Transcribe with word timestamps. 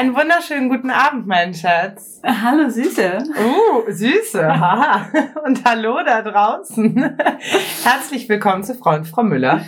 Einen 0.00 0.16
wunderschönen 0.16 0.70
guten 0.70 0.90
Abend, 0.90 1.26
mein 1.26 1.52
Schatz. 1.52 2.22
Hallo 2.24 2.70
Süße. 2.70 3.18
Uh, 3.18 3.90
Süße. 3.90 4.48
Haha. 4.48 5.06
Und 5.44 5.62
hallo 5.66 5.98
da 6.02 6.22
draußen. 6.22 7.18
Herzlich 7.84 8.26
willkommen 8.26 8.64
zu 8.64 8.74
Frau 8.76 8.94
und 8.94 9.04
Frau 9.06 9.22
Müller. 9.22 9.60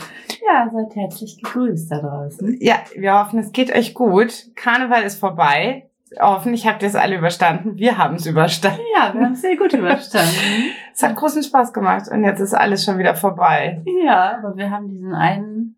Ja, 0.48 0.70
seid 0.72 0.96
herzlich 0.96 1.36
gegrüßt 1.36 1.92
da 1.92 1.98
draußen. 1.98 2.56
Ja, 2.62 2.76
wir 2.96 3.12
hoffen, 3.12 3.40
es 3.40 3.52
geht 3.52 3.76
euch 3.76 3.92
gut. 3.92 4.46
Karneval 4.54 5.02
ist 5.02 5.20
vorbei. 5.20 5.90
Hoffentlich 6.18 6.66
habt 6.66 6.80
ihr 6.80 6.88
es 6.88 6.96
alle 6.96 7.18
überstanden. 7.18 7.76
Wir 7.76 7.98
haben 7.98 8.14
es 8.14 8.24
überstanden. 8.24 8.80
Ja, 8.96 9.12
wir 9.12 9.26
haben 9.26 9.32
es 9.32 9.42
sehr 9.42 9.58
gut 9.58 9.74
überstanden. 9.74 10.72
Es 10.94 11.02
hat 11.02 11.14
großen 11.14 11.42
Spaß 11.42 11.74
gemacht 11.74 12.08
und 12.10 12.24
jetzt 12.24 12.40
ist 12.40 12.54
alles 12.54 12.86
schon 12.86 12.96
wieder 12.96 13.14
vorbei. 13.14 13.82
Ja, 14.06 14.38
aber 14.38 14.56
wir 14.56 14.70
haben 14.70 14.88
diesen 14.88 15.12
einen 15.12 15.76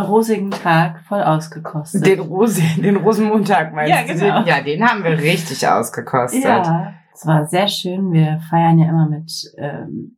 rosigen 0.00 0.50
Tag 0.50 1.00
voll 1.06 1.22
ausgekostet. 1.22 2.04
Den, 2.06 2.20
Rose, 2.20 2.62
den 2.76 2.96
Rosenmontag 2.96 3.72
meinst 3.74 3.90
Ja, 3.92 4.02
du? 4.02 4.14
genau. 4.14 4.42
Ja, 4.44 4.60
den 4.60 4.84
haben 4.84 5.04
wir 5.04 5.18
richtig 5.18 5.66
ausgekostet. 5.66 6.44
Ja, 6.44 6.94
es 7.14 7.26
war 7.26 7.46
sehr 7.46 7.68
schön. 7.68 8.12
Wir 8.12 8.40
feiern 8.50 8.78
ja 8.78 8.88
immer 8.88 9.08
mit, 9.08 9.30
ähm, 9.58 10.16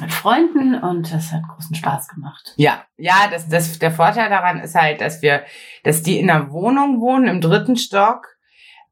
mit 0.00 0.12
Freunden 0.12 0.74
und 0.74 1.12
das 1.12 1.32
hat 1.32 1.42
großen 1.48 1.74
Spaß 1.74 2.08
gemacht. 2.08 2.54
Ja, 2.56 2.82
ja, 2.96 3.28
das, 3.30 3.48
das, 3.48 3.78
der 3.78 3.90
Vorteil 3.90 4.28
daran 4.30 4.60
ist 4.60 4.74
halt, 4.74 5.00
dass 5.00 5.22
wir, 5.22 5.42
dass 5.84 6.02
die 6.02 6.18
in 6.18 6.30
einer 6.30 6.50
Wohnung 6.50 7.00
wohnen, 7.00 7.26
im 7.26 7.40
dritten 7.40 7.76
Stock, 7.76 8.28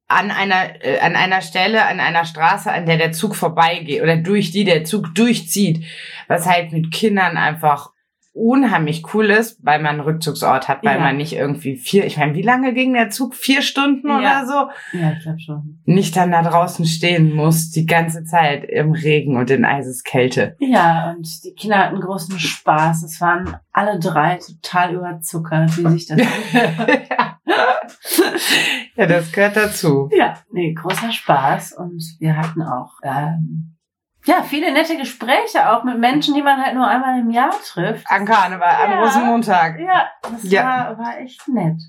an 0.08 0.32
einer, 0.32 0.84
äh, 0.84 0.98
an 0.98 1.14
einer 1.14 1.40
Stelle, 1.40 1.86
an 1.86 2.00
einer 2.00 2.24
Straße, 2.24 2.70
an 2.70 2.84
der 2.84 2.96
der 2.98 3.12
Zug 3.12 3.36
vorbeigeht 3.36 4.02
oder 4.02 4.16
durch 4.16 4.50
die 4.50 4.64
der 4.64 4.84
Zug 4.84 5.14
durchzieht, 5.14 5.84
was 6.26 6.46
halt 6.46 6.72
mit 6.72 6.90
Kindern 6.90 7.36
einfach 7.36 7.92
unheimlich 8.32 9.02
cool 9.12 9.28
ist, 9.30 9.58
weil 9.64 9.80
man 9.80 9.92
einen 9.96 10.00
Rückzugsort 10.00 10.68
hat, 10.68 10.84
weil 10.84 10.96
Ja. 10.98 11.02
man 11.02 11.16
nicht 11.16 11.32
irgendwie 11.32 11.76
vier, 11.76 12.06
ich 12.06 12.16
meine, 12.16 12.34
wie 12.34 12.42
lange 12.42 12.72
ging 12.74 12.94
der 12.94 13.10
Zug? 13.10 13.34
Vier 13.34 13.60
Stunden 13.60 14.08
Ja. 14.08 14.18
oder 14.18 14.46
so? 14.46 14.98
Ja, 14.98 15.12
ich 15.12 15.22
glaube 15.22 15.40
schon. 15.40 15.80
Nicht 15.84 16.16
dann 16.16 16.30
da 16.30 16.42
draußen 16.42 16.86
stehen 16.86 17.34
muss, 17.34 17.70
die 17.70 17.86
ganze 17.86 18.22
Zeit 18.24 18.64
im 18.64 18.92
Regen 18.92 19.36
und 19.36 19.50
in 19.50 19.64
Eiseskälte. 19.64 20.56
Ja, 20.60 21.12
und 21.16 21.28
die 21.44 21.54
Kinder 21.54 21.78
hatten 21.78 22.00
großen 22.00 22.38
Spaß. 22.38 23.02
Es 23.02 23.20
waren 23.20 23.56
alle 23.72 23.98
drei 23.98 24.38
total 24.38 24.94
überzuckert, 24.94 25.76
wie 25.76 25.88
sich 25.88 26.06
das 26.06 26.20
ja, 28.96 29.06
das 29.06 29.32
gehört 29.32 29.56
dazu. 29.56 30.08
Ja, 30.12 30.34
nee, 30.52 30.72
großer 30.72 31.12
Spaß 31.12 31.72
und 31.72 32.02
wir 32.18 32.36
hatten 32.36 32.62
auch 32.62 32.92
ähm, 33.02 33.76
ja 34.24 34.42
viele 34.42 34.72
nette 34.72 34.96
Gespräche 34.96 35.70
auch 35.70 35.84
mit 35.84 35.98
Menschen, 35.98 36.34
die 36.34 36.42
man 36.42 36.60
halt 36.62 36.74
nur 36.74 36.86
einmal 36.86 37.18
im 37.20 37.30
Jahr 37.30 37.54
trifft. 37.64 38.04
An 38.08 38.24
Karneval, 38.24 38.68
an 38.84 38.90
Ja. 38.90 39.00
Rosenmontag. 39.00 39.78
Ja, 39.80 40.08
das 40.22 40.50
Ja. 40.50 40.64
War, 40.64 40.98
war 40.98 41.18
echt 41.18 41.46
nett. 41.48 41.80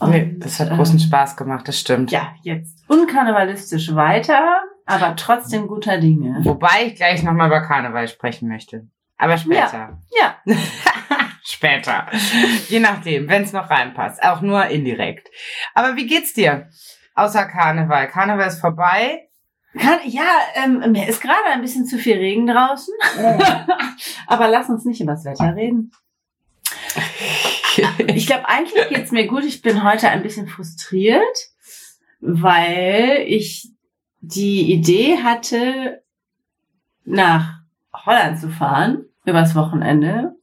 Nee, 0.00 0.34
das 0.38 0.58
hat 0.58 0.70
ähm, 0.70 0.76
großen 0.76 0.98
Spaß 0.98 1.36
gemacht, 1.36 1.68
das 1.68 1.78
stimmt. 1.78 2.10
Ja, 2.10 2.34
jetzt 2.42 2.82
unkarnevalistisch 2.88 3.94
weiter, 3.94 4.58
aber 4.86 5.14
trotzdem 5.16 5.68
guter 5.68 5.98
Dinge. 5.98 6.40
Wobei 6.42 6.86
ich 6.86 6.96
gleich 6.96 7.22
nochmal 7.22 7.46
über 7.46 7.60
Karneval 7.60 8.08
sprechen 8.08 8.48
möchte. 8.48 8.88
Aber 9.16 9.38
später. 9.38 10.00
Ja, 10.18 10.36
Später. 11.46 12.06
Je 12.68 12.80
nachdem, 12.80 13.28
wenn 13.28 13.42
es 13.42 13.52
noch 13.52 13.68
reinpasst. 13.70 14.22
Auch 14.22 14.40
nur 14.40 14.64
indirekt. 14.66 15.28
Aber 15.74 15.94
wie 15.94 16.06
geht's 16.06 16.32
dir? 16.32 16.68
Außer 17.14 17.44
Karneval. 17.44 18.08
Karneval 18.08 18.48
ist 18.48 18.60
vorbei. 18.60 19.28
Kann, 19.78 19.98
ja, 20.04 20.24
ähm, 20.54 20.92
mir 20.92 21.08
ist 21.08 21.20
gerade 21.20 21.46
ein 21.52 21.60
bisschen 21.60 21.86
zu 21.86 21.98
viel 21.98 22.16
Regen 22.16 22.46
draußen, 22.46 22.94
aber 24.26 24.48
lass 24.48 24.68
uns 24.68 24.84
nicht 24.84 25.00
über 25.00 25.12
das 25.12 25.24
Wetter 25.24 25.54
reden. 25.54 25.92
Ich 28.06 28.28
glaube, 28.28 28.48
eigentlich 28.48 28.88
geht's 28.88 29.10
mir 29.10 29.26
gut. 29.26 29.42
Ich 29.42 29.60
bin 29.60 29.82
heute 29.82 30.08
ein 30.08 30.22
bisschen 30.22 30.46
frustriert, 30.46 31.36
weil 32.20 33.24
ich 33.26 33.68
die 34.20 34.72
Idee 34.72 35.18
hatte, 35.24 36.04
nach 37.04 37.58
Holland 37.92 38.38
zu 38.38 38.48
fahren 38.48 39.06
übers 39.24 39.56
Wochenende. 39.56 40.36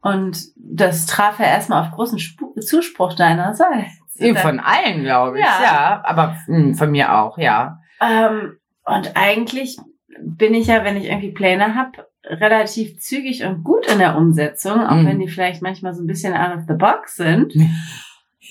Und 0.00 0.42
das 0.56 1.04
traf 1.04 1.38
ja 1.38 1.46
erstmal 1.46 1.82
auf 1.82 1.90
großen 1.92 2.18
Spu 2.18 2.54
Zuspruch 2.60 3.12
deinerseits. 3.14 4.00
Von 4.40 4.60
allen, 4.60 5.02
glaube 5.02 5.38
ich. 5.38 5.44
Ja. 5.44 5.62
Ja. 5.62 6.02
aber 6.04 6.36
mh, 6.46 6.76
von 6.76 6.90
mir 6.90 7.14
auch, 7.14 7.36
ja. 7.38 7.78
Ähm, 8.00 8.58
und 8.94 9.16
eigentlich 9.16 9.78
bin 10.22 10.54
ich 10.54 10.66
ja, 10.66 10.84
wenn 10.84 10.96
ich 10.96 11.04
irgendwie 11.06 11.32
Pläne 11.32 11.74
habe, 11.74 12.06
relativ 12.24 12.98
zügig 12.98 13.44
und 13.44 13.64
gut 13.64 13.86
in 13.90 13.98
der 13.98 14.16
Umsetzung, 14.16 14.80
auch 14.86 14.96
Mhm. 14.96 15.06
wenn 15.06 15.18
die 15.20 15.28
vielleicht 15.28 15.62
manchmal 15.62 15.94
so 15.94 16.02
ein 16.02 16.06
bisschen 16.06 16.34
out 16.34 16.56
of 16.56 16.64
the 16.68 16.74
box 16.74 17.16
sind. 17.16 17.52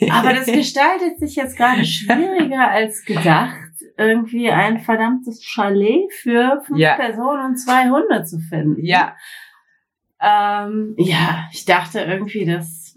Aber 0.09 0.33
das 0.33 0.45
gestaltet 0.47 1.19
sich 1.19 1.35
jetzt 1.35 1.57
gerade 1.57 1.85
schwieriger 1.85 2.69
als 2.71 3.03
gedacht, 3.05 3.57
irgendwie 3.97 4.49
ein 4.49 4.79
verdammtes 4.79 5.43
Chalet 5.43 6.11
für 6.13 6.61
fünf 6.65 6.79
Ja. 6.79 6.95
Personen 6.95 7.45
und 7.45 7.57
zwei 7.57 7.89
Hunde 7.89 8.23
zu 8.23 8.39
finden. 8.39 8.83
ja, 8.83 9.15
Ähm, 10.21 10.95
ja, 10.97 11.47
ich 11.53 11.63
dachte 11.65 12.01
irgendwie, 12.01 12.45
dass, 12.45 12.93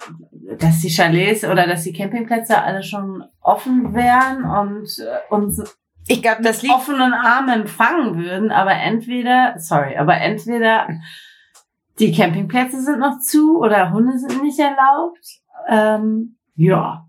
dass 0.59 0.81
die 0.81 0.89
Chalets 0.91 1.45
oder 1.45 1.67
dass 1.69 1.85
die 1.85 1.93
Campingplätze 1.93 2.61
alle 2.61 2.83
schon 2.83 3.23
offen 3.41 3.95
wären 3.95 4.45
und 4.45 4.89
äh, 4.99 5.33
uns 5.33 5.63
ich 6.09 6.23
glaube, 6.23 6.43
das 6.43 6.63
liegt 6.63 6.75
offenen 6.75 7.13
Armen 7.13 7.63
empfangen 7.63 8.17
würden, 8.17 8.51
aber 8.51 8.73
entweder, 8.73 9.55
sorry, 9.59 9.97
aber 9.97 10.17
entweder 10.17 10.89
die 11.99 12.13
Campingplätze 12.13 12.83
sind 12.83 12.99
noch 12.99 13.19
zu 13.19 13.59
oder 13.59 13.93
Hunde 13.93 14.19
sind 14.19 14.43
nicht 14.43 14.59
erlaubt. 14.59 15.25
Ähm, 15.69 16.37
ja, 16.57 17.07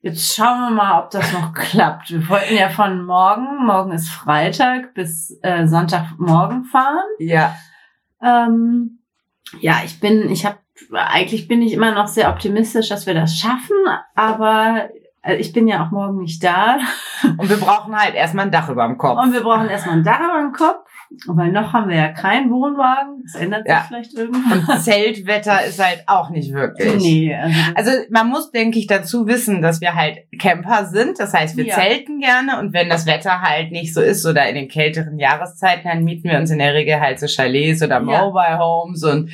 jetzt 0.00 0.34
schauen 0.34 0.60
wir 0.60 0.70
mal, 0.70 1.02
ob 1.02 1.10
das 1.10 1.32
noch 1.32 1.52
klappt. 1.54 2.10
Wir 2.10 2.28
wollten 2.28 2.54
ja 2.54 2.68
von 2.68 3.04
morgen, 3.04 3.64
morgen 3.64 3.92
ist 3.92 4.10
Freitag, 4.10 4.94
bis 4.94 5.38
äh, 5.42 5.66
Sonntagmorgen 5.66 6.64
fahren. 6.64 7.04
ja. 7.18 7.54
Ähm, 8.22 9.00
ja, 9.60 9.80
ich 9.84 10.00
bin, 10.00 10.28
ich 10.30 10.44
habe, 10.44 10.58
eigentlich 10.92 11.46
bin 11.48 11.62
ich 11.62 11.72
immer 11.72 11.92
noch 11.92 12.08
sehr 12.08 12.30
optimistisch, 12.30 12.88
dass 12.88 13.06
wir 13.06 13.14
das 13.14 13.36
schaffen, 13.36 13.76
aber 14.14 14.88
äh, 15.26 15.36
ich 15.36 15.52
bin 15.52 15.66
ja 15.68 15.84
auch 15.84 15.90
morgen 15.90 16.18
nicht 16.18 16.42
da. 16.42 16.78
Und 17.38 17.48
wir 17.50 17.56
brauchen 17.58 17.94
halt 17.96 18.14
erstmal 18.14 18.46
ein 18.46 18.50
Dach 18.52 18.68
über 18.68 18.86
dem 18.86 18.96
Kopf. 18.98 19.18
Und 19.20 19.32
wir 19.32 19.40
brauchen 19.42 19.68
erstmal 19.68 19.96
ein 19.96 20.04
Dach 20.04 20.20
über 20.20 20.40
dem 20.40 20.52
Kopf, 20.52 20.86
weil 21.26 21.50
noch 21.52 21.72
haben 21.72 21.88
wir 21.88 21.96
ja 21.96 22.08
keinen 22.12 22.50
Wohnwagen. 22.50 23.22
Das 23.24 23.40
ändert 23.40 23.62
sich 23.66 23.72
Ja. 23.74 23.84
vielleicht 23.88 24.14
irgendwann. 24.14 24.66
Und 24.68 24.80
Zeltwetter 24.82 25.64
ist 25.64 25.82
halt 25.82 26.04
auch 26.06 26.30
nicht 26.30 26.52
wirklich. 26.52 26.94
Nee, 27.02 27.34
also, 27.34 27.90
Also 27.90 27.90
man 28.10 28.28
muss, 28.28 28.50
denke 28.50 28.78
ich, 28.78 28.86
dazu 28.86 29.26
wissen, 29.26 29.62
dass 29.62 29.80
wir 29.80 29.94
halt 29.94 30.18
Camper 30.38 30.84
sind. 30.86 31.18
Das 31.18 31.32
heißt, 31.32 31.56
wir 31.56 31.64
Ja. 31.66 31.74
zelten 31.74 32.20
gerne 32.20 32.58
und 32.60 32.72
wenn 32.72 32.88
das 32.88 33.06
Wetter 33.06 33.40
halt 33.40 33.72
nicht 33.72 33.94
so 33.94 34.00
ist 34.00 34.24
oder 34.26 34.48
in 34.48 34.54
den 34.54 34.68
kälteren 34.68 35.18
Jahreszeiten, 35.18 35.88
dann 35.88 36.04
mieten 36.04 36.28
wir 36.28 36.38
uns 36.38 36.50
in 36.50 36.58
der 36.58 36.74
Regel 36.74 37.00
halt 37.00 37.18
so 37.18 37.26
Chalets 37.26 37.82
oder 37.82 37.96
Ja. 38.02 38.24
Mobile 38.24 38.58
Homes 38.58 39.02
und 39.04 39.30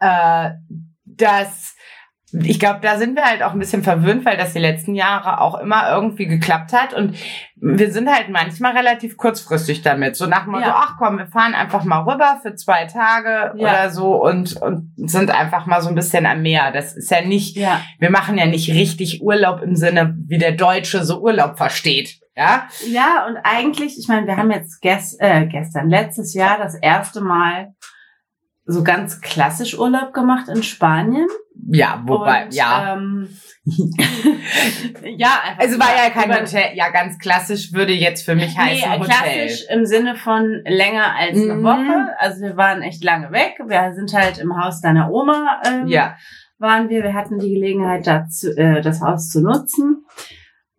äh, 0.00 0.50
das 1.04 1.76
ich 2.32 2.60
glaube, 2.60 2.80
da 2.82 2.96
sind 2.96 3.16
wir 3.16 3.24
halt 3.24 3.42
auch 3.42 3.52
ein 3.52 3.58
bisschen 3.58 3.82
verwöhnt, 3.82 4.24
weil 4.24 4.36
das 4.36 4.52
die 4.52 4.58
letzten 4.58 4.94
Jahre 4.94 5.40
auch 5.40 5.58
immer 5.58 5.90
irgendwie 5.90 6.26
geklappt 6.26 6.72
hat. 6.72 6.94
Und 6.94 7.16
wir 7.56 7.92
sind 7.92 8.08
halt 8.08 8.28
manchmal 8.28 8.76
relativ 8.76 9.16
kurzfristig 9.16 9.82
damit. 9.82 10.16
So 10.16 10.26
nach 10.26 10.44
dem 10.44 10.52
Motto, 10.52 10.66
Ja. 10.66 10.76
ach 10.78 10.94
komm, 10.98 11.18
wir 11.18 11.26
fahren 11.26 11.54
einfach 11.54 11.84
mal 11.84 12.02
rüber 12.02 12.38
für 12.42 12.54
zwei 12.54 12.86
Tage 12.86 13.52
Ja. 13.58 13.70
oder 13.70 13.90
so 13.90 14.14
und, 14.22 14.56
und 14.62 14.92
sind 14.96 15.30
einfach 15.30 15.66
mal 15.66 15.82
so 15.82 15.88
ein 15.88 15.94
bisschen 15.94 16.26
am 16.26 16.42
Meer. 16.42 16.70
Das 16.72 16.96
ist 16.96 17.10
ja 17.10 17.22
nicht, 17.22 17.56
ja. 17.56 17.80
wir 17.98 18.10
machen 18.10 18.38
ja 18.38 18.46
nicht 18.46 18.70
richtig 18.70 19.22
Urlaub 19.22 19.60
im 19.62 19.74
Sinne, 19.76 20.16
wie 20.26 20.38
der 20.38 20.52
Deutsche 20.52 21.04
so 21.04 21.20
Urlaub 21.20 21.56
versteht. 21.58 22.20
Ja? 22.36 22.68
ja, 22.88 23.26
und 23.28 23.36
eigentlich, 23.42 23.98
ich 23.98 24.08
meine, 24.08 24.26
wir 24.26 24.36
haben 24.36 24.50
jetzt 24.50 24.80
gest, 24.80 25.16
äh, 25.20 25.46
gestern, 25.46 25.90
letztes 25.90 26.32
Jahr 26.32 26.56
das 26.58 26.74
erste 26.74 27.20
Mal 27.20 27.74
so 28.66 28.82
ganz 28.84 29.20
klassisch 29.20 29.78
Urlaub 29.78 30.12
gemacht 30.12 30.48
in 30.48 30.62
Spanien. 30.62 31.26
Ja, 31.72 32.02
wobei, 32.06 32.44
und, 32.46 32.54
ja. 32.54 32.94
Ähm, 32.94 33.28
ja, 35.16 35.40
einfach. 35.44 35.58
Also 35.58 35.78
war 35.78 35.88
ja 35.96 36.10
kein 36.10 36.32
Hotel. 36.34 36.74
Ja, 36.74 36.90
ganz 36.90 37.18
klassisch 37.18 37.72
würde 37.72 37.92
jetzt 37.92 38.24
für 38.24 38.34
mich 38.34 38.56
heißen 38.56 38.90
Nee, 38.90 38.98
Hotel. 38.98 39.06
klassisch 39.14 39.64
im 39.70 39.84
Sinne 39.86 40.14
von 40.16 40.62
länger 40.66 41.14
als 41.16 41.36
eine 41.36 41.54
Mhm. 41.54 41.62
Woche. 41.64 42.08
Also 42.18 42.42
wir 42.42 42.56
waren 42.56 42.82
echt 42.82 43.04
lange 43.04 43.30
weg. 43.32 43.56
Wir 43.66 43.92
sind 43.94 44.12
halt 44.14 44.38
im 44.38 44.56
Haus 44.56 44.80
deiner 44.80 45.10
Oma. 45.10 45.60
Ähm, 45.66 45.86
Ja, 45.86 46.16
waren 46.58 46.88
wir. 46.88 47.02
Wir 47.02 47.14
hatten 47.14 47.38
die 47.38 47.52
Gelegenheit, 47.54 48.06
dazu, 48.06 48.48
äh, 48.56 48.80
das 48.80 49.00
Haus 49.00 49.28
zu 49.28 49.40
nutzen. 49.42 50.04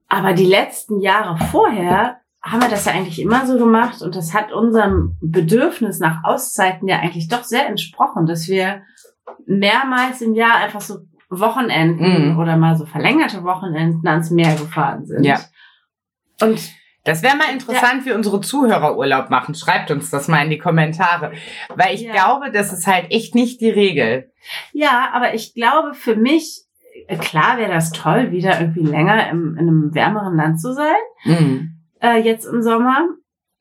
Aber 0.07 0.33
die 0.33 0.45
letzten 0.45 0.99
Jahre 0.99 1.37
vorher 1.51 2.17
haben 2.43 2.61
wir 2.61 2.69
das 2.69 2.85
ja 2.85 2.93
eigentlich 2.93 3.21
immer 3.21 3.45
so 3.45 3.57
gemacht 3.57 4.01
und 4.01 4.15
das 4.15 4.33
hat 4.33 4.51
unserem 4.51 5.17
Bedürfnis 5.21 5.99
nach 5.99 6.23
Auszeiten 6.23 6.87
ja 6.87 6.99
eigentlich 6.99 7.27
doch 7.27 7.43
sehr 7.43 7.67
entsprochen, 7.67 8.25
dass 8.25 8.47
wir 8.47 8.81
mehrmals 9.45 10.21
im 10.21 10.33
Jahr 10.33 10.55
einfach 10.57 10.81
so 10.81 10.99
Wochenenden 11.29 12.33
Mhm. 12.33 12.39
oder 12.39 12.57
mal 12.57 12.75
so 12.75 12.85
verlängerte 12.85 13.43
Wochenenden 13.43 14.05
ans 14.07 14.31
Meer 14.31 14.55
gefahren 14.55 15.05
sind. 15.05 15.23
Ja. 15.23 15.39
Und 16.41 16.59
Das 17.03 17.23
wäre 17.23 17.35
mal 17.35 17.51
interessant, 17.51 18.05
wie 18.05 18.11
unsere 18.11 18.41
Zuhörer 18.41 18.95
Urlaub 18.95 19.31
machen. 19.31 19.55
Schreibt 19.55 19.89
uns 19.89 20.11
das 20.11 20.27
mal 20.27 20.43
in 20.43 20.51
die 20.51 20.59
Kommentare. 20.59 21.31
Weil 21.75 21.95
ich 21.95 22.01
Ja. 22.01 22.11
glaube, 22.13 22.51
das 22.51 22.71
ist 22.71 22.85
halt 22.85 23.09
echt 23.09 23.33
nicht 23.33 23.59
die 23.59 23.71
Regel. 23.71 24.31
Ja, 24.71 25.09
aber 25.11 25.33
ich 25.33 25.55
glaube, 25.55 25.95
für 25.95 26.15
mich 26.15 26.61
klar 27.21 27.57
wäre 27.57 27.73
das 27.73 27.91
toll, 27.91 28.29
wieder 28.31 28.59
irgendwie 28.61 28.83
länger 28.85 29.31
im, 29.31 29.53
in 29.57 29.67
einem 29.67 29.95
wärmeren 29.95 30.35
Land 30.35 30.61
zu 30.61 30.73
sein, 30.73 30.93
Mhm. 31.23 31.80
Äh, 32.01 32.17
jetzt 32.17 32.45
im 32.45 32.61
Sommer. 32.61 33.07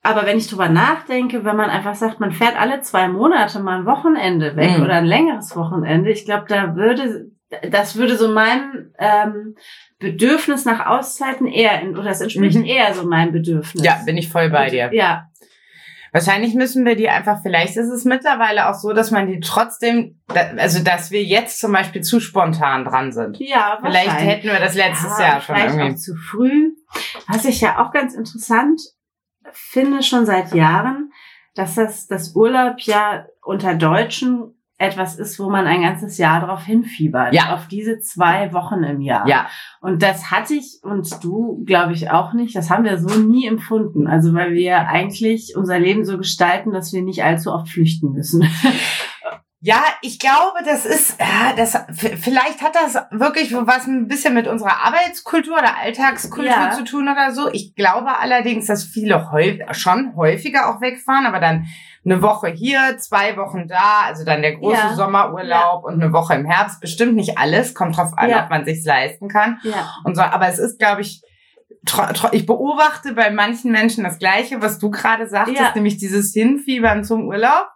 Aber 0.03 0.25
wenn 0.25 0.39
ich 0.39 0.49
drüber 0.49 0.69
nachdenke, 0.69 1.45
wenn 1.45 1.57
man 1.57 1.69
einfach 1.69 1.95
sagt, 1.95 2.21
man 2.21 2.33
fährt 2.33 2.59
alle 2.59 2.81
zwei 2.81 3.09
Monate 3.09 3.61
mal 3.61 3.81
ein 3.81 3.87
Wochenende 3.87 4.57
weg 4.57 4.79
Mhm. 4.79 4.85
oder 4.85 4.95
ein 4.95 5.05
längeres 5.05 5.55
Wochenende, 5.57 6.11
ich 6.11 6.25
glaube, 6.25 6.47
da 6.49 6.75
würde, 6.75 7.31
das 7.71 7.97
würde 7.97 8.17
so 8.17 8.31
mein 8.33 8.93
ähm, 8.99 9.57
Bedürfnis 9.99 10.65
nach 10.65 10.87
Auszeiten 10.87 11.47
eher, 11.47 11.83
oder 11.91 12.07
es 12.11 12.23
entspricht 12.23 12.57
Mhm. 12.59 12.65
eher 12.65 12.95
so 12.95 13.07
meinem 13.07 13.33
Bedürfnis. 13.33 13.85
Ja, 13.85 13.99
bin 14.07 14.17
ich 14.17 14.31
voll 14.31 14.49
bei 14.49 14.65
Und- 14.65 14.73
dir. 14.73 14.91
Ja, 14.93 15.27
Wahrscheinlich 16.13 16.55
müssen 16.55 16.85
wir 16.85 16.97
die 16.97 17.09
einfach, 17.09 17.39
vielleicht 17.41 17.77
ist 17.77 17.89
es 17.89 18.05
mittlerweile 18.05 18.69
auch 18.69 18.75
so, 18.75 18.93
dass 18.93 19.13
man 19.13 19.29
die 19.29 19.39
trotzdem, 19.39 20.21
also 20.57 20.83
dass 20.83 21.13
wir 21.13 21.23
jetzt 21.23 21.61
zum 21.61 21.71
Beispiel 21.71 22.03
zu 22.03 22.19
spontan 22.19 22.85
dran 22.85 23.13
sind. 23.13 23.39
ja, 23.39 23.79
Vielleicht 23.81 24.09
wahrscheinlich. 24.09 24.35
hätten 24.37 24.49
wir 24.49 24.59
das 24.59 24.75
letztes 24.75 25.17
Ja, 25.21 25.25
Jahr 25.29 25.41
schon 25.41 25.55
vielleicht 25.55 25.77
irgendwie. 25.77 25.93
auch 25.95 25.97
zu 25.99 26.17
früh. 26.17 26.71
Was 27.29 27.45
ich 27.45 27.61
ja 27.61 27.85
auch 27.85 27.93
ganz 27.93 28.15
interessant 28.15 28.81
finde 29.53 30.03
schon 30.03 30.27
seit 30.27 30.55
Jahren, 30.55 31.13
dass 31.55 31.75
das, 31.75 32.07
das 32.07 32.35
Urlaub 32.35 32.81
ja 32.81 33.27
unter 33.43 33.75
Deutschen 33.75 34.55
etwas 34.81 35.17
ist, 35.17 35.39
wo 35.39 35.51
man 35.51 35.67
ein 35.67 35.83
ganzes 35.83 36.17
Jahr 36.17 36.41
drauf 36.41 36.65
hinfiebert. 36.65 37.35
Ja. 37.35 37.55
Auf 37.55 37.69
diese 37.69 38.01
zwei 38.01 38.51
Wochen 38.55 38.83
im 38.83 39.03
Jahr. 39.03 39.29
Ja, 39.29 39.47
Und 39.83 40.03
das 40.03 40.31
hatte 40.31 40.55
ich 40.55 40.81
und 40.83 41.23
du, 41.23 41.63
glaube 41.67 41.93
ich, 41.93 42.11
auch 42.11 42.33
nicht. 42.33 42.57
Das 42.57 42.71
haben 42.71 42.85
wir 42.85 42.97
so 42.99 43.21
nie 43.21 43.47
empfunden. 43.47 44.07
Also 44.07 44.33
weil 44.33 44.55
wir 44.55 44.89
eigentlich 44.89 45.55
unser 45.55 45.79
Leben 45.79 46.07
so 46.07 46.17
gestalten, 46.17 46.73
dass 46.73 46.95
wir 46.95 47.03
nicht 47.03 47.23
allzu 47.23 47.53
oft 47.53 47.69
flüchten 47.69 48.13
müssen. 48.13 48.49
Ja, 49.63 49.85
ich 50.01 50.19
glaube, 50.19 50.61
das 50.65 50.87
ist, 50.87 51.21
ja, 51.21 51.53
das, 51.55 51.77
vielleicht 51.93 52.63
hat 52.63 52.75
das 52.75 52.95
wirklich 53.11 53.55
was 53.55 53.87
ein 53.87 54.09
bisschen 54.09 54.33
mit 54.33 54.49
unserer 54.49 54.83
Arbeitskultur 54.87 55.53
oder 55.59 55.77
Alltagskultur 55.77 56.51
Ja. 56.51 56.71
zu 56.71 56.83
tun 56.85 57.09
oder 57.11 57.33
so. 57.33 57.51
Ich 57.53 57.75
glaube 57.75 58.19
allerdings, 58.19 58.67
dass 58.67 58.85
viele 58.85 59.31
häu 59.31 59.59
schon 59.73 60.17
häufiger 60.17 60.71
auch 60.71 60.81
wegfahren, 60.81 61.27
aber 61.27 61.41
dann 61.41 61.67
eine 62.07 62.23
Woche 62.23 62.49
hier, 62.49 62.97
zwei 62.99 63.37
Wochen 63.37 63.69
da, 63.69 64.05
also 64.07 64.25
dann 64.25 64.41
der 64.41 64.57
große 64.57 64.77
Ja. 64.79 64.95
Sommerurlaub 64.95 65.85
und 65.85 66.03
eine 66.03 66.11
Woche 66.15 66.35
im 66.37 66.47
Herbst. 66.47 66.81
Bestimmt 66.81 67.15
nicht 67.15 67.37
alles, 67.37 67.75
kommt 67.75 67.99
drauf 67.99 68.13
an, 68.17 68.31
Ja. 68.31 68.45
ob 68.45 68.49
man 68.51 68.65
sich's 68.65 68.87
leisten 68.87 69.29
kann. 69.29 69.59
Ja. 69.63 69.95
und 70.05 70.15
so. 70.17 70.23
Aber 70.23 70.49
es 70.49 70.59
ist, 70.59 70.79
glaube 70.79 71.03
ich, 71.03 71.21
ich 72.33 72.47
beobachte 72.47 73.13
bei 73.13 73.31
manchen 73.31 73.73
Menschen 73.73 74.05
das 74.05 74.19
Gleiche, 74.19 74.63
was 74.63 74.79
du 74.79 74.91
gerade 74.91 75.29
sagtest, 75.29 75.59
Ja. 75.61 75.73
nämlich 75.75 75.99
dieses 75.99 76.33
Hinfiebern 76.33 77.05
zum 77.05 77.27
Urlaub. 77.29 77.67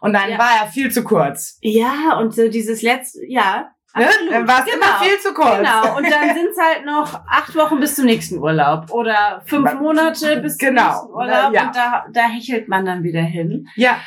Und 0.00 0.12
dann 0.12 0.30
Ja. 0.30 0.38
war 0.38 0.50
er 0.62 0.66
viel 0.68 0.90
zu 0.90 1.02
kurz. 1.04 1.58
Ja, 1.60 2.18
und 2.18 2.34
so 2.34 2.48
dieses 2.48 2.82
letzte, 2.82 3.20
ja. 3.26 3.70
Ne? 3.96 4.06
Dann 4.30 4.46
war 4.46 4.64
es 4.66 4.72
immer 4.72 5.00
viel 5.02 5.18
zu 5.18 5.32
kurz. 5.32 5.56
Genau, 5.56 5.96
und 5.96 6.04
dann 6.04 6.28
sind 6.34 6.48
es 6.52 6.58
halt 6.62 6.84
noch 6.84 7.14
acht 7.26 7.54
Wochen 7.56 7.80
bis 7.80 7.96
zum 7.96 8.04
nächsten 8.04 8.38
Urlaub 8.38 8.90
oder 8.90 9.42
fünf 9.46 9.72
Monate 9.74 10.36
bis 10.42 10.56
zum 10.56 10.68
Genau, 10.68 10.88
nächsten 10.90 11.10
Urlaub 11.10 11.52
ja. 11.54 11.62
und 11.66 11.74
da, 11.76 12.04
da 12.12 12.20
hechelt 12.28 12.68
man 12.68 12.84
dann 12.84 13.02
wieder 13.02 13.22
hin. 13.22 13.66
Ja, 13.76 13.98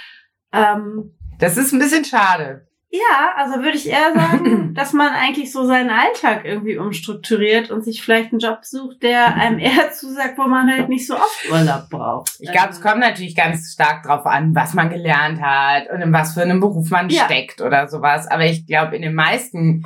Ähm, 0.53 1.18
das 1.39 1.57
ist 1.57 1.71
ein 1.74 1.79
bisschen 1.79 2.06
schade. 2.06 2.67
Ja, 2.93 3.33
also 3.38 3.55
würde 3.63 3.77
ich 3.77 3.88
eher 3.88 4.13
sagen, 4.13 4.73
dass 4.75 4.91
man 4.91 5.13
eigentlich 5.13 5.51
so 5.51 5.65
seinen 5.65 5.89
Alltag 5.89 6.43
irgendwie 6.43 6.77
umstrukturiert 6.77 7.71
und 7.71 7.85
sich 7.85 8.01
vielleicht 8.01 8.31
einen 8.31 8.39
Job 8.39 8.59
sucht, 8.63 9.01
der 9.01 9.33
einem 9.35 9.59
eher 9.59 9.91
zusagt, 9.93 10.38
wo 10.38 10.43
man 10.43 10.69
halt 10.69 10.89
nicht 10.89 11.07
so 11.07 11.15
oft 11.15 11.49
Urlaub 11.49 11.89
braucht. 11.89 12.33
Ich 12.39 12.51
glaube, 12.51 12.69
es 12.71 12.81
kommt 12.81 12.99
natürlich 12.99 13.35
ganz 13.35 13.71
stark 13.71 14.03
drauf 14.03 14.25
an, 14.25 14.53
was 14.55 14.73
man 14.73 14.89
gelernt 14.89 15.41
hat 15.41 15.89
und 15.89 16.01
in 16.01 16.11
was 16.11 16.33
für 16.33 16.41
einem 16.41 16.59
Beruf 16.59 16.89
man 16.89 17.09
Ja. 17.09 17.23
steckt 17.25 17.61
oder 17.61 17.88
sowas. 17.88 18.27
Aber 18.27 18.45
ich 18.45 18.67
glaube, 18.67 18.95
in 18.97 19.01
den 19.03 19.15
meisten, 19.15 19.85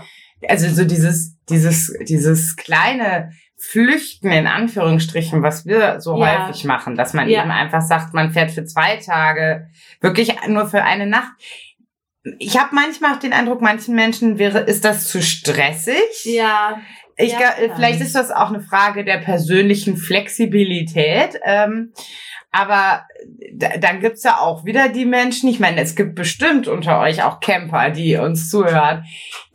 also 0.49 0.67
so 0.69 0.83
dieses, 0.83 1.37
dieses, 1.47 1.93
dieses 2.07 2.55
kleine 2.55 3.31
Flüchten 3.57 4.31
in 4.31 4.47
Anführungsstrichen, 4.47 5.43
was 5.43 5.65
wir 5.65 6.01
so 6.01 6.17
Ja. 6.19 6.47
häufig 6.47 6.65
machen, 6.65 6.95
dass 6.95 7.13
man 7.13 7.29
Ja. 7.29 7.41
eben 7.43 7.51
einfach 7.51 7.81
sagt, 7.81 8.13
man 8.15 8.31
fährt 8.31 8.51
für 8.51 8.65
zwei 8.65 8.97
Tage, 8.97 9.67
wirklich 10.01 10.35
nur 10.47 10.65
für 10.67 10.83
eine 10.83 11.05
Nacht. 11.05 11.33
Ich 12.39 12.57
habe 12.59 12.73
manchmal 12.73 13.13
auch 13.13 13.19
den 13.19 13.33
Eindruck, 13.33 13.61
manchen 13.61 13.95
Menschen 13.95 14.39
wäre, 14.39 14.59
ist 14.59 14.83
das 14.83 15.07
zu 15.07 15.21
stressig. 15.21 16.23
Ja, 16.23 16.81
Ich 17.17 17.31
Ja, 17.31 17.53
glaub, 17.53 17.75
vielleicht 17.75 18.01
ist 18.01 18.15
das 18.15 18.31
auch 18.31 18.49
eine 18.49 18.61
Frage 18.61 19.05
der 19.05 19.19
persönlichen 19.19 19.95
Flexibilität. 19.95 21.39
Ähm, 21.43 21.93
aber 22.51 23.05
da, 23.53 23.77
dann 23.77 23.99
gibt's 23.99 24.23
ja 24.23 24.39
auch 24.39 24.65
wieder 24.65 24.89
die 24.89 25.05
Menschen, 25.05 25.49
ich 25.49 25.59
meine, 25.59 25.81
es 25.81 25.95
gibt 25.95 26.15
bestimmt 26.15 26.67
unter 26.67 26.99
euch 26.99 27.23
auch 27.23 27.39
Camper, 27.39 27.89
die 27.89 28.17
uns 28.17 28.49
zuhören, 28.49 29.05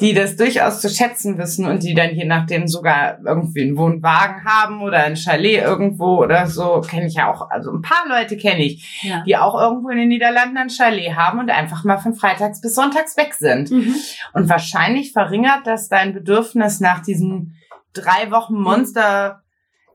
die 0.01 0.15
das 0.15 0.37
durchaus 0.37 0.81
zu 0.81 0.89
schätzen 0.89 1.39
wissen 1.39 1.67
und 1.67 1.83
die 1.83 1.95
dann 1.95 2.15
je 2.15 2.25
nachdem 2.25 2.67
sogar 2.67 3.19
irgendwie 3.25 3.63
einen 3.63 3.77
Wohnwagen 3.77 4.45
haben 4.45 4.81
oder 4.83 5.05
ein 5.05 5.17
Chalet 5.17 5.63
irgendwo 5.63 6.23
oder 6.23 6.47
so, 6.47 6.81
kenne 6.81 7.07
ich 7.07 7.15
ja 7.15 7.31
auch, 7.31 7.51
also 7.51 7.71
ein 7.71 7.83
paar 7.83 8.07
Leute 8.09 8.37
kenne 8.37 8.65
ich, 8.65 9.03
ja. 9.03 9.23
die 9.27 9.37
auch 9.37 9.61
irgendwo 9.61 9.91
in 9.91 9.99
den 9.99 10.09
Niederlanden 10.09 10.57
ein 10.57 10.71
Chalet 10.71 11.15
haben 11.15 11.39
und 11.39 11.51
einfach 11.51 11.85
mal 11.85 11.99
von 11.99 12.15
freitags 12.15 12.61
bis 12.61 12.75
sonntags 12.75 13.17
weg 13.17 13.35
sind. 13.35 13.71
Mhm. 13.71 13.95
Und 14.33 14.49
wahrscheinlich 14.49 15.13
verringert 15.13 15.67
das 15.67 15.89
dein 15.89 16.15
Bedürfnis 16.15 16.81
nach 16.81 17.01
diesem 17.01 17.55
drei 17.93 18.31
Wochen 18.31 18.55
Monster. 18.55 19.43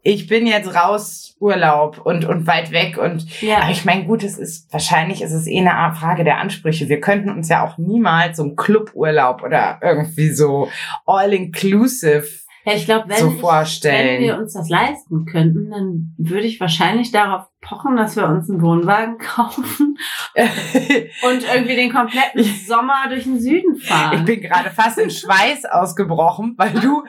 Ich 0.08 0.28
bin 0.28 0.46
jetzt 0.46 0.76
raus, 0.76 1.36
Urlaub 1.40 2.00
und, 2.06 2.26
und 2.26 2.46
weit 2.46 2.72
weg 2.72 2.98
und, 3.00 3.26
aber 3.42 3.42
ja. 3.42 3.70
ich 3.72 3.86
meine, 3.86 4.06
gut, 4.06 4.24
es 4.24 4.38
ist, 4.38 4.72
wahrscheinlich 4.72 5.24
ist 5.24 5.32
es 5.32 5.48
eh 5.48 5.60
eine 5.60 5.94
Frage 5.96 6.24
der 6.24 6.38
Ansprüche. 6.38 6.88
Wir 6.88 7.02
könnten 7.02 7.30
uns 7.32 7.50
ja 7.50 7.66
auch 7.66 7.80
niemals 7.80 8.38
so 8.38 8.44
einen 8.44 8.56
Cluburlaub 8.56 9.42
oder 9.42 9.80
irgendwie 9.82 10.30
so 10.30 10.70
all-inclusive 11.08 12.28
Ja, 12.66 12.74
ich 12.74 12.86
glaube, 12.86 13.10
wenn, 13.10 13.18
so 13.18 13.32
ich- 13.32 13.42
wenn 13.84 14.22
wir 14.22 14.38
uns 14.38 14.54
das 14.54 14.70
leisten 14.70 15.26
könnten, 15.26 15.70
dann 15.72 16.14
würde 16.18 16.46
ich 16.48 16.60
wahrscheinlich 16.60 17.12
darauf 17.12 17.48
pochen, 17.66 17.98
dass 17.98 18.16
wir 18.16 18.28
uns 18.28 18.50
einen 18.50 18.62
Wohnwagen 18.62 19.18
kaufen 19.20 19.98
und 20.36 21.44
irgendwie 21.44 21.76
den 21.76 21.92
kompletten 21.92 22.44
Sommer 22.44 23.08
durch 23.10 23.24
den 23.24 23.40
Süden 23.40 23.76
fahren. 23.76 24.20
Ich 24.20 24.26
bin 24.26 24.42
gerade 24.42 24.70
fast 24.70 24.98
in 24.98 25.10
Schweiß 25.10 25.66
ausgebrochen, 25.66 26.54
weil 26.58 26.72
du 26.72 27.04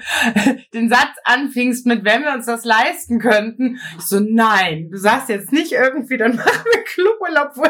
den 0.74 0.88
Satz 0.88 1.14
anfingst 1.24 1.86
mit, 1.86 2.04
wenn 2.04 2.22
wir 2.22 2.32
uns 2.32 2.46
das 2.46 2.64
leisten 2.64 3.18
könnten. 3.18 3.78
Ich 3.98 4.06
so, 4.06 4.20
nein, 4.20 4.88
du 4.90 4.98
sagst 4.98 5.28
jetzt 5.28 5.52
nicht 5.52 5.72
irgendwie, 5.72 6.16
dann 6.16 6.36
machen 6.36 6.64
wir 6.72 6.82
Cluburlaub. 6.84 7.52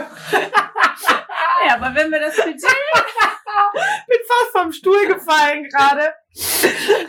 ja, 1.68 1.74
aber 1.74 1.94
wenn 1.94 2.10
wir 2.10 2.20
das 2.20 2.36
Budget... 2.36 2.62
bin 4.06 4.18
fast 4.28 4.52
vom 4.52 4.72
Stuhl 4.72 5.06
gefallen 5.06 5.68
gerade. 5.68 6.14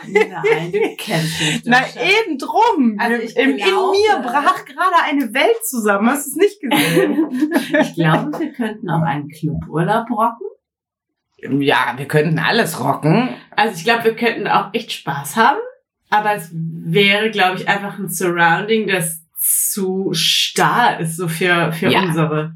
Nein, 0.06 0.72
du 0.72 0.78
kennst 0.96 1.40
mich. 1.40 1.62
Na 1.64 1.78
Sascha. 1.82 2.00
eben 2.00 2.38
drum. 2.38 2.96
Also 2.98 3.22
ich 3.22 3.36
in, 3.36 3.50
in 3.50 3.56
mir 3.56 4.16
brach 4.22 4.64
gerade 4.64 4.96
eine 5.04 5.32
Welt 5.34 5.64
zusammen. 5.64 6.08
Hast 6.10 6.26
du 6.26 6.30
es 6.30 6.36
nicht 6.36 6.60
gesehen? 6.60 7.52
Ich 7.80 7.94
glaube, 7.94 8.38
wir 8.38 8.52
könnten 8.52 8.88
auch 8.90 9.02
einen 9.02 9.28
Cluburlaub 9.28 10.10
rocken. 10.10 11.60
ja, 11.62 11.94
wir 11.96 12.06
könnten 12.06 12.38
alles 12.38 12.80
rocken. 12.82 13.28
Also 13.54 13.76
ich 13.76 13.84
glaube, 13.84 14.04
wir 14.04 14.16
könnten 14.16 14.46
auch 14.48 14.72
echt 14.72 14.92
Spaß 14.92 15.36
haben. 15.36 15.58
Aber 16.10 16.34
es 16.34 16.48
wäre, 16.52 17.30
glaube 17.30 17.58
ich, 17.58 17.68
einfach 17.68 17.98
ein 17.98 18.08
Surrounding, 18.08 18.86
das 18.88 19.22
zu 19.36 20.10
starr 20.14 21.00
ist, 21.00 21.16
so 21.16 21.28
für, 21.28 21.72
für 21.72 21.88
Ja. 21.90 22.00
unsere 22.02 22.54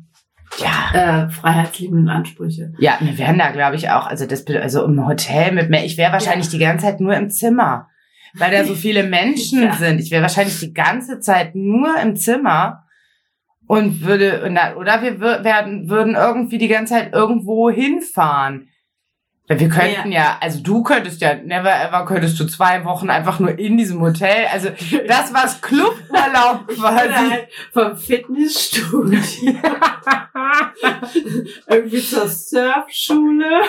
Ja. 0.59 1.25
äh, 1.27 1.31
freiheitsliebenden 1.31 2.09
Ansprüche. 2.09 2.73
Ja, 2.79 2.99
wir 3.01 3.17
wären 3.19 3.39
da, 3.39 3.51
glaube 3.51 3.77
ich, 3.77 3.91
auch, 3.91 4.07
also 4.07 4.27
das, 4.27 4.47
also 4.47 4.85
im 4.85 5.07
Hotel 5.07 5.53
mit 5.53 5.71
mehr, 5.71 5.85
ich 5.85 5.97
wäre 5.97 6.13
wahrscheinlich 6.13 6.49
die 6.49 6.59
ganze 6.59 6.87
Zeit 6.87 7.01
nur 7.01 7.15
im 7.17 7.31
Zimmer, 7.31 7.89
weil 8.35 8.51
da 8.51 8.65
so 8.65 8.75
viele 8.75 9.03
Menschen 9.05 9.63
Ja. 9.65 9.73
sind. 9.75 10.01
Ich 10.01 10.11
wäre 10.11 10.23
wahrscheinlich 10.23 10.59
die 10.61 10.75
ganze 10.75 11.21
Zeit 11.21 11.55
nur 11.55 11.97
im 12.01 12.17
Zimmer 12.17 12.85
und 13.67 14.03
würde, 14.05 14.43
oder 14.77 15.03
wir 15.03 15.21
werden, 15.21 15.89
würden 15.89 16.15
irgendwie 16.17 16.59
die 16.59 16.69
ganze 16.69 16.95
Zeit 16.95 17.13
irgendwo 17.15 17.71
hinfahren. 17.71 18.69
Weil 19.53 19.61
wir 19.61 19.69
könnten 19.69 20.13
ja. 20.13 20.39
also 20.41 20.61
du 20.61 20.83
könntest 20.83 21.21
ja, 21.21 21.35
never 21.35 21.71
ever 21.71 22.07
könntest 22.07 22.41
du 22.41 22.47
zwei 22.47 22.87
Wochen 22.87 23.11
einfach 23.11 23.39
nur 23.39 23.59
in 23.59 23.77
diesem 23.77 24.01
Hotel, 24.01 24.47
also 24.51 24.71
das 25.07 25.35
war's 25.35 25.61
Cluburlaub 25.61 26.69
quasi. 26.75 27.13
halt 27.13 27.49
vom 27.71 27.95
Fitnessstudio 27.95 29.21
irgendwie 31.69 32.01
zur 32.01 32.29
Surfschule, 32.29 33.61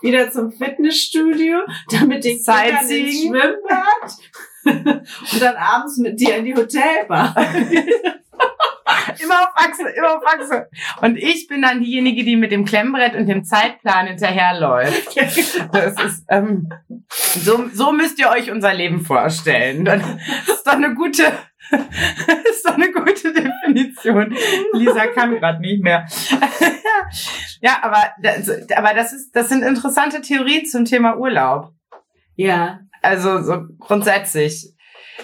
wieder 0.00 0.30
zum 0.30 0.50
Fitnessstudio, 0.52 1.58
dann 1.90 2.08
mit 2.08 2.24
den 2.24 2.42
Kindern 2.42 2.88
ins. 2.88 3.20
Schwimmbad 3.20 4.16
und 4.64 5.42
dann 5.42 5.56
abends 5.56 5.98
mit 5.98 6.18
dir 6.18 6.36
in 6.36 6.46
die 6.46 6.54
Hotelbar. 6.54 7.36
Immer 9.22 9.40
auf 9.40 9.50
Achse, 9.54 9.88
immer 9.96 10.16
auf 10.16 10.26
Achse. 10.26 10.68
Und 11.00 11.16
ich 11.16 11.46
bin 11.48 11.62
dann 11.62 11.80
diejenige, 11.80 12.24
die 12.24 12.36
mit 12.36 12.52
dem 12.52 12.64
Klemmbrett 12.64 13.14
und 13.14 13.26
dem 13.26 13.44
Zeitplan 13.44 14.06
hinterherläuft. 14.06 15.16
Das 15.16 15.36
ist, 15.36 16.24
ähm, 16.28 16.68
so, 17.08 17.68
so 17.72 17.92
müsst 17.92 18.18
ihr 18.18 18.28
euch 18.28 18.50
unser 18.50 18.74
Leben 18.74 19.00
vorstellen. 19.00 19.84
Das 19.84 20.02
ist 20.46 20.66
doch 20.66 20.74
eine 20.74 20.94
gute, 20.94 21.22
ist 22.50 22.66
doch 22.66 22.74
eine 22.74 22.92
gute 22.92 23.32
Definition. 23.32 24.36
Lisa 24.72 25.06
kann 25.08 25.34
gerade 25.34 25.60
nicht 25.60 25.82
mehr. 25.82 26.06
Ja, 27.60 27.78
aber 27.82 28.12
das, 28.20 28.50
aber 28.76 28.92
das 28.92 29.14
ist, 29.14 29.34
das 29.34 29.48
sind 29.48 29.62
interessante 29.62 30.20
Theorien 30.20 30.66
zum 30.66 30.84
Thema 30.84 31.16
Urlaub. 31.16 31.72
Ja. 32.36 32.80
Also 33.00 33.42
so 33.42 33.62
grundsätzlich. 33.78 34.73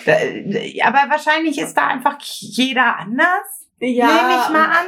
Da, 0.06 0.12
aber 0.12 1.10
wahrscheinlich 1.10 1.58
ist 1.60 1.74
da 1.74 1.88
einfach 1.88 2.16
jeder 2.20 2.98
anders. 2.98 3.66
Ja. 3.82 4.06
Nehme 4.06 4.42
ich 4.42 4.52
mal 4.52 4.66
an. 4.66 4.86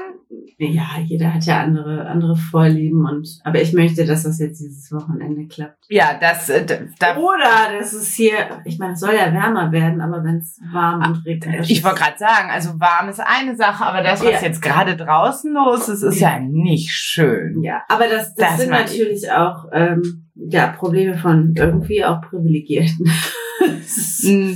Ja, 0.58 1.00
jeder 1.02 1.32
hat 1.32 1.44
ja 1.46 1.62
andere, 1.62 2.06
andere 2.06 2.36
Vorlieben 2.36 3.06
und, 3.06 3.26
aber 3.42 3.60
ich 3.62 3.72
möchte, 3.72 4.04
dass 4.04 4.24
das 4.24 4.38
jetzt 4.38 4.60
dieses 4.60 4.92
Wochenende 4.92 5.46
klappt. 5.48 5.86
Ja, 5.88 6.18
das, 6.20 6.50
äh, 6.50 6.66
da, 6.98 7.16
Oder 7.16 7.78
das 7.78 7.94
ist 7.94 8.14
hier, 8.14 8.60
ich 8.66 8.78
meine, 8.78 8.92
es 8.92 9.00
soll 9.00 9.14
ja 9.14 9.32
wärmer 9.32 9.72
werden, 9.72 10.02
aber 10.02 10.22
wenn 10.22 10.36
es 10.36 10.60
warm 10.72 11.02
und 11.06 11.24
regnet. 11.24 11.60
das 11.60 11.70
ich 11.70 11.82
wollte 11.82 12.00
gerade 12.00 12.18
sagen, 12.18 12.50
also 12.50 12.78
warm 12.78 13.08
ist 13.08 13.20
eine 13.20 13.56
Sache, 13.56 13.84
aber 13.84 14.02
das, 14.02 14.22
was 14.22 14.30
Ja. 14.32 14.40
jetzt 14.42 14.60
gerade 14.60 14.94
draußen 14.94 15.52
los 15.54 15.88
ist, 15.88 16.02
ist 16.02 16.20
ja 16.20 16.38
nicht 16.38 16.90
schön. 16.92 17.62
Ja, 17.62 17.82
aber 17.88 18.08
das, 18.08 18.34
das, 18.34 18.50
Das 18.50 18.60
sind 18.60 18.70
natürlich 18.70 19.30
auch 19.32 19.68
ähm, 19.72 20.30
ja, 20.34 20.66
Probleme 20.66 21.16
von 21.16 21.54
irgendwie 21.56 22.04
auch 22.04 22.20
Privilegierten. 22.20 23.10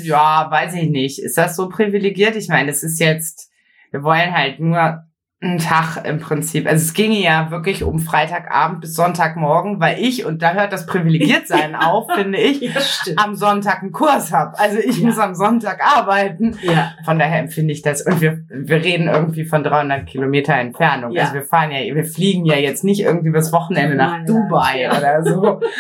Ja, 0.03 0.51
weiß 0.51 0.75
ich 0.75 0.89
nicht. 0.89 1.19
Ist 1.19 1.37
das 1.37 1.57
so 1.57 1.69
privilegiert? 1.69 2.37
Ich 2.37 2.49
meine, 2.49 2.71
es 2.71 2.83
ist 2.83 3.01
jetzt, 3.01 3.51
wir 3.91 4.03
wollen 4.03 4.33
halt 4.33 4.61
nur 4.61 5.05
einen 5.43 5.59
Tag 5.59 5.99
im 6.07 6.19
Prinzip. 6.19 6.67
Also 6.67 6.83
es 6.83 6.95
ginge 6.95 7.21
ja 7.23 7.51
wirklich 7.51 7.85
um 7.85 7.99
Freitagabend 7.99 8.81
bis 8.81 8.95
Sonntagmorgen, 8.95 9.81
weil 9.81 9.99
ich, 10.01 10.25
und 10.25 10.41
da 10.41 10.55
hört 10.55 10.73
das 10.73 10.87
Privilegiertsein 10.87 11.75
auf, 11.77 12.07
finde 12.15 12.39
ich, 12.39 12.61
ja, 12.63 12.71
am 13.17 13.35
Sonntag 13.35 13.83
einen 13.83 13.93
Kurs 13.93 14.33
habe. 14.33 14.59
Also 14.59 14.79
ich 14.79 14.99
Ja. 14.99 15.07
muss 15.07 15.19
am 15.19 15.35
Sonntag 15.35 15.81
arbeiten. 15.85 16.57
Ja, 16.63 16.93
Von 17.05 17.19
daher 17.19 17.41
empfinde 17.41 17.73
ich 17.75 17.83
das. 17.83 18.01
Und 18.03 18.23
wir, 18.23 18.45
wir 18.49 18.83
reden 18.83 19.09
irgendwie 19.09 19.45
von 19.45 19.63
300 19.63 20.07
Kilometer 20.07 20.55
Entfernung. 20.55 21.13
Ja. 21.13 21.25
Also 21.25 21.35
wir 21.35 21.43
fahren 21.43 21.71
ja, 21.71 21.95
wir 21.95 22.05
fliegen 22.07 22.47
ja 22.47 22.57
jetzt 22.57 22.83
nicht 22.83 23.01
irgendwie 23.03 23.31
das 23.33 23.53
Wochenende 23.53 23.95
nach 23.95 24.13
Nein, 24.13 24.27
Dubai 24.27 24.89
oder 24.91 25.23
so. 25.23 25.61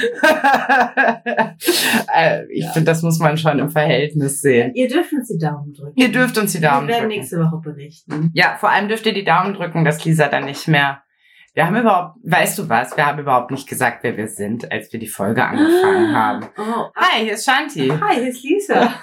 Äh, 2.14 2.44
ich 2.50 2.66
finde, 2.68 2.90
das 2.90 3.02
muss 3.02 3.18
man 3.18 3.36
schon 3.36 3.58
im 3.58 3.68
Verhältnis 3.70 4.40
sehen. 4.40 4.72
ihr 4.74 4.88
dürft 4.88 5.12
uns 5.12 5.28
die 5.28 5.38
Daumen 5.38 5.72
drücken. 5.72 5.92
Ihr 5.96 6.10
dürft 6.10 6.38
uns 6.38 6.52
die 6.52 6.60
Daumen 6.60 6.86
Wir 6.88 6.94
werden 6.94 7.04
drücken. 7.08 7.18
nächste 7.20 7.38
Woche 7.40 7.56
berichten. 7.62 8.30
Ja, 8.34 8.56
vor 8.58 8.70
allem 8.70 8.88
dürft 8.88 9.06
ihr 9.06 9.14
die 9.14 9.24
Daumen 9.24 9.45
drücken, 9.54 9.84
dass 9.84 10.04
Lisa 10.04 10.28
dann 10.28 10.44
nicht 10.44 10.68
mehr. 10.68 11.02
Wir 11.54 11.66
haben 11.66 11.76
überhaupt, 11.76 12.18
weißt 12.22 12.58
du 12.58 12.68
was? 12.68 12.96
Wir 12.96 13.06
haben 13.06 13.18
überhaupt 13.18 13.50
nicht 13.50 13.66
gesagt, 13.68 14.00
wer 14.02 14.16
wir 14.16 14.28
sind, 14.28 14.70
als 14.70 14.92
wir 14.92 15.00
die 15.00 15.06
Folge 15.06 15.42
angefangen 15.44 16.14
haben. 16.14 16.46
Oh, 16.58 16.90
Hi, 16.96 17.24
hier 17.24 17.32
ist 17.32 17.46
Shanti. 17.46 17.88
hi, 17.88 18.14
hier 18.16 18.28
ist 18.28 18.42
Lisa. 18.42 18.92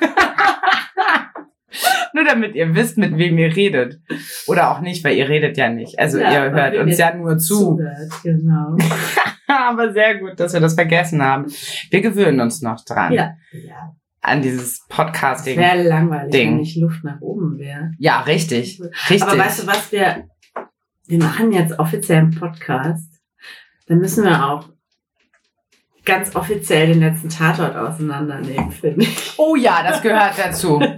Nur 2.14 2.24
damit 2.26 2.54
ihr 2.54 2.76
wisst, 2.76 3.00
mit 3.00 3.18
wem 3.18 3.38
ihr 3.40 3.56
redet. 3.56 4.00
Oder 4.46 4.70
auch 4.70 4.82
nicht, 4.82 5.04
weil 5.04 5.16
ihr 5.18 5.28
redet 5.28 5.58
ja 5.58 5.70
nicht. 5.70 5.98
Also 5.98 6.20
Ja, 6.20 6.32
ihr 6.46 6.52
hört 6.52 6.76
uns 6.76 6.98
ja 7.00 7.16
nur 7.16 7.40
zu. 7.40 7.76
Zuhört, 7.78 8.12
genau. 8.24 8.78
Aber 9.48 9.92
sehr 9.92 10.20
gut, 10.20 10.40
dass 10.40 10.54
wir 10.54 10.60
das 10.60 10.76
vergessen 10.76 11.24
haben. 11.24 11.52
Wir 11.90 12.02
gewöhnen 12.02 12.40
uns 12.42 12.62
noch 12.62 12.84
dran. 12.86 13.12
Ja. 13.14 13.32
ja. 13.52 13.96
An 14.22 14.42
dieses 14.44 14.74
Es 14.74 14.88
Podcasting. 14.88 15.58
wäre 15.58 15.82
langweilig, 15.84 16.32
Ding. 16.32 16.52
wenn 16.52 16.58
nicht 16.58 16.78
Luft 16.78 17.04
nach 17.04 17.20
oben 17.22 17.58
wäre. 17.58 17.92
Ja, 17.98 18.22
richtig. 18.22 18.80
Richtig. 19.10 19.24
Aber 19.24 19.38
weißt 19.40 19.64
du 19.64 19.68
was, 19.68 19.92
wir, 19.92 20.28
wir 21.08 21.20
machen 21.20 21.52
jetzt 21.52 21.80
offiziell 21.80 22.20
einen 22.20 22.36
Podcast. 22.36 23.22
Dann 23.88 24.00
müssen 24.00 24.24
wir 24.24 24.46
auch 24.46 24.70
ganz 26.06 26.36
offiziell 26.36 26.88
den 26.88 27.00
letzten 27.00 27.30
Tatort 27.30 27.76
auseinandernehmen, 27.76 28.72
finde 28.72 29.04
ich. 29.04 29.34
oh 29.38 29.56
ja, 29.56 29.84
das 29.84 30.02
gehört 30.02 30.38
dazu. 30.38 30.82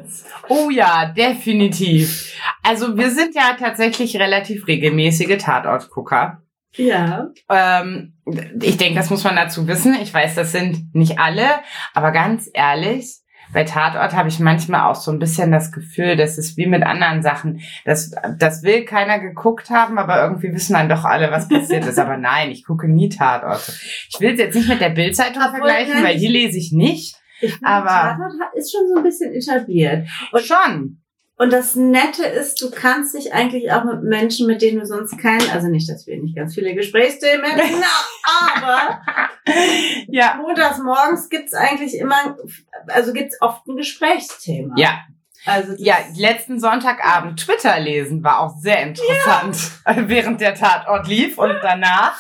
Oh 0.48 0.70
ja, 0.70 1.08
definitiv. 1.08 2.36
Also 2.62 2.96
wir 2.96 3.10
sind 3.10 3.34
ja 3.34 3.56
tatsächlich 3.60 4.16
relativ 4.18 4.68
regelmäßige 4.68 5.38
Tatortgucker. 5.40 6.44
Ja. 6.76 7.30
Ähm, 7.50 8.14
ich 8.62 8.78
denke, 8.78 8.94
das 8.94 9.10
muss 9.10 9.24
man 9.24 9.36
dazu 9.36 9.68
wissen. 9.68 9.98
Ich 10.00 10.14
weiß, 10.14 10.36
das 10.36 10.52
sind 10.52 10.94
nicht 10.94 11.18
alle, 11.18 11.48
aber 11.96 12.12
ganz 12.12 12.48
ehrlich, 12.54 13.22
bei 13.56 13.64
Tatort 13.64 14.12
habe 14.14 14.28
ich 14.28 14.42
manchmal 14.42 14.92
auch 14.92 14.96
so 14.96 15.12
ein 15.12 15.18
bisschen 15.18 15.50
das 15.50 15.72
Gefühl, 15.72 16.18
das 16.18 16.38
ist 16.38 16.58
wie 16.58 16.66
mit 16.66 16.84
anderen 16.84 17.24
Sachen. 17.24 17.62
Das, 17.86 18.12
das 18.38 18.64
will 18.64 18.84
keiner 18.84 19.18
geguckt 19.18 19.70
haben, 19.70 19.98
aber 19.98 20.22
irgendwie 20.22 20.52
wissen 20.52 20.74
dann 20.74 20.90
doch 20.90 21.06
alle, 21.06 21.32
was 21.32 21.48
passiert 21.48 21.86
ist. 21.86 21.98
Aber 21.98 22.18
nein, 22.18 22.52
ich 22.52 22.66
gucke 22.66 22.90
nie 22.90 23.08
Tatorte. 23.08 23.72
Ich 24.10 24.20
will 24.20 24.34
es 24.34 24.40
jetzt 24.40 24.56
nicht 24.56 24.68
mit 24.68 24.82
der 24.82 24.90
Bildzeitung 24.90 25.42
vergleichen, 25.42 25.94
nein, 25.94 26.04
weil 26.04 26.18
die 26.18 26.28
lese 26.28 26.58
ich 26.58 26.74
nicht. 26.74 27.16
Ich 27.40 27.54
finde, 27.54 27.66
Aber- 27.66 28.18
Tatort 28.18 28.34
ist 28.56 28.74
schon 28.74 28.90
so 28.90 28.98
ein 28.98 29.04
bisschen 29.04 29.34
etabliert. 29.34 30.06
Und 30.34 30.44
schon. 30.44 31.02
Und 31.38 31.52
das 31.52 31.76
Nette 31.76 32.24
ist, 32.24 32.62
du 32.62 32.72
kannst 32.72 33.14
dich 33.14 33.34
eigentlich 33.34 33.72
auch 33.74 33.84
mit 33.84 34.04
Menschen, 34.04 34.48
mit 34.48 34.62
denen 34.62 34.80
du 34.80 34.86
sonst 34.86 35.18
keinen, 35.20 35.50
also 35.52 35.68
nicht, 35.68 35.90
dass 35.90 36.08
wir 36.08 36.18
nicht 36.22 36.36
ganz 36.36 36.56
viele 36.56 36.74
Gesprächsthemen 36.74 37.46
hätten, 37.46 37.84
aber 38.56 39.02
Ja. 40.08 40.36
montags 40.42 40.80
morgens 40.80 41.30
gibt's 41.30 41.54
eigentlich 41.54 41.98
immer, 41.98 42.38
also 42.88 43.12
gibt's 43.14 43.42
oft 43.42 43.68
ein 43.68 43.76
Gesprächsthema. 43.76 44.76
Ja, 44.78 45.00
Also 45.46 45.74
das- 45.74 45.82
ja, 45.82 45.98
letzten 46.16 46.60
Sonntagabend 46.60 47.38
Twitter 47.40 47.80
lesen 47.82 48.24
war 48.24 48.40
auch 48.40 48.56
sehr 48.58 48.82
interessant, 48.84 49.58
während 50.10 50.40
der 50.40 50.56
Tatort 50.56 51.08
lief 51.08 51.38
und 51.38 51.56
danach. 51.62 52.18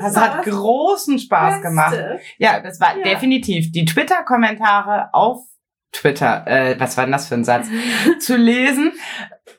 Das, 0.00 0.16
war 0.16 0.34
hat 0.34 0.46
das 0.46 0.54
großen 0.54 1.18
Spaß 1.20 1.54
Beste. 1.54 1.68
gemacht. 1.68 1.96
Ja, 2.38 2.58
das 2.60 2.80
war 2.80 2.96
Ja. 2.98 3.04
definitiv 3.04 3.70
die 3.70 3.84
Twitter-Kommentare 3.84 5.10
auf 5.12 5.44
Twitter, 5.92 6.46
äh, 6.46 6.78
was 6.78 6.96
war 6.96 7.04
denn 7.04 7.12
das 7.12 7.28
für 7.28 7.34
ein 7.34 7.44
Satz, 7.44 7.68
zu 8.20 8.36
lesen, 8.36 8.92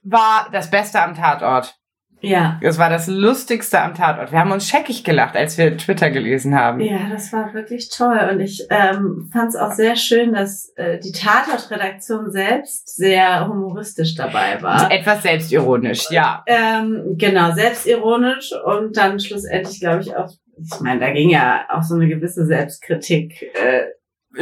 war 0.03 0.50
das 0.51 0.69
Beste 0.69 1.01
am 1.01 1.15
Tatort. 1.15 1.79
Ja. 2.21 2.59
Es 2.62 2.77
war 2.77 2.89
das 2.89 3.07
Lustigste 3.07 3.81
am 3.81 3.93
Tatort. 3.93 4.31
Wir 4.31 4.39
haben 4.39 4.51
uns 4.51 4.67
scheckig 4.67 5.03
gelacht, 5.03 5.38
als 5.38 5.57
wir 5.57 5.77
Twitter 5.77 6.12
gelesen 6.12 6.53
haben. 6.53 6.81
Ja, 6.81 7.09
das 7.09 7.31
war 7.31 7.53
wirklich 7.53 7.89
toll. 7.89 8.19
Und 8.31 8.41
ich 8.41 8.67
ähm, 8.69 9.29
fand 9.31 9.50
es 9.50 9.55
auch 9.55 9.71
sehr 9.71 9.95
schön, 9.95 10.33
dass 10.33 10.74
äh, 10.75 11.00
die 11.00 11.13
Tatort-Redaktion 11.13 12.29
selbst 12.29 12.95
sehr 12.95 13.48
humoristisch 13.48 14.15
dabei 14.15 14.62
war. 14.62 14.91
Etwas 14.91 15.24
selbstironisch, 15.24 16.12
ja. 16.12 16.43
Ähm, 16.45 17.15
genau, 17.17 17.53
selbstironisch 17.53 18.51
und 18.65 18.98
dann 18.98 19.19
schlussendlich, 19.19 19.79
glaube 19.79 20.01
ich, 20.01 20.15
auch, 20.15 20.29
ich 20.57 20.79
meine, 20.81 21.00
da 21.00 21.12
ging 21.12 21.29
ja 21.29 21.67
auch 21.69 21.83
so 21.83 21.95
eine 21.95 22.09
gewisse 22.09 22.45
Selbstkritik. 22.45 23.43
Äh, 23.53 23.86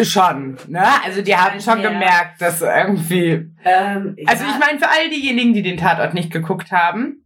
Schon, 0.03 0.58
ne? 0.67 0.84
Also 1.06 1.22
die 1.22 1.36
haben 1.36 1.60
schon 1.62 1.82
Ja. 1.82 1.89
gemerkt, 1.89 2.41
dass 2.41 2.62
irgendwie 2.62 3.50
ähm, 3.63 4.15
Also 4.25 4.44
ja, 4.44 4.50
ich 4.51 4.60
meine, 4.60 4.79
für 4.79 4.88
all 4.89 5.10
diejenigen, 5.10 5.53
die 5.53 5.62
den 5.63 5.77
Tatort 5.77 6.13
nicht 6.13 6.32
geguckt 6.32 6.72
haben, 6.72 7.25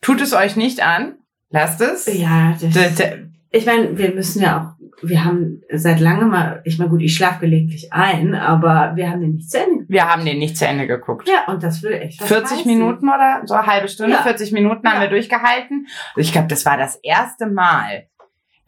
tut 0.00 0.20
es 0.20 0.32
euch 0.32 0.56
nicht 0.56 0.84
an. 0.84 1.14
Lasst 1.50 1.80
es. 1.80 2.06
Ja, 2.18 2.56
das, 2.60 2.72
D- 2.72 2.90
d- 3.04 3.26
ich 3.50 3.66
meine, 3.66 3.96
wir 3.98 4.12
müssen 4.14 4.42
ja 4.42 4.58
auch, 4.60 4.82
wir 5.06 5.24
haben 5.24 5.60
seit 5.70 6.00
langem 6.00 6.28
mal, 6.30 6.60
ich 6.64 6.78
meine, 6.78 6.90
gut, 6.90 7.02
ich 7.02 7.14
schlafe 7.14 7.40
gelegentlich 7.40 7.92
ein, 7.92 8.34
aber 8.34 8.92
wir 8.96 9.10
haben 9.10 9.20
den 9.20 9.34
nicht 9.34 9.50
zu 9.50 9.58
Ende. 9.58 9.84
Wir 9.88 10.08
haben 10.10 10.24
den 10.24 10.38
nicht 10.38 10.56
zu 10.56 10.66
Ende 10.66 10.86
geguckt. 10.86 11.28
Ja, 11.28 11.52
und 11.52 11.62
das 11.62 11.82
will 11.82 11.92
echt 11.92 12.20
was 12.20 12.28
40 12.28 12.58
heißen. 12.58 12.66
Minuten 12.72 13.08
oder 13.08 13.42
so, 13.44 13.54
eine 13.54 13.66
halbe 13.66 13.88
Stunde, 13.88 14.12
Ja. 14.14 14.22
40 14.22 14.52
Minuten 14.52 14.88
haben 14.88 15.00
wir 15.02 15.08
durchgehalten. 15.10 15.86
Ich 16.16 16.32
glaube, 16.32 16.48
das 16.48 16.64
war 16.64 16.78
das 16.78 16.96
erste 17.02 17.46
Mal, 17.46 18.06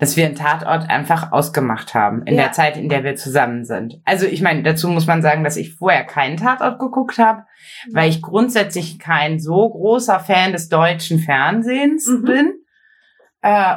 dass 0.04 0.16
wir 0.18 0.26
einen 0.26 0.34
Tatort 0.34 0.90
einfach 0.90 1.32
ausgemacht 1.32 1.94
haben 1.94 2.22
in 2.26 2.34
Ja. 2.34 2.42
der 2.44 2.52
Zeit, 2.52 2.76
in 2.76 2.90
der 2.90 3.04
wir 3.04 3.16
zusammen 3.16 3.64
sind. 3.64 4.00
Also 4.04 4.26
ich 4.26 4.42
meine, 4.42 4.62
dazu 4.62 4.88
muss 4.88 5.06
man 5.06 5.22
sagen, 5.22 5.44
dass 5.44 5.56
ich 5.56 5.74
vorher 5.74 6.04
keinen 6.04 6.36
Tatort 6.36 6.78
geguckt 6.78 7.16
habe, 7.16 7.44
weil 7.90 8.10
ich 8.10 8.20
grundsätzlich 8.20 8.98
kein 8.98 9.40
so 9.40 9.70
großer 9.70 10.20
Fan 10.20 10.52
des 10.52 10.68
deutschen 10.68 11.20
Fernsehens 11.20 12.06
Mhm. 12.06 12.22
bin. 12.24 12.52
Äh, 13.40 13.76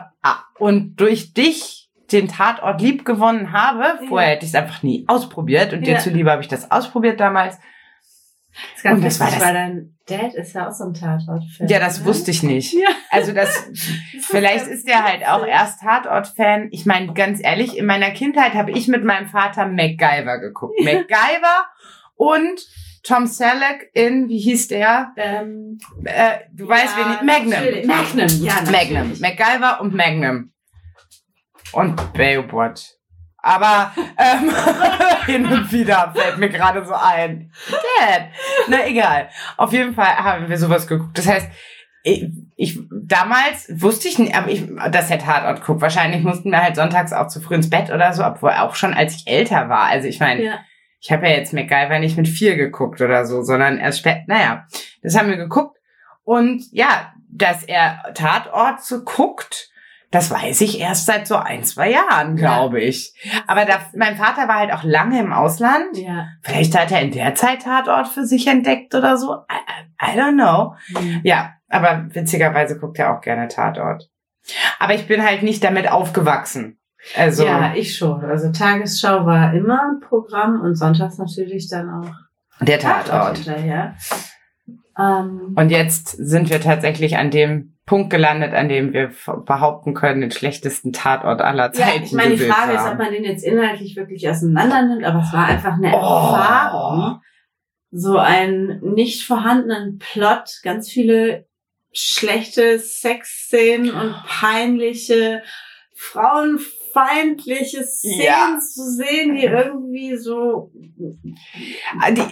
und 0.59 0.97
durch 0.97 1.33
dich 1.33 1.89
den 2.11 2.27
Tatort 2.27 2.81
lieb 2.81 3.05
gewonnen 3.05 3.51
habe. 3.53 3.83
Vorher 4.09 4.31
hätte 4.31 4.45
ich 4.45 4.51
es 4.51 4.55
einfach 4.55 4.83
nie 4.83 5.05
ausprobiert 5.07 5.71
und 5.73 5.85
dir 5.87 5.93
Ja. 5.93 5.99
zuliebe 5.99 6.29
habe 6.31 6.41
ich 6.41 6.47
das 6.49 6.69
ausprobiert 6.71 7.19
damals. 7.21 7.57
Das 7.57 8.77
ist 8.77 8.83
ganz 8.83 8.97
Und 8.97 9.05
das 9.05 9.19
war 9.21 9.29
das- 9.31 9.39
weil 9.41 9.53
dein 9.53 9.96
Dad 10.09 10.33
ist 10.33 10.53
ja 10.53 10.67
auch 10.67 10.71
so 10.71 10.85
ein 10.85 10.93
Tatort-Fan. 10.93 11.67
Ja, 11.67 11.79
das 11.79 12.05
wusste 12.05 12.31
ich 12.31 12.41
nicht. 12.43 12.73
Ja. 12.73 12.87
Also 13.09 13.33
das, 13.33 13.69
vielleicht 14.21 14.67
ist 14.67 14.87
der 14.87 15.03
halt 15.03 15.27
auch 15.27 15.45
erst 15.45 15.81
Tatort-Fan. 15.81 16.69
Ich 16.71 16.85
meine, 16.85 17.13
ganz 17.13 17.39
ehrlich, 17.43 17.77
in 17.77 17.85
meiner 17.85 18.11
Kindheit 18.11 18.53
habe 18.53 18.71
ich 18.71 18.87
mit 18.87 19.03
meinem 19.03 19.27
Vater 19.27 19.67
MacGyver 19.67 20.39
geguckt. 20.39 20.79
MacGyver 20.83 21.65
und 22.15 22.65
Tom 23.03 23.27
Selleck 23.27 23.89
in, 23.93 24.27
wie 24.27 24.39
hieß 24.39 24.67
der? 24.69 25.13
Ähm, 25.17 25.77
Äh, 26.03 26.39
du 26.51 26.67
weißt, 26.67 26.95
wen 26.97 27.13
ich, 27.13 27.21
natürlich. 27.49 27.85
Magnum. 27.85 28.17
Magnum, 28.17 28.43
ja, 28.45 28.53
Magnum. 28.55 28.93
natürlich. 28.93 29.19
MacGyver 29.21 29.81
und 29.81 29.93
Magnum. 29.93 30.51
Und 31.73 32.13
Baywatch. 32.13 32.96
Aber 33.47 33.91
ähm, 34.17 34.51
hin 35.25 35.45
und 35.45 35.71
wieder 35.71 36.11
fällt 36.15 36.37
mir 36.37 36.49
gerade 36.49 36.85
so 36.85 36.93
ein. 36.93 37.51
Dad. 37.69 38.25
Na 38.67 38.85
egal. 38.85 39.29
Auf 39.55 39.71
jeden 39.71 39.93
Fall 39.93 40.17
haben 40.17 40.49
wir 40.49 40.57
sowas 40.57 40.85
geguckt. 40.87 41.17
Das 41.17 41.27
heißt, 41.27 41.47
ich, 42.03 42.25
ich 42.55 42.79
damals 42.91 43.69
wusste 43.81 44.07
ich 44.07 44.19
nicht, 44.19 44.35
aber 44.35 44.49
ich, 44.49 44.65
dass 44.91 45.07
der 45.07 45.19
Tatort 45.19 45.63
guckt. 45.65 45.81
Wahrscheinlich 45.81 46.23
mussten 46.23 46.51
wir 46.51 46.61
halt 46.61 46.75
sonntags 46.75 47.13
auch 47.13 47.27
zu 47.27 47.39
früh 47.41 47.55
ins 47.55 47.69
Bett 47.69 47.89
oder 47.89 48.13
so, 48.13 48.23
obwohl 48.25 48.51
auch 48.51 48.75
schon 48.75 48.93
als 48.93 49.15
ich 49.15 49.27
älter 49.27 49.69
war. 49.69 49.85
Also 49.85 50.07
ich 50.07 50.19
meine, 50.19 50.43
Ja. 50.43 50.59
ich 50.99 51.11
habe 51.11 51.27
ja 51.27 51.33
jetzt 51.35 51.53
MacGyver 51.53 51.99
nicht 51.99 52.17
mit 52.17 52.27
vier 52.27 52.55
geguckt 52.55 53.01
oder 53.01 53.25
so, 53.25 53.41
sondern 53.43 53.77
erst 53.77 53.99
spät. 53.99 54.23
Naja, 54.27 54.65
das 55.01 55.17
haben 55.17 55.29
wir 55.29 55.37
geguckt. 55.37 55.77
Und 56.23 56.63
ja, 56.71 57.13
dass 57.29 57.63
er 57.63 58.03
Tatort 58.13 58.83
so 58.83 59.03
guckt, 59.03 59.69
Das 60.11 60.31
weiß 60.31 60.61
ich 60.61 60.79
erst 60.79 61.05
seit 61.05 61.27
so 61.27 61.35
ein, 61.35 61.63
zwei 61.65 61.91
Jahren, 61.91 62.37
glaube 62.37 62.79
ich. 62.79 63.13
Aber 63.45 63.65
da, 63.65 63.79
mein 63.93 64.15
Vater 64.15 64.47
war 64.47 64.55
halt 64.59 64.71
auch 64.71 64.83
lange 64.83 65.19
im 65.19 65.33
Ausland. 65.33 65.97
Ja. 65.97 66.27
Vielleicht 66.41 66.77
hat 66.79 66.91
er 66.91 67.01
in 67.01 67.11
der 67.11 67.35
Zeit 67.35 67.63
Tatort 67.63 68.07
für 68.07 68.25
sich 68.25 68.47
entdeckt 68.47 68.95
oder 68.95 69.17
so. 69.17 69.33
I, 69.33 70.11
I 70.13 70.17
don't 70.17 70.35
know. 70.35 70.75
Mhm. 70.99 71.19
Ja, 71.23 71.53
aber 71.69 72.05
witzigerweise 72.13 72.79
guckt 72.79 72.99
er 72.99 73.15
auch 73.15 73.21
gerne 73.21 73.49
Tatort. 73.49 74.09
Aber 74.79 74.93
ich 74.93 75.07
bin 75.07 75.21
halt 75.25 75.43
nicht 75.43 75.61
damit 75.63 75.91
aufgewachsen. 75.91 76.79
Also, 77.15 77.45
Ja, 77.45 77.73
ich 77.75 77.97
schon. 77.97 78.23
Also 78.23 78.51
Tagesschau 78.51 79.25
war 79.25 79.53
immer 79.53 79.81
ein 79.81 79.99
Programm 79.99 80.61
und 80.61 80.75
sonntags 80.75 81.17
natürlich 81.17 81.69
dann 81.69 81.89
auch 81.89 82.11
der 82.61 82.79
Tatort. 82.79 83.37
hinterher. 83.39 83.95
Ähm, 84.97 85.53
Und 85.55 85.69
jetzt 85.69 86.07
sind 86.07 86.49
wir 86.49 86.59
tatsächlich 86.61 87.17
an 87.17 87.29
dem 87.29 87.76
Punkt 87.87 88.11
gelandet, 88.11 88.53
an 88.53 88.69
dem 88.69 88.93
wir 88.93 89.11
behaupten 89.45 89.95
können, 89.95 90.21
den 90.21 90.29
schlechtesten 90.31 90.91
Tatort 90.93 91.41
aller 91.41 91.67
ja, 91.67 91.71
Zeiten 91.71 92.03
ich 92.03 92.11
meine, 92.11 92.35
die 92.35 92.43
Frage 92.43 92.71
zu 92.71 92.75
ist, 92.75 92.81
ob 92.81 92.87
haben. 92.89 92.97
man 92.99 93.11
den 93.13 93.23
jetzt 93.23 93.43
inhaltlich 93.43 93.95
wirklich 93.95 94.29
auseinander 94.29 94.83
nimmt, 94.85 95.03
aber 95.05 95.21
es 95.25 95.33
war 95.33 95.45
einfach 95.47 95.73
eine 95.73 95.87
Oh. 95.95 95.95
Erfahrung. 95.95 97.21
So 97.89 98.17
einen 98.17 98.81
nicht 98.93 99.23
vorhandenen 99.25 99.97
Plot, 99.97 100.59
ganz 100.63 100.89
viele 100.89 101.47
schlechte 101.93 102.77
Sexszenen 102.77 103.89
und 103.91 104.13
peinliche, 104.27 105.41
frauenfeindliche 105.95 107.83
Szenen 107.85 108.21
Ja. 108.21 108.57
zu 108.59 108.83
sehen, 108.91 109.35
die 109.35 109.45
irgendwie 109.45 110.17
so 110.17 110.71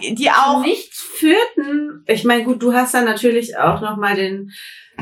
Die, 0.02 0.14
die 0.14 0.30
auch. 0.30 0.60
nichts 0.62 1.00
führten. 1.00 2.04
Ich 2.06 2.24
meine, 2.24 2.44
gut, 2.44 2.62
du 2.62 2.72
hast 2.74 2.94
dann 2.94 3.04
natürlich 3.06 3.56
auch 3.58 3.80
noch 3.80 3.96
mal 3.96 4.14
den, 4.14 4.52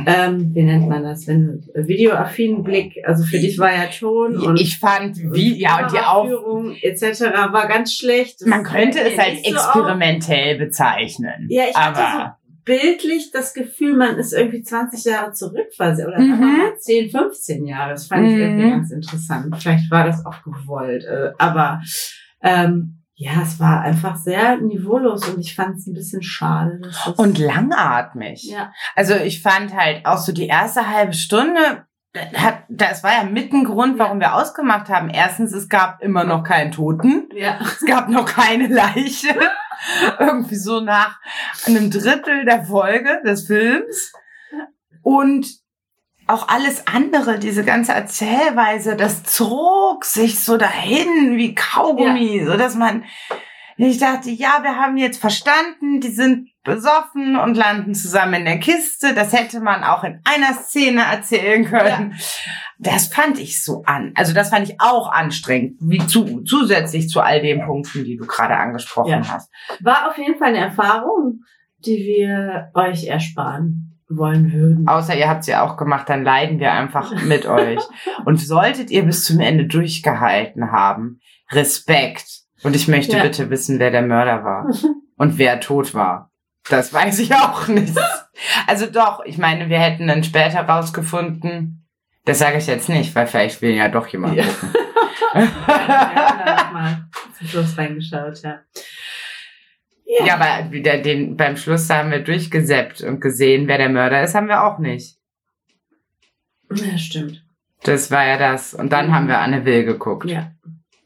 ähm, 0.06 0.54
wie 0.54 0.62
nennt 0.62 0.88
man 0.88 1.02
das, 1.04 1.26
wenn 1.26 1.64
videoaffinen 1.74 2.62
Blick. 2.62 2.96
Also 3.06 3.24
für 3.24 3.38
dich 3.38 3.58
war 3.58 3.72
ja 3.72 3.86
Ton 3.86 4.36
und 4.36 4.60
Ich 4.60 4.78
fand, 4.78 5.16
wie, 5.18 5.60
ja, 5.60 5.82
und 5.84 5.92
die 5.92 5.98
auch. 5.98 6.24
Kameraführung 6.24 6.76
etc. 6.80 7.20
war 7.52 7.68
ganz 7.68 7.94
schlecht. 7.94 8.40
Das 8.40 8.48
Man 8.48 8.64
könnte 8.64 9.00
es 9.00 9.18
als 9.18 9.34
nicht 9.34 9.48
so 9.50 9.54
experimentell 9.56 10.58
bezeichnen. 10.58 11.46
Ja, 11.48 11.64
ich 11.70 11.76
hatte 11.76 12.00
aber 12.00 12.38
bildlich 12.64 13.30
das 13.30 13.52
Gefühl, 13.54 13.94
man 13.96 14.16
ist 14.16 14.32
irgendwie 14.32 14.62
20 14.62 15.04
Jahre 15.04 15.32
zurückversetzt 15.32 16.08
oder 16.08 16.18
Mhm. 16.18 16.28
sagen 16.30 16.40
wir 16.40 16.46
mal 16.70 16.78
10, 16.78 17.10
15 17.10 17.66
Jahre. 17.66 17.90
Das 17.90 18.06
fand 18.06 18.26
ich 18.26 18.34
Mhm. 18.34 18.40
irgendwie 18.40 18.70
ganz 18.70 18.90
interessant. 18.90 19.54
Vielleicht 19.58 19.90
war 19.90 20.06
das 20.06 20.24
auch 20.24 20.42
gewollt, 20.42 21.04
äh, 21.04 21.32
aber 21.38 21.80
ähm, 22.42 23.03
ja, 23.16 23.42
es 23.42 23.60
war 23.60 23.82
einfach 23.82 24.16
sehr 24.16 24.56
niveaulos 24.56 25.28
und 25.28 25.40
ich 25.40 25.54
fand 25.54 25.76
es 25.76 25.86
ein 25.86 25.94
bisschen 25.94 26.22
schade. 26.22 26.80
Und 27.16 27.38
langatmig. 27.38 28.44
ja, 28.44 28.72
Also 28.96 29.14
ich 29.14 29.40
fand 29.40 29.74
halt 29.74 30.04
auch 30.04 30.18
so 30.18 30.32
die 30.32 30.48
erste 30.48 30.88
halbe 30.88 31.12
Stunde, 31.12 31.86
das 32.68 33.02
war 33.02 33.12
ja 33.12 33.24
mit 33.24 33.52
ein 33.52 33.64
Grund, 33.64 33.98
warum 33.98 34.20
wir 34.20 34.34
ausgemacht 34.34 34.88
haben. 34.88 35.10
Erstens, 35.10 35.52
es 35.52 35.68
gab 35.68 36.00
immer 36.00 36.22
noch 36.24 36.44
keinen 36.44 36.70
Toten. 36.70 37.28
ja, 37.34 37.58
Es 37.60 37.84
gab 37.84 38.08
noch 38.08 38.26
keine 38.26 38.68
Leiche. 38.68 39.34
Irgendwie 40.20 40.54
so 40.56 40.80
nach 40.80 41.18
einem 41.66 41.90
Drittel 41.90 42.44
der 42.44 42.64
Folge 42.64 43.20
des 43.26 43.46
Films. 43.46 44.12
Und 45.02 45.46
auch 46.26 46.48
alles 46.48 46.86
andere, 46.86 47.38
diese 47.38 47.64
ganze 47.64 47.92
Erzählweise, 47.92 48.96
das 48.96 49.22
zog 49.24 50.04
sich 50.04 50.40
so 50.42 50.56
dahin 50.56 51.36
wie 51.36 51.54
Kaugummi, 51.54 52.44
so 52.46 52.56
dass 52.56 52.74
man, 52.74 53.04
ich 53.76 53.98
dachte, 53.98 54.30
ja, 54.30 54.60
wir 54.62 54.76
haben 54.76 54.96
jetzt 54.96 55.20
verstanden, 55.20 56.00
die 56.00 56.10
sind 56.10 56.48
besoffen 56.62 57.36
und 57.36 57.56
landen 57.56 57.94
zusammen 57.94 58.34
in 58.34 58.44
der 58.46 58.58
Kiste. 58.58 59.12
Das 59.14 59.34
hätte 59.34 59.60
man 59.60 59.84
auch 59.84 60.02
in 60.02 60.20
einer 60.24 60.54
Szene 60.54 61.02
erzählen 61.02 61.64
können. 61.66 62.14
Das 62.78 63.08
fand 63.08 63.38
ich 63.38 63.62
so 63.62 63.82
an. 63.84 64.12
Also 64.14 64.32
das 64.32 64.48
fand 64.48 64.68
ich 64.70 64.80
auch 64.80 65.12
anstrengend, 65.12 65.76
wie 65.80 66.04
zu, 66.06 66.42
zusätzlich 66.42 67.08
zu 67.08 67.20
all 67.20 67.42
den 67.42 67.64
Punkten, 67.66 68.04
die 68.04 68.16
du 68.16 68.26
gerade 68.26 68.56
angesprochen 68.56 69.10
Ja. 69.10 69.28
hast. 69.28 69.50
war 69.80 70.08
auf 70.08 70.16
jeden 70.16 70.38
Fall 70.38 70.48
eine 70.48 70.58
Erfahrung, 70.58 71.40
die 71.84 71.98
wir 71.98 72.70
euch 72.74 73.04
ersparen 73.08 73.93
wollen 74.08 74.52
würden. 74.52 74.86
Außer 74.88 75.16
ihr 75.16 75.28
habt 75.28 75.44
sie 75.44 75.54
auch 75.56 75.76
gemacht, 75.76 76.08
dann 76.08 76.24
leiden 76.24 76.58
wir 76.60 76.72
einfach 76.72 77.10
mit 77.24 77.46
euch. 77.46 77.80
Und 78.24 78.38
solltet 78.40 78.90
ihr 78.90 79.04
bis 79.04 79.24
zum 79.24 79.40
Ende 79.40 79.66
durchgehalten 79.66 80.70
haben, 80.72 81.20
Respekt. 81.50 82.26
Und 82.62 82.74
ich 82.76 82.88
möchte 82.88 83.16
Ja. 83.16 83.22
bitte 83.22 83.50
wissen, 83.50 83.78
wer 83.78 83.90
der 83.90 84.02
Mörder 84.02 84.44
war 84.44 84.66
und 85.16 85.38
wer 85.38 85.60
tot 85.60 85.94
war. 85.94 86.30
Das 86.70 86.92
weiß 86.94 87.18
ich 87.18 87.34
auch 87.34 87.68
nicht. 87.68 87.94
Also 88.66 88.86
doch, 88.86 89.22
ich 89.24 89.36
meine, 89.36 89.68
wir 89.68 89.78
hätten 89.78 90.06
dann 90.06 90.24
später 90.24 90.60
rausgefunden. 90.60 91.86
Das 92.24 92.38
sage 92.38 92.56
ich 92.56 92.66
jetzt 92.66 92.88
nicht, 92.88 93.14
weil 93.14 93.26
vielleicht 93.26 93.60
will 93.60 93.74
ja 93.74 93.88
doch 93.88 94.06
jemand 94.06 94.36
Ja. 94.36 94.44
gucken. 94.44 94.70
haben 95.34 96.46
da 96.46 96.70
mal 96.72 97.04
zum 97.36 97.46
Schluss 97.48 97.76
reingeschaut, 97.76 98.40
ja. 98.42 98.60
Ja, 100.22 100.34
aber 100.34 100.70
wieder 100.70 100.98
den, 100.98 101.36
beim 101.36 101.56
Schluss 101.56 101.88
haben 101.90 102.10
wir 102.10 102.20
durchgesäppt 102.22 103.00
und 103.02 103.20
gesehen, 103.20 103.66
wer 103.68 103.78
der 103.78 103.88
Mörder 103.88 104.22
ist, 104.22 104.34
haben 104.34 104.48
wir 104.48 104.64
auch 104.64 104.78
nicht. 104.78 105.18
Ja, 106.72 106.98
stimmt. 106.98 107.42
Das 107.82 108.10
war 108.10 108.24
ja 108.24 108.38
das. 108.38 108.74
Und 108.74 108.92
dann 108.92 109.14
haben 109.14 109.28
wir 109.28 109.38
Anne 109.38 109.64
Will 109.64 109.84
geguckt. 109.84 110.24
Ja. 110.28 110.52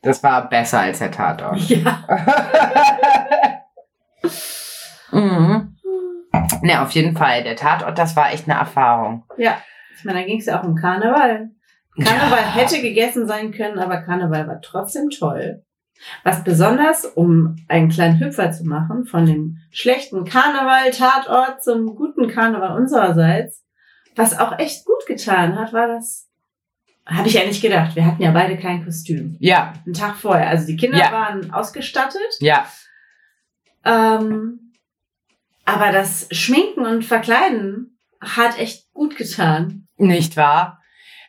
Das 0.03 0.23
war 0.23 0.49
besser 0.49 0.81
als 0.81 1.01
der 1.01 1.11
Tatort. 1.11 1.61
Ja. 1.69 2.05
mhm. 5.11 5.77
Ne, 6.63 6.81
auf 6.81 6.93
jeden 6.93 7.17
Fall. 7.17 7.43
Der 7.43 7.57
Tatort, 7.57 7.99
das 7.99 8.15
war 8.17 8.33
echt 8.33 8.49
eine 8.49 8.59
Erfahrung. 8.59 9.25
Ja. 9.37 9.59
Ich 9.97 10.05
meine, 10.05 10.21
da 10.21 10.27
ging 10.27 10.39
es 10.39 10.47
ja 10.47 10.61
auch 10.61 10.65
um 10.65 10.77
Karneval. 10.77 11.51
Karneval 11.97 12.39
Ja. 12.39 12.55
hätte 12.55 12.81
gegessen 12.81 13.27
sein 13.27 13.51
können, 13.51 13.79
aber 13.79 14.03
Karneval 14.03 14.47
war 14.47 14.61
trotzdem 14.61 15.11
toll. 15.11 15.65
Was 16.25 16.45
besonders, 16.45 17.05
um 17.05 17.57
einen 17.69 17.89
kleinen 17.89 18.21
Hüpfer 18.21 18.53
zu 18.53 18.65
machen, 18.65 19.05
von 19.07 19.27
dem 19.27 19.59
schlechten 19.71 20.25
Karneval-Tatort 20.25 21.63
zum 21.63 21.95
guten 21.97 22.29
Karneval 22.29 22.77
unsererseits, 22.77 23.65
was 24.17 24.39
auch 24.39 24.59
echt 24.59 24.85
gut 24.85 25.07
getan 25.07 25.59
hat, 25.59 25.73
war 25.73 25.89
das, 25.89 26.29
habe 27.07 27.29
ich 27.29 27.35
ja 27.35 27.45
nicht 27.45 27.63
gedacht. 27.63 27.97
Wir 27.97 28.05
hatten 28.07 28.23
ja 28.23 28.31
beide 28.33 28.57
kein 28.59 28.85
Kostüm. 28.85 29.37
Ja, 29.41 29.73
Einen 29.87 29.95
Tag 29.95 30.17
vorher. 30.17 30.49
Also 30.49 30.67
die 30.67 30.77
Kinder 30.77 30.99
Ja. 30.99 31.11
waren 31.13 31.53
ausgestattet. 31.53 32.21
ja. 32.41 32.67
Ähm, 33.85 34.73
aber 35.65 35.93
das 35.93 36.29
Schminken 36.33 36.87
und 36.87 37.05
Verkleiden 37.05 37.99
hat 38.21 38.59
echt 38.59 38.93
gut 38.93 39.17
getan. 39.17 39.87
Nicht 39.97 40.37
wahr? 40.37 40.81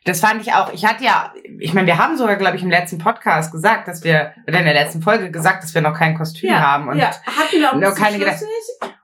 Das 0.05 0.21
fand 0.21 0.41
ich 0.41 0.53
auch. 0.53 0.73
Ich 0.73 0.86
hatte 0.86 1.03
ja, 1.03 1.34
ich 1.60 1.74
meine, 1.74 1.88
wir 1.88 1.98
haben 1.98 2.17
sogar, 2.17 2.36
glaube 2.36 2.58
ich, 2.58 2.63
im 2.63 2.69
letzten 2.69 2.98
Podcast 2.98 3.52
gesagt, 3.52 3.88
dass 3.88 4.04
wir, 4.04 4.34
oder 4.48 4.60
in 4.60 4.65
der 4.65 4.74
letzten 4.74 5.02
Folge 5.02 5.32
gesagt, 5.32 5.63
dass 5.63 5.74
wir 5.76 5.82
noch 5.82 5.93
kein 5.98 6.15
Kostüm 6.17 6.52
haben. 6.54 6.88
Und, 6.89 6.98
ja, 6.98 7.08
hatten 7.26 7.60
wir 7.60 7.69
auch 7.72 7.76
noch 7.76 7.89
ein 7.89 7.95
keine 7.95 8.19
gedacht- 8.19 8.41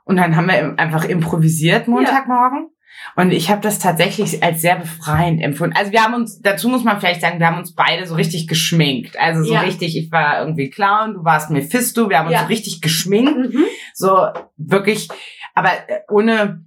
und 0.05 0.17
dann 0.17 0.35
haben 0.35 0.47
wir 0.47 0.75
einfach 0.77 1.05
improvisiert 1.05 1.87
Montagmorgen. 1.87 2.69
Und 3.15 3.31
ich 3.31 3.49
habe 3.49 3.61
das 3.61 3.79
tatsächlich 3.79 4.41
als 4.43 4.61
sehr 4.61 4.77
befreiend 4.77 5.41
empfunden. 5.41 5.75
Also 5.77 5.91
wir 5.91 6.03
haben 6.03 6.13
uns, 6.13 6.41
dazu 6.41 6.69
muss 6.69 6.83
man 6.83 6.99
vielleicht 6.99 7.21
sagen, 7.21 7.39
wir 7.39 7.47
haben 7.47 7.57
uns 7.59 7.73
beide 7.75 8.05
so 8.07 8.15
richtig 8.15 8.47
geschminkt. 8.47 9.17
Also 9.19 9.43
so 9.43 9.53
Ja. 9.53 9.61
richtig, 9.61 9.97
ich 9.97 10.11
war 10.11 10.39
irgendwie 10.39 10.69
Clown, 10.69 11.13
du 11.13 11.23
warst 11.23 11.49
Mephisto, 11.51 12.09
wir 12.09 12.19
haben 12.19 12.27
uns 12.27 12.33
Ja. 12.35 12.41
so 12.41 12.47
richtig 12.47 12.81
geschminkt. 12.81 13.53
Mhm. 13.53 13.65
So 13.93 14.27
wirklich, 14.57 15.09
aber 15.53 15.69
äh, 15.87 15.99
ohne, 16.09 16.65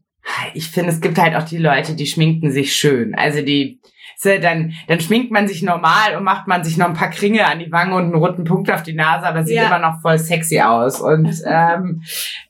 ich 0.55 0.69
finde, 0.69 0.91
es 0.91 1.01
gibt 1.01 1.19
halt 1.19 1.35
auch 1.35 1.45
die 1.45 1.59
Leute, 1.59 1.95
die 1.95 2.07
schminken 2.07 2.51
sich 2.51 2.75
schön. 2.77 3.15
Also 3.15 3.43
die, 3.43 3.81
dann, 4.25 4.73
dann 4.89 5.01
schminkt 5.01 5.31
man 5.31 5.47
sich 5.47 5.63
normal 5.63 6.17
und 6.17 6.25
macht 6.25 6.47
man 6.49 6.65
sich 6.65 6.77
noch 6.77 6.87
ein 6.87 6.95
paar 6.95 7.11
Kringe 7.11 7.47
an 7.47 7.61
die 7.61 7.71
Wange 7.71 7.95
und 7.95 8.05
einen 8.05 8.15
roten 8.15 8.45
Punkt 8.45 8.71
auf 8.71 8.83
die 8.83 8.95
Nase, 8.95 9.27
aber 9.27 9.45
sieht 9.45 9.57
Ja. 9.57 9.67
immer 9.67 9.79
noch 9.79 10.01
voll 10.01 10.19
sexy 10.19 10.61
aus. 10.61 11.01
Und 11.01 11.31
ähm, 11.47 12.03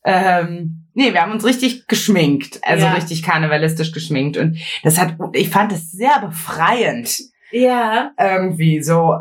ähm, 0.05 0.85
nee, 0.95 1.13
wir 1.13 1.21
haben 1.23 1.33
uns 1.33 1.45
richtig 1.45 1.87
geschminkt, 1.87 2.61
also 2.63 2.87
Ja. 2.87 2.93
richtig 2.95 3.23
karnevalistisch 3.23 3.93
geschminkt. 3.93 4.37
Und 4.37 4.59
das 4.83 4.99
hat, 4.99 5.17
ich 5.35 5.51
fand 5.51 5.73
es 5.73 5.93
sehr 5.93 6.21
befreiend 6.21 7.19
Ja, 7.51 8.13
irgendwie 8.19 8.83
so. 8.83 9.15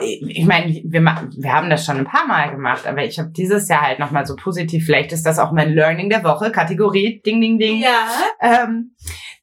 Ich 0.00 0.44
meine, 0.46 0.80
wir, 0.84 1.00
ma- 1.00 1.28
wir 1.36 1.52
haben 1.52 1.70
das 1.70 1.84
schon 1.84 1.98
ein 1.98 2.04
paar 2.04 2.26
Mal 2.26 2.50
gemacht, 2.50 2.86
aber 2.86 3.04
ich 3.04 3.18
habe 3.18 3.30
dieses 3.30 3.68
Jahr 3.68 3.82
halt 3.82 3.98
nochmal 3.98 4.26
so 4.26 4.34
positiv, 4.36 4.84
vielleicht 4.86 5.12
ist 5.12 5.24
das 5.24 5.38
auch 5.38 5.52
mein 5.52 5.72
Learning 5.72 6.10
der 6.10 6.24
Woche, 6.24 6.50
Kategorie, 6.50 7.22
ding, 7.24 7.40
ding, 7.40 7.58
ding, 7.58 7.80
ja, 7.80 8.06
ähm, 8.40 8.94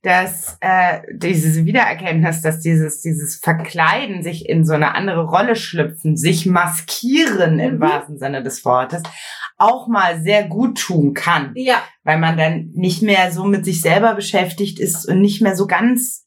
dass 0.04 0.58
äh, 0.62 1.00
diese 1.13 1.65
Wiedererkenntnis, 1.65 2.41
dass 2.41 2.60
dieses, 2.60 3.02
dieses 3.02 3.38
Verkleiden, 3.38 4.21
sich 4.21 4.48
in 4.48 4.65
so 4.65 4.74
eine 4.74 4.93
andere 4.95 5.26
Rolle 5.26 5.56
schlüpfen, 5.56 6.15
sich 6.17 6.45
maskieren 6.45 7.60
im 7.60 7.76
Mhm. 7.76 7.80
wahrsten 7.80 8.17
Sinne 8.19 8.43
des 8.43 8.63
Wortes, 8.65 9.02
auch 9.58 9.88
mal 9.88 10.21
sehr 10.21 10.43
gut 10.43 10.78
tun 10.80 11.13
kann 11.13 11.54
ja, 11.56 11.82
weil 12.04 12.19
man 12.19 12.38
dann 12.38 12.71
nicht 12.76 13.02
mehr 13.02 13.32
so 13.32 13.45
mit 13.45 13.63
sich 13.63 13.80
selber 13.82 14.13
beschäftigt 14.13 14.80
ist 14.82 15.08
und 15.08 15.21
nicht 15.21 15.41
mehr 15.41 15.56
so 15.56 15.65
ganz 15.65 16.25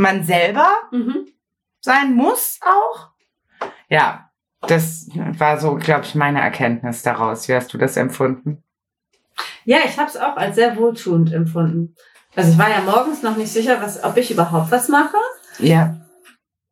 man 0.00 0.24
selber 0.24 0.68
mhm. 0.90 1.26
sein 1.80 2.14
muss 2.14 2.58
auch. 2.62 3.10
Ja, 3.88 4.30
das 4.66 5.08
war 5.14 5.58
so, 5.58 5.76
glaube 5.76 6.04
ich, 6.04 6.14
meine 6.14 6.40
Erkenntnis 6.40 7.02
daraus. 7.02 7.48
Wie 7.48 7.54
hast 7.54 7.72
du 7.72 7.78
das 7.78 7.96
empfunden? 7.96 8.62
ja, 9.64 9.78
ich 9.84 9.98
habe 9.98 10.08
es 10.08 10.16
auch 10.16 10.36
als 10.36 10.56
sehr 10.56 10.76
wohltuend 10.76 11.32
empfunden. 11.32 11.94
Also 12.34 12.52
ich 12.52 12.58
war 12.58 12.70
ja 12.70 12.80
morgens 12.80 13.22
noch 13.22 13.36
nicht 13.36 13.52
sicher, 13.52 13.80
was, 13.80 14.02
ob 14.02 14.16
ich 14.16 14.30
überhaupt 14.30 14.70
was 14.70 14.88
mache. 14.88 15.16
Ja. 15.58 16.00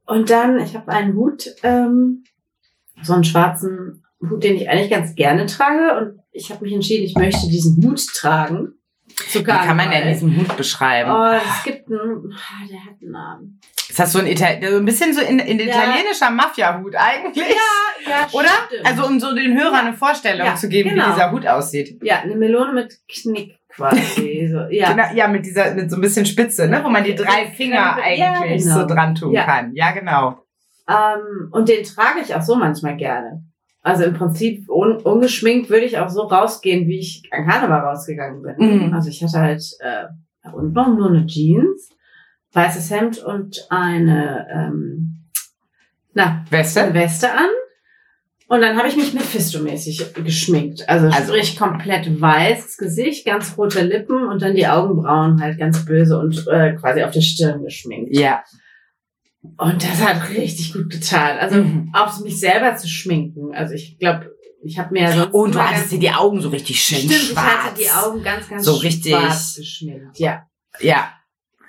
Und 0.07 0.31
dann, 0.31 0.59
ich 0.61 0.75
habe 0.75 0.91
einen 0.91 1.15
Hut, 1.15 1.55
ähm, 1.63 2.25
so 3.03 3.13
einen 3.13 3.25
schwarzen 3.25 4.05
Hut, 4.21 4.43
den 4.43 4.57
ich 4.57 4.69
eigentlich 4.69 4.91
ganz 4.91 5.15
gerne 5.15 5.47
trage. 5.47 5.99
Und 5.99 6.21
ich 6.31 6.51
habe 6.51 6.65
mich 6.65 6.73
entschieden, 6.73 7.05
ich 7.05 7.17
möchte 7.17 7.49
diesen 7.49 7.83
Hut 7.85 8.07
tragen. 8.15 8.78
Wie 9.33 9.43
kann 9.43 9.77
man 9.77 9.91
denn 9.91 10.09
diesen 10.09 10.37
Hut 10.37 10.57
beschreiben? 10.57 11.11
Oh, 11.11 11.33
es 11.37 11.63
gibt 11.65 11.89
einen, 11.91 12.33
ah, 12.35 12.67
der 12.71 12.81
hat 12.81 13.01
einen 13.03 13.11
Namen. 13.11 13.61
Ist 13.89 13.99
das 13.99 14.13
so 14.13 14.19
ein, 14.19 14.27
Ital 14.27 14.59
so 14.71 14.77
ein 14.77 14.85
bisschen 14.85 15.13
so 15.15 15.21
in, 15.21 15.39
in 15.39 15.59
Ja. 15.59 15.65
italienischer 15.67 16.31
Mafia-Hut 16.31 16.95
eigentlich? 16.97 17.45
ja, 18.07 18.29
Oder? 18.33 18.49
stimmt. 18.67 18.87
Also 18.87 19.07
um 19.07 19.19
so 19.19 19.35
den 19.35 19.59
Hörern 19.59 19.87
eine 19.87 19.95
Vorstellung 19.95 20.47
Ja, 20.47 20.55
zu 20.57 20.69
geben, 20.69 20.91
genau. 20.91 21.09
wie 21.09 21.13
dieser 21.15 21.33
Hut 21.33 21.47
aussieht. 21.47 21.99
ja, 22.03 22.21
eine 22.21 22.37
Melone 22.37 22.73
mit 22.75 22.95
Knick 23.09 23.59
quasi. 23.71 24.49
so, 24.53 24.61
ja. 24.71 24.91
Genau, 24.93 25.05
ja, 25.15 25.29
mit 25.29 25.47
dieser, 25.47 25.75
mit 25.75 25.91
so 25.91 25.97
ein 25.97 26.01
bisschen 26.03 26.27
Spitze, 26.27 26.69
ne? 26.69 26.81
Wo 26.85 26.89
man 26.91 27.03
die 27.05 27.15
drei 27.15 27.47
Finger 27.47 27.75
Ja, 27.77 27.97
eigentlich 28.03 28.63
genau. 28.63 28.81
so 28.81 28.87
dran 28.87 29.15
tun 29.15 29.33
Ja. 29.33 29.45
kann. 29.45 29.73
Ja, 29.75 29.91
genau. 29.93 30.39
Ähm, 30.89 31.49
und 31.51 31.69
den 31.69 31.85
trage 31.85 32.21
ich 32.23 32.35
auch 32.35 32.43
so 32.43 32.57
manchmal 32.57 32.97
gerne. 32.97 33.43
Also 33.83 34.05
im 34.05 34.15
Prinzip 34.15 34.69
un 34.69 34.97
ungeschminkt 34.97 35.71
würde 35.71 35.87
ich 35.87 35.99
auch 35.99 36.09
so 36.09 36.23
rausgehen, 36.23 36.87
wie 36.89 36.99
ich 36.99 37.23
an 37.31 37.47
Karneval 37.47 37.81
rausgegangen 37.81 38.43
bin. 38.43 38.87
Mhm. 38.89 38.93
Also 38.95 39.09
ich 39.09 39.23
hatte 39.23 39.39
halt 39.39 39.63
äh, 39.81 40.07
unten 40.53 40.73
nur 40.97 41.09
eine 41.09 41.27
Jeans, 41.27 41.91
weißes 42.53 42.91
Hemd 42.91 43.19
und 43.23 43.67
eine 43.71 44.47
ähm, 44.53 45.25
na, 46.13 46.45
Weste? 46.51 46.83
eine 46.83 46.95
Weste 46.95 47.31
an. 47.33 47.49
Und 48.49 48.63
dann 48.63 48.79
habe 48.79 48.89
ich 48.89 48.97
mich 48.97 49.13
Mephisto-mäßig 49.13 50.15
geschminkt. 50.25 50.89
Also, 50.89 51.07
Also- 51.09 51.35
sprich 51.35 51.59
komplett 51.59 52.21
weißes 52.21 52.79
Gesicht, 52.79 53.27
ganz 53.27 53.57
rote 53.59 53.83
Lippen 53.83 54.27
und 54.27 54.41
dann 54.41 54.55
die 54.55 54.67
Augenbrauen 54.67 55.41
halt 55.43 55.59
ganz 55.59 55.85
böse 55.85 56.19
und 56.19 56.47
äh, 56.49 56.73
quasi 56.75 57.03
auf 57.03 57.11
der 57.11 57.21
Stirn 57.21 57.63
geschminkt. 57.63 58.17
Ja. 58.17 58.43
Und 59.43 59.83
das 59.85 60.03
hat 60.05 60.29
richtig 60.31 60.73
gut 60.73 60.91
getan. 60.91 61.39
Also 61.39 61.57
Mhm. 61.63 61.91
auch 61.95 62.19
mich 62.21 62.39
selber 62.41 62.77
zu 62.77 62.89
schminken. 62.89 63.55
Also 63.55 63.75
ich 63.75 63.99
glaube, 63.99 64.33
ich 64.65 64.79
habe 64.79 64.93
mir 64.93 65.11
sonst 65.13 65.33
Und 65.33 65.55
du 65.55 65.61
hattest 65.63 65.93
dir 65.93 66.01
die 66.01 66.11
Augen 66.11 66.41
so 66.41 66.49
richtig 66.49 66.81
schön 66.83 66.99
Stimmt, 66.99 67.13
schwarz. 67.15 67.47
ich 67.47 67.65
hatte 67.65 67.81
die 67.81 67.91
Augen 67.91 68.23
ganz, 68.23 68.49
ganz 68.49 68.65
So 68.65 68.75
richtig- 68.75 69.13
schwarz 69.15 69.55
geschminkt. 69.57 70.19
Ja. 70.19 70.43
Ja. 70.81 71.13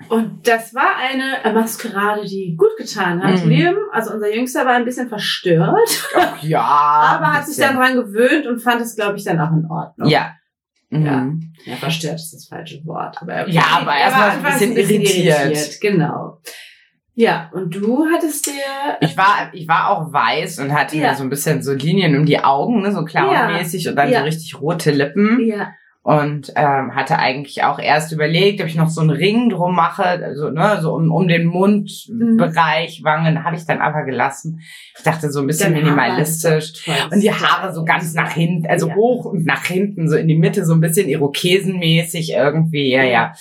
Und 0.08 0.48
das 0.48 0.74
war 0.74 0.96
eine 0.96 1.52
Maskerade, 1.54 2.24
die 2.26 2.56
gut 2.56 2.74
getan 2.78 3.22
hat. 3.22 3.44
Mhm. 3.44 3.50
Liam, 3.50 3.76
also 3.92 4.14
unser 4.14 4.34
Jüngster, 4.34 4.64
war 4.64 4.72
ein 4.74 4.84
bisschen 4.86 5.08
verstört, 5.10 6.08
Ach, 6.16 6.42
ja. 6.42 6.60
aber 7.16 7.26
ein 7.28 7.32
hat 7.34 7.46
sich 7.46 7.56
bisschen. 7.56 7.76
dann 7.76 7.82
dran 7.82 7.96
gewöhnt 7.96 8.46
und 8.46 8.60
fand 8.60 8.80
es, 8.80 8.96
glaube 8.96 9.18
ich, 9.18 9.24
dann 9.24 9.38
auch 9.38 9.52
in 9.52 9.66
Ordnung. 9.70 10.08
Ja. 10.08 10.34
Mhm. 10.88 11.04
Ja. 11.04 11.30
Ja, 11.66 11.76
verstört 11.76 12.14
ist 12.16 12.32
das 12.32 12.46
falsche 12.46 12.84
Wort. 12.86 13.20
Aber 13.20 13.32
er, 13.32 13.48
Ja, 13.48 13.62
aber 13.80 13.92
er 13.92 14.00
erst 14.00 14.16
war 14.16 14.36
mal 14.42 14.58
so 14.58 14.64
ein 14.64 14.74
bisschen 14.74 15.02
irritiert. 15.02 15.80
Genau. 15.80 16.40
Ja, 17.14 17.50
und 17.52 17.74
du 17.74 18.06
hattest 18.14 18.46
dir... 18.46 18.52
Ich 19.00 19.16
war, 19.16 19.50
ich 19.52 19.66
war 19.68 19.90
auch 19.90 20.12
weiß 20.12 20.58
und 20.60 20.72
hatte 20.72 20.96
Ja. 20.96 21.14
so 21.14 21.22
ein 21.24 21.30
bisschen 21.30 21.62
so 21.62 21.72
Linien 21.72 22.16
um 22.16 22.24
die 22.24 22.38
Augen, 22.42 22.82
ne, 22.82 22.92
so 22.92 23.04
clownmäßig 23.04 23.88
und 23.88 23.96
dann 23.96 24.10
Ja. 24.10 24.20
so 24.20 24.24
richtig 24.24 24.60
rote 24.60 24.90
Lippen. 24.92 25.40
Ja, 25.46 25.72
Und 26.02 26.50
ähm, 26.56 26.94
hatte 26.94 27.18
eigentlich 27.18 27.62
auch 27.64 27.78
erst 27.78 28.10
überlegt, 28.12 28.62
ob 28.62 28.68
ich 28.68 28.74
noch 28.76 28.88
so 28.88 29.02
einen 29.02 29.10
Ring 29.10 29.50
drum 29.50 29.74
mache, 29.74 30.02
also 30.04 30.48
ne, 30.50 30.78
so 30.80 30.94
um, 30.94 31.10
um 31.12 31.28
den 31.28 31.44
Mundbereich, 31.46 33.02
Wangen, 33.04 33.44
habe 33.44 33.56
ich 33.56 33.66
dann 33.66 33.80
aber 33.80 34.04
gelassen. 34.04 34.60
Ich 34.96 35.02
dachte 35.04 35.30
so 35.30 35.40
ein 35.40 35.46
bisschen 35.46 35.74
Haare 35.74 35.84
minimalistisch. 35.84 36.72
Und 37.12 37.22
die 37.22 37.32
Haare 37.32 37.74
so 37.74 37.84
ganz 37.84 38.14
nach 38.14 38.32
hinten, 38.32 38.66
also 38.66 38.88
Ja. 38.88 38.94
hoch 38.94 39.26
und 39.26 39.44
nach 39.44 39.64
hinten, 39.66 40.08
so 40.08 40.16
in 40.16 40.28
die 40.28 40.38
Mitte, 40.38 40.64
so 40.64 40.72
ein 40.74 40.80
bisschen 40.80 41.08
Irokesenmäßig 41.08 42.32
irgendwie, 42.32 42.90
ja, 42.90 43.02
ja. 43.02 43.32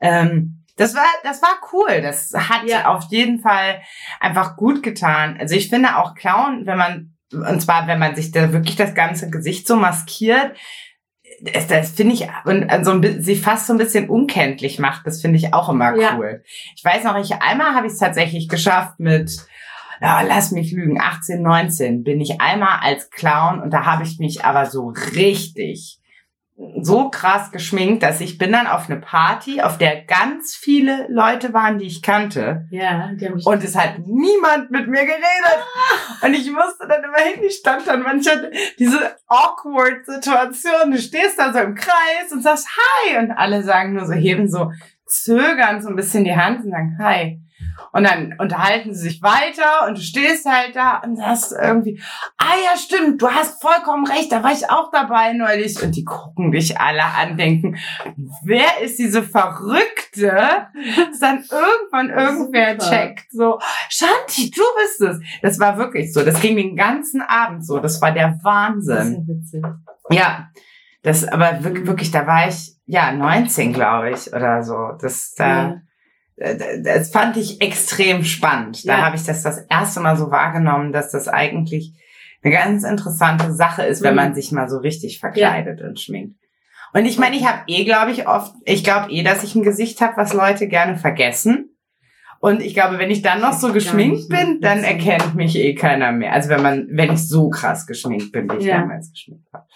Ähm, 0.00 0.58
das 0.76 0.94
war, 0.94 1.04
das 1.22 1.42
war 1.42 1.56
cool. 1.72 2.00
Das 2.02 2.32
hat 2.34 2.64
Ja. 2.68 2.86
auf 2.94 3.04
jeden 3.10 3.40
Fall 3.40 3.80
einfach 4.20 4.56
gut 4.56 4.82
getan. 4.82 5.36
Also 5.38 5.54
ich 5.54 5.68
finde 5.68 5.96
auch 5.98 6.14
Clown, 6.14 6.66
wenn 6.66 6.78
man, 6.78 7.16
und 7.32 7.60
zwar, 7.60 7.86
wenn 7.86 7.98
man 7.98 8.14
sich 8.14 8.30
da 8.32 8.52
wirklich 8.52 8.76
das 8.76 8.94
ganze 8.94 9.30
Gesicht 9.30 9.66
so 9.66 9.76
maskiert, 9.76 10.56
das, 11.42 11.66
das 11.66 11.90
finde 11.92 12.14
ich, 12.14 12.28
und 12.44 12.68
so 12.84 12.92
ein, 12.92 13.22
sie 13.22 13.36
fast 13.36 13.66
so 13.66 13.72
ein 13.72 13.78
bisschen 13.78 14.08
unkenntlich 14.08 14.78
macht, 14.78 15.06
das 15.06 15.20
finde 15.20 15.38
ich 15.38 15.52
auch 15.54 15.68
immer 15.68 15.96
Ja. 15.96 16.16
cool. 16.16 16.42
Ich 16.76 16.84
weiß 16.84 17.04
noch, 17.04 17.16
ich, 17.18 17.34
einmal 17.42 17.74
habe 17.74 17.86
ich 17.86 17.94
es 17.94 17.98
tatsächlich 17.98 18.48
geschafft 18.48 19.00
mit, 19.00 19.30
ja, 20.00 20.20
lass 20.22 20.50
mich 20.52 20.72
lügen, 20.72 21.00
18, 21.00 21.42
19 21.42 22.02
bin 22.04 22.20
ich 22.20 22.40
einmal 22.40 22.80
als 22.82 23.10
Clown 23.10 23.60
und 23.60 23.70
da 23.72 23.84
habe 23.86 24.04
ich 24.04 24.18
mich 24.18 24.44
aber 24.44 24.66
so 24.66 24.92
richtig 25.16 25.98
so 26.80 27.10
krass 27.10 27.50
geschminkt, 27.50 28.02
dass 28.02 28.20
ich 28.20 28.38
bin 28.38 28.52
dann 28.52 28.66
auf 28.66 28.88
eine 28.88 29.00
Party, 29.00 29.60
auf 29.60 29.78
der 29.78 30.02
ganz 30.02 30.54
viele 30.54 31.06
Leute 31.08 31.52
waren, 31.52 31.78
die 31.78 31.86
ich 31.86 32.02
kannte. 32.02 32.66
Ja, 32.70 33.10
die 33.14 33.26
haben 33.26 33.34
mich 33.34 33.46
Und 33.46 33.64
es 33.64 33.76
hat 33.76 33.98
niemand 34.06 34.70
mit 34.70 34.88
mir 34.88 35.04
geredet. 35.04 35.22
Und 36.22 36.34
ich 36.34 36.50
musste 36.50 36.86
dann 36.88 37.02
immer 37.02 37.18
hin, 37.18 37.42
ich 37.44 37.54
stand 37.54 37.86
dann 37.86 38.02
manchmal 38.02 38.50
diese 38.78 39.16
awkward 39.26 40.04
Situation. 40.06 40.92
Du 40.92 40.98
stehst 40.98 41.38
da 41.38 41.52
so 41.52 41.58
im 41.58 41.74
Kreis 41.74 42.30
und 42.30 42.42
sagst 42.42 42.68
Hi. 42.68 43.18
Und 43.18 43.32
alle 43.32 43.62
sagen 43.62 43.94
nur 43.94 44.06
so, 44.06 44.12
heben 44.12 44.48
so 44.48 44.72
zögernd 45.06 45.82
so 45.82 45.88
ein 45.88 45.96
bisschen 45.96 46.24
die 46.24 46.36
Hand 46.36 46.64
und 46.64 46.70
sagen 46.70 46.96
Hi. 46.98 47.40
Und 47.92 48.04
dann 48.04 48.34
unterhalten 48.38 48.94
sie 48.94 49.08
sich 49.08 49.22
weiter 49.22 49.86
und 49.86 49.98
du 49.98 50.02
stehst 50.02 50.46
halt 50.46 50.74
da 50.74 51.02
und 51.04 51.16
sagst 51.16 51.52
irgendwie, 51.52 52.00
ah 52.38 52.54
ja, 52.64 52.76
stimmt, 52.76 53.20
du 53.20 53.28
hast 53.28 53.60
vollkommen 53.60 54.06
recht, 54.06 54.32
da 54.32 54.42
war 54.42 54.52
ich 54.52 54.70
auch 54.70 54.90
dabei 54.90 55.34
neulich. 55.34 55.82
Und 55.82 55.94
die 55.94 56.04
gucken 56.04 56.52
dich 56.52 56.80
alle 56.80 57.04
an, 57.04 57.36
denken, 57.36 57.76
wer 58.44 58.80
ist 58.82 58.98
diese 58.98 59.22
Verrückte? 59.22 60.32
Dass 60.96 61.18
dann 61.20 61.44
irgendwann 61.50 62.10
irgendwer 62.10 62.80
Super. 62.80 62.90
checkt, 62.90 63.30
so, 63.30 63.58
Shanti, 63.88 64.50
du 64.50 64.62
bist 64.80 65.00
es. 65.02 65.20
Das 65.42 65.60
war 65.60 65.76
wirklich 65.76 66.12
so. 66.12 66.24
Das 66.24 66.40
ging 66.40 66.56
den 66.56 66.76
ganzen 66.76 67.20
Abend 67.20 67.64
so. 67.64 67.78
Das 67.78 68.00
war 68.00 68.12
der 68.12 68.28
Das 68.28 68.36
ist 68.38 68.44
Wahnsinn. 68.44 69.26
ja 69.28 69.34
witzig. 69.34 69.64
Ja. 70.10 70.48
Das, 71.02 71.26
aber 71.26 71.64
wirklich, 71.64 71.86
wirklich, 71.86 72.10
da 72.12 72.26
war 72.26 72.46
ich, 72.48 72.76
ja, 72.86 73.12
19, 73.12 73.72
glaube 73.72 74.10
ich, 74.10 74.32
oder 74.32 74.62
so. 74.62 74.92
Das, 75.00 75.34
da, 75.34 75.70
äh, 75.70 75.74
das 76.82 77.10
fand 77.10 77.36
ich 77.36 77.60
extrem 77.60 78.24
spannend. 78.24 78.86
Da 78.88 78.98
Ja. 78.98 79.06
habe 79.06 79.16
ich 79.16 79.24
das 79.24 79.42
das 79.42 79.58
erste 79.68 80.00
Mal 80.00 80.16
so 80.16 80.30
wahrgenommen, 80.30 80.92
dass 80.92 81.10
das 81.10 81.28
eigentlich 81.28 81.92
eine 82.42 82.52
ganz 82.52 82.82
interessante 82.84 83.52
Sache 83.54 83.82
ist, 83.84 84.02
wenn 84.02 84.10
Mhm. 84.14 84.16
man 84.16 84.34
sich 84.34 84.50
mal 84.52 84.68
so 84.68 84.78
richtig 84.78 85.20
verkleidet 85.20 85.80
und 85.80 86.00
schminkt. 86.00 86.36
Und 86.94 87.06
ich 87.06 87.18
meine, 87.18 87.36
ich 87.36 87.46
habe 87.46 87.60
eh, 87.68 87.84
glaube 87.84 88.10
ich, 88.10 88.26
oft, 88.26 88.52
ich 88.64 88.84
glaube 88.84 89.10
eh, 89.10 89.22
dass 89.22 89.44
ich 89.44 89.54
ein 89.54 89.62
Gesicht 89.62 90.00
habe, 90.00 90.16
was 90.16 90.32
Leute 90.34 90.68
gerne 90.68 90.96
vergessen. 90.96 91.71
Und 92.44 92.60
ich 92.60 92.74
glaube, 92.74 92.98
wenn 92.98 93.08
ich 93.12 93.22
dann 93.22 93.40
noch 93.40 93.52
so 93.52 93.72
geschminkt 93.72 94.28
bin, 94.28 94.60
dann 94.60 94.82
erkennt 94.82 95.36
mich 95.36 95.54
eh 95.56 95.76
keiner 95.76 96.10
mehr. 96.10 96.32
Also 96.32 96.48
wenn 96.48 96.60
man, 96.60 96.88
wenn 96.90 97.12
ich 97.12 97.28
so 97.28 97.48
krass 97.50 97.86
geschminkt 97.86 98.32
bin, 98.32 98.50
wie 98.50 98.56
ich 98.56 98.64
Ja. 98.64 98.78
damals 98.80 99.12
geschminkt 99.12 99.44
war. 99.52 99.68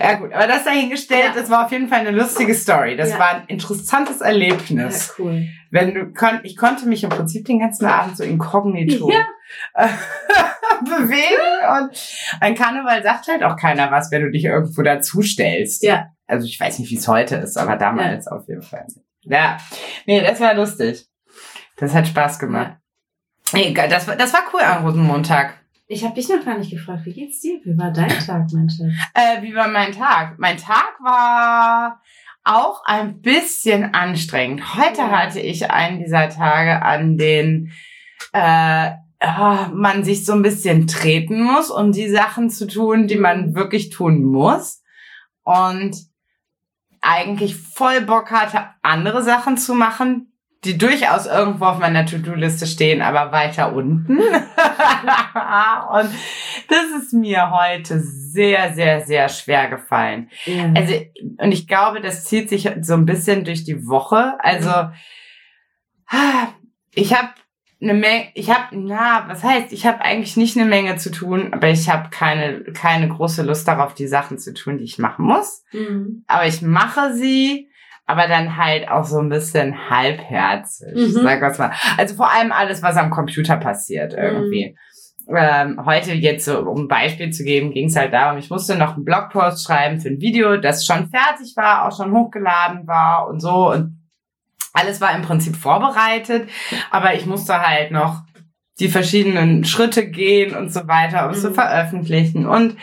Ja 0.00 0.14
gut, 0.14 0.32
aber 0.32 0.46
das 0.46 0.64
dahingestellt, 0.64 1.32
Ja. 1.34 1.38
das 1.38 1.50
war 1.50 1.66
auf 1.66 1.70
jeden 1.72 1.86
Fall 1.86 1.98
eine 2.00 2.12
lustige 2.12 2.54
Story. 2.54 2.96
Das 2.96 3.10
Ja. 3.10 3.18
war 3.18 3.30
ein 3.34 3.42
interessantes 3.48 4.20
Ja, 4.20 4.26
Erlebnis. 4.28 5.14
cool. 5.18 5.44
Wenn 5.70 5.92
du 5.92 6.12
kon 6.14 6.40
ich 6.44 6.56
konnte 6.56 6.88
mich 6.88 7.04
im 7.04 7.10
Prinzip 7.10 7.44
den 7.44 7.58
ganzen 7.58 7.84
Abend 7.84 8.16
so 8.16 8.24
inkognito 8.24 9.10
Ja. 9.12 9.26
bewegen 10.80 11.82
und 11.90 11.90
ein 12.40 12.54
Karneval 12.54 13.02
sagt 13.02 13.28
halt 13.28 13.42
auch 13.42 13.56
keiner 13.56 13.90
was, 13.90 14.10
wenn 14.10 14.22
du 14.22 14.30
dich 14.30 14.44
irgendwo 14.46 14.80
dazu 14.80 15.20
stellst. 15.20 15.82
Ja. 15.82 16.06
Also 16.26 16.46
ich 16.46 16.58
weiß 16.58 16.78
nicht, 16.78 16.90
wie 16.90 16.96
es 16.96 17.06
heute 17.06 17.36
ist, 17.36 17.58
aber 17.58 17.76
damals 17.76 18.26
auf 18.28 18.48
jeden 18.48 18.62
Fall. 18.62 18.86
Ja. 19.24 19.58
Nee, 20.06 20.22
das 20.22 20.40
war 20.40 20.54
lustig. 20.54 21.06
Das 21.76 21.94
hat 21.94 22.06
Spaß 22.08 22.38
gemacht. 22.38 22.76
Ge- 23.52 23.74
das 23.88 24.06
war, 24.08 24.16
das 24.16 24.32
war 24.32 24.40
cool 24.52 24.60
am 24.62 24.84
Rosenmontag. 24.84 25.58
Ich 25.86 26.02
habe 26.04 26.14
dich 26.14 26.28
noch 26.28 26.44
gar 26.44 26.56
nicht 26.58 26.70
gefragt, 26.70 27.04
wie 27.04 27.12
geht's 27.12 27.40
dir? 27.40 27.60
Wie 27.64 27.76
war 27.76 27.90
dein 27.92 28.08
Tag, 28.08 28.46
mein 28.52 28.70
Schatz? 28.70 28.92
Äh, 29.12 29.42
wie 29.42 29.54
war 29.54 29.68
mein 29.68 29.92
Tag? 29.92 30.38
Mein 30.38 30.56
Tag 30.56 30.94
war 31.02 32.00
auch 32.42 32.82
ein 32.86 33.20
bisschen 33.20 33.92
anstrengend. 33.94 34.74
Heute 34.76 34.98
Ja. 35.02 35.10
hatte 35.10 35.40
ich 35.40 35.70
einen 35.70 35.98
dieser 35.98 36.28
Tage, 36.30 36.80
an 36.82 37.18
denen 37.18 37.70
äh, 38.32 38.92
ah, 39.20 39.68
man 39.74 40.04
sich 40.04 40.24
so 40.24 40.32
ein 40.32 40.42
bisschen 40.42 40.86
treten 40.86 41.42
muss, 41.42 41.70
um 41.70 41.92
die 41.92 42.08
Sachen 42.08 42.48
zu 42.50 42.66
tun, 42.66 43.06
die 43.06 43.16
man 43.16 43.54
wirklich 43.54 43.90
tun 43.90 44.22
muss. 44.24 44.82
Und 45.42 45.96
eigentlich 47.02 47.56
voll 47.56 48.00
Bock 48.00 48.30
hatte, 48.30 48.64
andere 48.82 49.22
Sachen 49.22 49.58
zu 49.58 49.74
machen, 49.74 50.32
die 50.64 50.78
durchaus 50.78 51.26
irgendwo 51.26 51.66
auf 51.66 51.78
meiner 51.78 52.06
To-Do-Liste 52.06 52.66
stehen, 52.66 53.02
aber 53.02 53.32
weiter 53.32 53.74
unten. 53.74 54.18
und 54.18 54.30
das 56.68 57.02
ist 57.02 57.12
mir 57.12 57.50
heute 57.50 58.00
sehr, 58.00 58.72
sehr, 58.74 59.02
sehr 59.02 59.28
schwer 59.28 59.68
gefallen. 59.68 60.30
Ja. 60.46 60.72
Also, 60.74 60.94
und 61.38 61.52
ich 61.52 61.68
glaube, 61.68 62.00
das 62.00 62.24
zieht 62.24 62.48
sich 62.48 62.70
so 62.80 62.94
ein 62.94 63.06
bisschen 63.06 63.44
durch 63.44 63.64
die 63.64 63.86
Woche. 63.86 64.34
Also, 64.40 64.90
ich 66.94 67.14
habe 67.14 67.30
eine 67.80 67.94
Menge, 67.94 68.28
ich 68.34 68.50
habe, 68.50 68.76
na, 68.76 69.28
was 69.28 69.42
heißt, 69.42 69.72
ich 69.72 69.86
habe 69.86 70.00
eigentlich 70.00 70.36
nicht 70.36 70.56
eine 70.56 70.68
Menge 70.68 70.96
zu 70.96 71.10
tun, 71.10 71.52
aber 71.52 71.68
ich 71.68 71.90
habe 71.90 72.08
keine, 72.10 72.62
keine 72.72 73.08
große 73.08 73.42
Lust 73.42 73.68
darauf, 73.68 73.94
die 73.94 74.06
Sachen 74.06 74.38
zu 74.38 74.54
tun, 74.54 74.78
die 74.78 74.84
ich 74.84 74.98
machen 74.98 75.26
muss. 75.26 75.64
Mhm. 75.72 76.24
Aber 76.26 76.46
ich 76.46 76.62
mache 76.62 77.14
sie, 77.14 77.68
aber 78.06 78.28
dann 78.28 78.56
halt 78.56 78.88
auch 78.88 79.04
so 79.04 79.18
ein 79.18 79.28
bisschen 79.28 79.88
halbherzig, 79.90 80.94
Mhm. 80.94 81.22
sag 81.22 81.40
was 81.40 81.58
mal. 81.58 81.72
Also 81.96 82.14
vor 82.16 82.30
allem 82.30 82.52
alles, 82.52 82.82
was 82.82 82.96
am 82.96 83.10
Computer 83.10 83.56
passiert 83.56 84.12
irgendwie. 84.14 84.76
Ähm, 85.26 85.80
heute 85.86 86.12
jetzt 86.12 86.44
so, 86.44 86.58
um 86.60 86.82
ein 86.82 86.88
Beispiel 86.88 87.30
zu 87.30 87.44
geben, 87.44 87.70
ging 87.72 87.86
es 87.88 87.96
halt 87.96 88.12
darum, 88.12 88.36
ich 88.38 88.50
musste 88.50 88.76
noch 88.76 88.94
einen 88.96 89.06
Blogpost 89.06 89.64
schreiben 89.66 89.98
für 89.98 90.08
ein 90.08 90.20
Video, 90.20 90.58
das 90.58 90.84
schon 90.84 91.08
fertig 91.08 91.54
war, 91.56 91.86
auch 91.88 91.96
schon 91.96 92.12
hochgeladen 92.12 92.86
war 92.86 93.26
und 93.28 93.40
so 93.40 93.70
und 93.72 93.98
alles 94.74 95.00
war 95.00 95.14
im 95.16 95.22
Prinzip 95.22 95.56
vorbereitet, 95.56 96.50
aber 96.90 97.14
ich 97.14 97.24
musste 97.24 97.58
halt 97.66 97.90
noch 97.90 98.22
die 98.80 98.88
verschiedenen 98.88 99.64
Schritte 99.64 100.06
gehen 100.10 100.54
und 100.54 100.70
so 100.72 100.86
weiter, 100.88 101.24
um 101.26 101.30
es 101.32 101.40
zu 101.40 101.50
Mhm. 101.50 101.54
veröffentlichen 101.54 102.44
und 102.46 102.76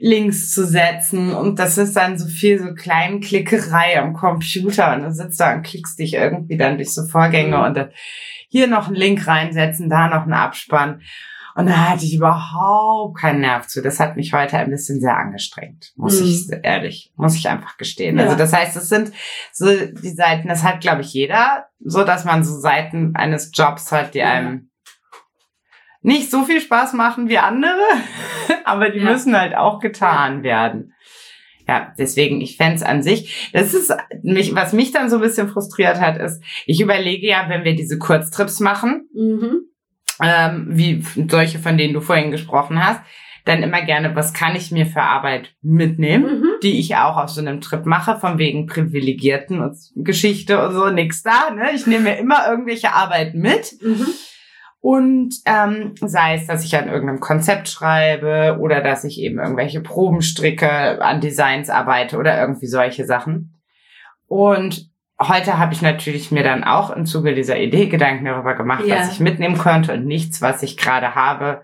Links 0.00 0.52
zu 0.52 0.66
setzen 0.66 1.32
und 1.32 1.58
das 1.58 1.78
ist 1.78 1.94
dann 1.96 2.18
so 2.18 2.26
viel 2.26 2.58
so 2.60 2.74
Kleinklickerei 2.74 3.98
am 4.00 4.12
Computer 4.14 4.94
und 4.94 5.02
du 5.02 5.12
sitzt 5.12 5.40
da 5.40 5.54
und 5.54 5.62
klickst 5.62 5.98
dich 5.98 6.14
irgendwie 6.14 6.56
dann 6.56 6.76
durch 6.76 6.92
so 6.94 7.06
Vorgänge 7.06 7.56
Mhm. 7.58 7.62
und 7.64 7.76
dann 7.76 7.90
hier 8.48 8.66
noch 8.66 8.86
einen 8.86 8.96
Link 8.96 9.26
reinsetzen, 9.26 9.88
da 9.90 10.08
noch 10.08 10.22
einen 10.22 10.32
Abspann 10.32 11.00
und 11.54 11.66
da 11.66 11.90
hatte 11.90 12.04
ich 12.04 12.14
überhaupt 12.14 13.18
keinen 13.18 13.40
Nerv 13.40 13.66
zu. 13.66 13.82
Das 13.82 13.98
hat 13.98 14.16
mich 14.16 14.32
heute 14.32 14.56
ein 14.58 14.70
bisschen 14.70 15.00
sehr 15.00 15.16
angestrengt, 15.16 15.92
muss 15.96 16.20
Mhm. 16.20 16.26
ich 16.28 16.50
ehrlich, 16.62 17.12
muss 17.16 17.34
ich 17.34 17.48
einfach 17.48 17.76
gestehen. 17.78 18.16
Ja. 18.18 18.24
Also 18.24 18.36
das 18.36 18.52
heißt, 18.52 18.76
es 18.76 18.88
sind 18.88 19.12
so 19.52 19.66
die 19.66 20.10
Seiten, 20.14 20.48
das 20.48 20.62
hat 20.62 20.80
glaube 20.80 21.00
ich 21.02 21.12
jeder, 21.12 21.66
so 21.80 22.04
dass 22.04 22.24
man 22.24 22.44
so 22.44 22.58
Seiten 22.58 23.14
eines 23.16 23.50
Jobs 23.54 23.90
hat, 23.92 24.14
die 24.14 24.18
Ja. 24.18 24.30
einem 24.30 24.70
nicht 26.02 26.30
so 26.30 26.44
viel 26.44 26.60
Spaß 26.60 26.92
machen 26.94 27.28
wie 27.28 27.38
andere, 27.38 27.80
aber 28.64 28.90
die 28.90 28.98
Ja. 29.00 29.10
müssen 29.12 29.36
halt 29.38 29.54
auch 29.56 29.80
getan 29.80 30.42
werden. 30.42 30.94
Ja, 31.66 31.92
deswegen, 31.98 32.40
ich 32.40 32.56
fänd's 32.56 32.82
an 32.82 33.02
sich, 33.02 33.50
das 33.52 33.74
ist 33.74 33.92
mich, 34.22 34.54
was 34.54 34.72
mich 34.72 34.90
dann 34.90 35.10
so 35.10 35.16
ein 35.16 35.22
bisschen 35.22 35.48
frustriert 35.48 36.00
hat, 36.00 36.16
ist, 36.16 36.42
ich 36.64 36.80
überlege 36.80 37.26
ja, 37.26 37.44
wenn 37.48 37.64
wir 37.64 37.74
diese 37.76 37.98
Kurztrips 37.98 38.60
machen, 38.60 39.06
Mhm. 39.14 39.60
ähm, 40.22 40.66
wie 40.70 41.04
solche, 41.28 41.58
von 41.58 41.76
denen 41.76 41.92
du 41.94 42.00
vorhin 42.00 42.30
gesprochen 42.30 42.82
hast, 42.82 43.00
dann 43.44 43.62
immer 43.62 43.82
gerne, 43.82 44.14
was 44.16 44.32
kann 44.34 44.56
ich 44.56 44.70
mir 44.72 44.84
für 44.86 45.02
Arbeit 45.02 45.54
mitnehmen, 45.62 46.40
Mhm. 46.40 46.48
die 46.62 46.78
ich 46.80 46.96
auch 46.96 47.16
auf 47.18 47.28
so 47.30 47.40
einem 47.42 47.60
Trip 47.60 47.84
mache, 47.86 48.18
von 48.18 48.38
wegen 48.38 48.66
Privilegierten 48.66 49.60
und 49.60 49.76
Geschichte 49.96 50.66
und 50.66 50.72
so, 50.74 50.88
nix 50.90 51.22
da, 51.22 51.50
ne? 51.50 51.70
Ich 51.74 51.86
nehme 51.86 52.04
mir 52.04 52.16
immer 52.18 52.48
irgendwelche 52.48 52.92
Arbeit 52.94 53.34
mit. 53.34 53.74
Mhm. 53.82 54.06
Und 54.80 55.34
ähm, 55.44 55.94
sei 56.00 56.34
es, 56.36 56.46
dass 56.46 56.64
ich 56.64 56.76
an 56.76 56.88
irgendeinem 56.88 57.20
Konzept 57.20 57.68
schreibe 57.68 58.58
oder 58.60 58.80
dass 58.80 59.02
ich 59.04 59.20
eben 59.20 59.38
irgendwelche 59.38 59.80
Proben 59.80 60.22
stricke, 60.22 61.02
an 61.02 61.20
Designs 61.20 61.68
arbeite 61.68 62.16
oder 62.16 62.40
irgendwie 62.40 62.68
solche 62.68 63.04
Sachen. 63.04 63.54
Und 64.28 64.88
heute 65.20 65.58
habe 65.58 65.72
ich 65.72 65.82
natürlich 65.82 66.30
mir 66.30 66.44
dann 66.44 66.62
auch 66.62 66.90
im 66.90 67.06
Zuge 67.06 67.34
dieser 67.34 67.58
Idee 67.58 67.86
Gedanken 67.86 68.24
darüber 68.26 68.54
gemacht, 68.54 68.84
Ja. 68.86 69.00
was 69.00 69.12
ich 69.12 69.20
mitnehmen 69.20 69.58
könnte. 69.58 69.94
Und 69.94 70.06
nichts, 70.06 70.40
was 70.42 70.62
ich 70.62 70.76
gerade 70.76 71.14
habe, 71.16 71.62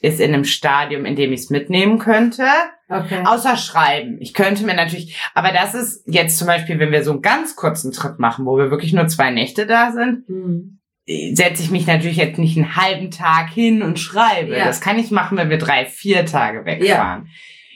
ist 0.00 0.20
in 0.20 0.32
einem 0.32 0.44
Stadium, 0.44 1.04
in 1.04 1.16
dem 1.16 1.32
ich 1.32 1.40
es 1.40 1.50
mitnehmen 1.50 1.98
könnte. 1.98 2.44
Okay. 2.88 3.22
Außer 3.24 3.56
schreiben. 3.56 4.18
Ich 4.20 4.34
könnte 4.34 4.64
mir 4.64 4.74
natürlich, 4.74 5.18
aber 5.34 5.50
das 5.52 5.74
ist 5.74 6.02
jetzt 6.06 6.38
zum 6.38 6.46
Beispiel, 6.46 6.78
wenn 6.78 6.92
wir 6.92 7.02
so 7.02 7.12
einen 7.12 7.22
ganz 7.22 7.56
kurzen 7.56 7.92
Trip 7.92 8.18
machen, 8.18 8.44
wo 8.46 8.56
wir 8.58 8.70
wirklich 8.70 8.92
nur 8.92 9.06
zwei 9.08 9.30
Nächte 9.30 9.66
da 9.66 9.92
sind, 9.92 10.28
Mhm. 10.28 10.78
Setze 11.06 11.62
ich 11.62 11.70
mich 11.70 11.86
natürlich 11.86 12.16
jetzt 12.16 12.38
nicht 12.38 12.56
einen 12.56 12.76
halben 12.76 13.10
Tag 13.10 13.50
hin 13.50 13.82
und 13.82 13.98
schreibe. 13.98 14.56
Ja. 14.56 14.64
Das 14.64 14.80
kann 14.80 14.98
ich 14.98 15.10
machen, 15.10 15.36
wenn 15.36 15.50
wir 15.50 15.58
drei, 15.58 15.84
vier 15.86 16.24
Tage 16.24 16.64
wegfahren. 16.64 17.28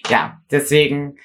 Ja, 0.09 0.41
deswegen 0.51 1.17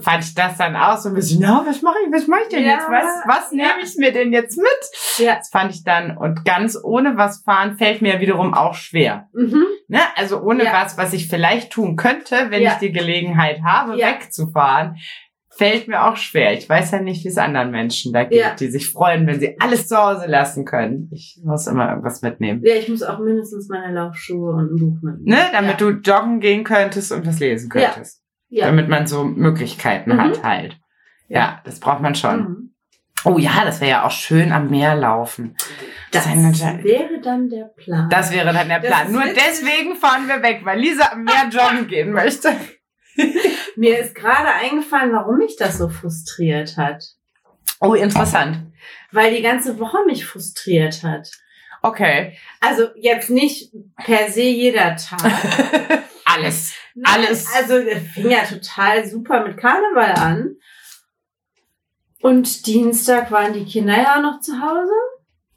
fand 0.00 0.22
ich 0.24 0.34
das 0.34 0.56
dann 0.56 0.76
auch 0.76 0.96
so 0.96 1.08
ein 1.08 1.14
bisschen, 1.16 1.40
na, 1.42 1.64
was 1.66 1.82
mache 1.82 1.96
ich, 2.06 2.12
was 2.12 2.28
mache 2.28 2.42
ich 2.44 2.48
denn 2.50 2.64
Ja, 2.64 2.74
jetzt? 2.74 2.88
Was, 2.88 3.04
was 3.26 3.50
ja. 3.50 3.56
nehme 3.56 3.82
ich 3.84 3.96
mir 3.96 4.12
denn 4.12 4.32
jetzt 4.32 4.56
mit? 4.56 5.26
Ja. 5.26 5.34
Das 5.36 5.50
fand 5.50 5.74
ich 5.74 5.82
dann, 5.82 6.16
und 6.16 6.44
ganz 6.44 6.78
ohne 6.82 7.16
was 7.16 7.42
fahren 7.42 7.76
fällt 7.76 8.00
mir 8.00 8.20
wiederum 8.20 8.54
auch 8.54 8.74
schwer. 8.74 9.28
Mhm. 9.34 9.64
Ne? 9.88 9.98
Also 10.16 10.40
ohne 10.40 10.64
Ja. 10.64 10.72
was, 10.72 10.96
was 10.96 11.12
ich 11.12 11.28
vielleicht 11.28 11.72
tun 11.72 11.96
könnte, 11.96 12.46
wenn 12.50 12.62
Ja. 12.62 12.72
ich 12.72 12.78
die 12.78 12.92
Gelegenheit 12.92 13.60
habe, 13.64 13.98
Ja. 13.98 14.06
wegzufahren, 14.12 14.96
fällt 15.62 15.88
mir 15.88 16.04
auch 16.04 16.16
schwer. 16.16 16.52
Ich 16.54 16.68
weiß 16.68 16.90
ja 16.92 17.00
nicht, 17.00 17.24
wie 17.24 17.28
es 17.28 17.38
anderen 17.38 17.70
Menschen 17.70 18.12
da 18.12 18.24
geht, 18.24 18.40
Ja. 18.40 18.54
die 18.54 18.68
sich 18.70 18.90
freuen, 18.90 19.26
wenn 19.26 19.38
sie 19.40 19.56
alles 19.60 19.86
zu 19.88 19.96
Hause 19.96 20.26
lassen 20.26 20.64
können. 20.64 21.08
Ich 21.12 21.38
muss 21.44 21.66
immer 21.66 21.88
irgendwas 21.90 22.22
mitnehmen. 22.22 22.60
Ja, 22.64 22.74
ich 22.74 22.88
muss 22.88 23.02
auch 23.02 23.18
mindestens 23.20 23.68
meine 23.68 23.92
Laufschuhe 23.94 24.52
und 24.54 24.72
ein 24.72 24.76
Buch 24.76 24.96
mitnehmen. 25.02 25.24
Ne? 25.24 25.38
Damit 25.52 25.80
ja. 25.80 25.90
du 25.90 25.90
joggen 26.00 26.40
gehen 26.40 26.64
könntest 26.64 27.12
und 27.12 27.26
was 27.26 27.38
lesen 27.38 27.70
Ja. 27.74 27.90
könntest. 27.90 28.22
Ja. 28.48 28.66
Damit 28.66 28.88
man 28.88 29.06
so 29.06 29.24
Möglichkeiten 29.24 30.12
Mhm. 30.14 30.20
hat 30.20 30.42
halt. 30.42 30.78
Ja. 31.28 31.60
das 31.64 31.80
braucht 31.80 32.02
man 32.02 32.14
schon. 32.14 32.40
Mhm. 32.40 32.68
Oh 33.24 33.38
ja, 33.38 33.64
das 33.64 33.80
wäre 33.80 33.90
ja 33.90 34.04
auch 34.04 34.10
schön 34.10 34.50
am 34.52 34.68
Meer 34.68 34.96
laufen. 34.96 35.54
Das 36.10 36.24
Das 36.24 36.34
wäre 36.82 37.20
dann 37.22 37.48
der 37.48 37.70
Plan. 37.76 38.08
Das 38.10 38.32
wäre 38.32 38.52
dann 38.52 38.68
der 38.68 38.80
Plan. 38.80 39.12
Nur 39.12 39.22
deswegen 39.22 39.94
fahren 39.94 40.26
wir 40.26 40.42
weg, 40.42 40.62
weil 40.64 40.80
Lisa 40.80 41.12
am 41.12 41.22
Meer 41.22 41.48
joggen 41.50 41.86
gehen 41.86 42.10
möchte. 42.12 42.48
Mir 43.76 43.98
ist 43.98 44.14
gerade 44.14 44.48
eingefallen, 44.48 45.12
warum 45.12 45.38
mich 45.38 45.56
das 45.56 45.78
so 45.78 45.88
frustriert 45.88 46.76
hat. 46.76 47.04
Oh, 47.80 47.94
interessant. 47.94 48.72
Weil 49.10 49.34
die 49.34 49.42
ganze 49.42 49.78
Woche 49.78 49.98
mich 50.06 50.24
frustriert 50.24 51.02
hat. 51.02 51.30
Okay. 51.82 52.38
Also 52.60 52.88
jetzt 52.94 53.28
nicht 53.28 53.72
per 53.96 54.30
se 54.30 54.42
jeder 54.42 54.96
Tag. 54.96 55.20
Alles. 56.24 56.74
Nein, 56.94 57.26
Alles. 57.26 57.52
Also 57.54 57.78
es 57.78 58.02
fing 58.12 58.30
ja 58.30 58.44
total 58.44 59.06
super 59.08 59.46
mit 59.46 59.56
Karneval 59.56 60.12
an. 60.12 60.56
Und 62.20 62.66
Dienstag 62.66 63.32
waren 63.32 63.52
die 63.52 63.64
Kinder 63.64 63.96
ja 64.00 64.20
noch 64.20 64.40
zu 64.40 64.60
Hause. 64.60 64.92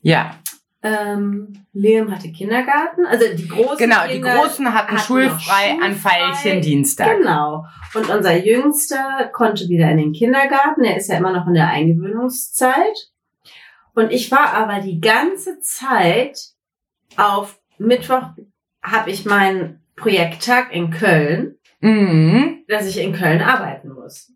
Ja, 0.02 0.40
Ähm, 0.86 1.66
Liam 1.74 2.12
hatte 2.12 2.32
Kindergarten. 2.32 3.06
Also 3.08 3.26
die 3.36 3.48
großen 3.48 3.78
genau. 3.78 4.06
Die 4.08 4.14
Kinder 4.14 4.36
Großen 4.36 4.74
hatten 4.74 4.92
hatten 4.94 5.00
schulfrei 5.00 5.74
noch 5.74 5.84
an 5.84 5.96
schulfrei. 5.96 6.32
Veilchen 6.44 6.62
Dienstag. 6.62 7.18
Genau. 7.18 7.66
Und 7.96 8.10
unser 8.10 8.38
Jüngster 8.38 9.30
konnte 9.34 9.68
wieder 9.68 9.90
in 9.90 9.98
den 9.98 10.14
Kindergarten. 10.14 10.84
Er 10.84 10.98
ist 10.98 11.10
ja 11.10 11.18
immer 11.18 11.34
noch 11.34 11.48
in 11.48 11.56
der 11.56 11.70
Eingewöhnungszeit. 11.70 13.10
Und 13.96 14.12
ich 14.12 14.30
war 14.32 14.54
aber 14.54 14.82
die 14.82 15.00
ganze 15.00 15.60
Zeit 15.62 16.40
auf 17.18 17.60
Mittwoch 17.78 18.30
habe 18.84 19.10
ich 19.10 19.26
meinen 19.26 19.82
Projekttag 19.96 20.72
in 20.74 20.92
Köln, 20.92 21.58
Mhm. 21.80 22.64
dass 22.68 22.88
ich 22.88 23.00
in 23.00 23.14
Köln 23.14 23.42
arbeiten 23.42 23.90
muss. 23.90 24.32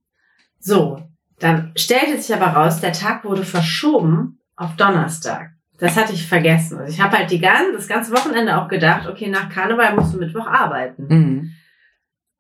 So, 0.59 1.01
dann 1.39 1.73
stellte 1.75 2.19
sich 2.21 2.35
aber 2.35 2.47
raus, 2.47 2.81
der 2.81 2.93
Tag 2.93 3.23
wurde 3.23 3.43
verschoben 3.43 4.39
auf 4.55 4.75
Donnerstag. 4.75 5.51
Das 5.79 5.95
hatte 5.95 6.13
ich 6.13 6.27
vergessen. 6.27 6.77
Also 6.77 6.93
ich 6.93 7.01
habe 7.01 7.17
halt 7.17 7.31
die 7.31 7.39
ganze, 7.39 7.73
das 7.73 7.87
ganze 7.87 8.11
Wochenende 8.11 8.57
auch 8.57 8.67
gedacht, 8.67 9.07
okay, 9.07 9.27
nach 9.27 9.49
Karneval 9.49 9.95
musst 9.95 10.13
du 10.13 10.17
Mittwoch 10.17 10.47
arbeiten. 10.47 11.07
Mhm. 11.07 11.51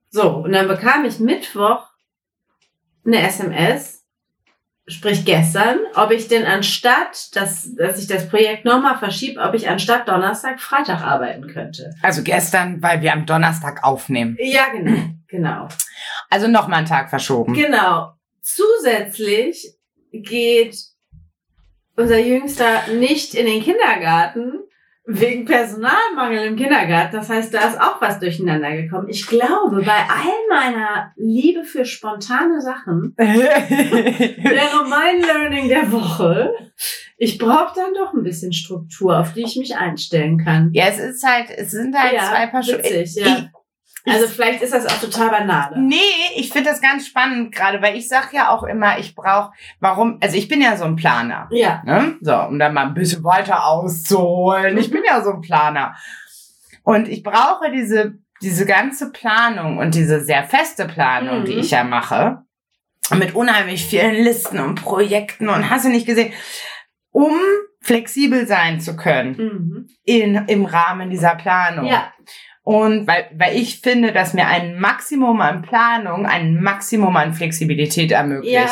So, 0.09 0.29
und 0.37 0.51
dann 0.51 0.67
bekam 0.67 1.05
ich 1.05 1.19
Mittwoch 1.19 1.87
eine 3.05 3.21
SMS, 3.21 4.03
sprich 4.87 5.23
gestern, 5.23 5.79
ob 5.95 6.11
ich 6.11 6.27
denn 6.27 6.45
anstatt, 6.45 7.35
dass, 7.35 7.75
dass 7.75 7.99
ich 7.99 8.07
das 8.07 8.27
Projekt 8.27 8.65
nochmal 8.65 8.97
verschiebe, 8.97 9.39
ob 9.39 9.53
ich 9.53 9.69
anstatt 9.69 10.07
Donnerstag 10.07 10.59
Freitag 10.59 11.01
arbeiten 11.01 11.47
könnte. 11.47 11.93
Also 12.01 12.23
gestern, 12.23 12.81
weil 12.81 13.01
wir 13.01 13.13
am 13.13 13.25
Donnerstag 13.25 13.83
aufnehmen. 13.83 14.35
Ja, 14.39 14.69
genau. 14.71 14.97
Genau. 15.27 15.67
Also 16.29 16.47
noch 16.47 16.67
mal 16.67 16.77
einen 16.77 16.87
Tag 16.87 17.09
verschoben. 17.11 17.53
Genau. 17.53 18.13
Zusätzlich 18.41 19.75
geht 20.11 20.75
unser 21.99 22.19
Jüngster 22.19 22.87
nicht 22.97 23.35
in 23.35 23.45
den 23.45 23.61
Kindergarten 23.61 24.59
wegen 25.05 25.45
Personalmangel 25.45 26.45
im 26.45 26.55
Kindergarten. 26.55 27.15
Das 27.15 27.29
heißt, 27.29 27.53
da 27.53 27.67
ist 27.67 27.81
auch 27.81 27.99
was 27.99 28.19
durcheinander 28.19 28.75
gekommen. 28.75 29.09
Ich 29.09 29.25
glaube, 29.25 29.81
bei 29.83 29.91
all 29.91 30.47
meiner 30.49 31.11
Liebe 31.15 31.63
für 31.63 31.83
spontane 31.83 32.61
Sachen 32.61 33.15
wäre 33.17 34.87
mein 34.87 35.21
Learning 35.21 35.67
der 35.67 35.91
Woche, 35.91 36.53
ich 37.17 37.37
brauche 37.37 37.73
dann 37.75 37.93
doch 37.95 38.13
ein 38.13 38.23
bisschen 38.23 38.53
Struktur, 38.53 39.17
auf 39.17 39.33
die 39.33 39.43
ich 39.43 39.57
mich 39.57 39.75
einstellen 39.75 40.37
kann. 40.37 40.69
ja, 40.73 40.85
es 40.87 40.99
ist 40.99 41.23
halt, 41.23 41.49
es 41.49 41.71
sind 41.71 41.97
halt 41.97 42.19
zwei 42.21 42.47
Paar 42.47 42.63
Schuhe. 42.63 43.03
ja. 43.15 43.49
Also 44.07 44.27
vielleicht 44.27 44.61
ist 44.61 44.73
das 44.73 44.85
auch 44.87 44.99
total 45.01 45.29
banal. 45.29 45.73
Nee, 45.77 45.95
ich 46.35 46.51
finde 46.51 46.69
das 46.69 46.81
ganz 46.81 47.05
spannend 47.07 47.53
gerade, 47.53 47.81
weil 47.81 47.95
ich 47.97 48.07
sag 48.07 48.33
ja 48.33 48.49
auch 48.49 48.63
immer, 48.63 48.97
ich 48.97 49.13
brauche, 49.13 49.51
warum, 49.79 50.17
also 50.21 50.35
ich 50.37 50.47
bin 50.47 50.61
ja 50.61 50.77
so 50.77 50.85
ein 50.85 50.95
Planer. 50.95 51.47
Ja. 51.51 51.81
Ne? 51.85 52.15
So, 52.21 52.33
um 52.35 52.57
dann 52.59 52.73
mal 52.73 52.87
ein 52.87 52.93
bisschen 52.93 53.23
weiter 53.23 53.65
auszuholen. 53.65 54.77
Ich 54.77 54.89
bin 54.89 55.03
ja 55.05 55.21
so 55.21 55.31
ein 55.31 55.41
Planer. 55.41 55.95
Und 56.83 57.07
ich 57.09 57.23
brauche 57.23 57.69
diese, 57.71 58.17
diese 58.41 58.65
ganze 58.65 59.11
Planung 59.11 59.77
und 59.77 59.93
diese 59.95 60.23
sehr 60.23 60.43
feste 60.45 60.87
Planung, 60.87 61.41
Mhm. 61.41 61.45
die 61.45 61.53
ich 61.55 61.71
ja 61.71 61.83
mache, 61.83 62.43
mit 63.15 63.35
unheimlich 63.35 63.85
vielen 63.85 64.15
Listen 64.23 64.59
und 64.59 64.75
Projekten 64.81 65.49
und 65.49 65.69
hast 65.69 65.85
du 65.85 65.89
nicht 65.89 66.05
gesehen, 66.07 66.31
um 67.11 67.33
flexibel 67.81 68.45
sein 68.47 68.79
zu 68.79 68.95
können 68.95 69.35
Mhm. 69.37 69.87
in, 70.03 70.35
im 70.47 70.65
Rahmen 70.65 71.09
dieser 71.09 71.35
Planung. 71.35 71.85
Ja. 71.85 72.13
Und 72.63 73.07
weil, 73.07 73.25
weil 73.35 73.55
ich 73.57 73.79
finde, 73.81 74.11
dass 74.11 74.33
mir 74.35 74.45
ein 74.45 74.79
Maximum 74.79 75.41
an 75.41 75.63
Planung 75.63 76.25
ein 76.27 76.61
Maximum 76.61 77.15
an 77.15 77.33
Flexibilität 77.33 78.11
ermöglicht. 78.11 78.53
Ja. 78.53 78.67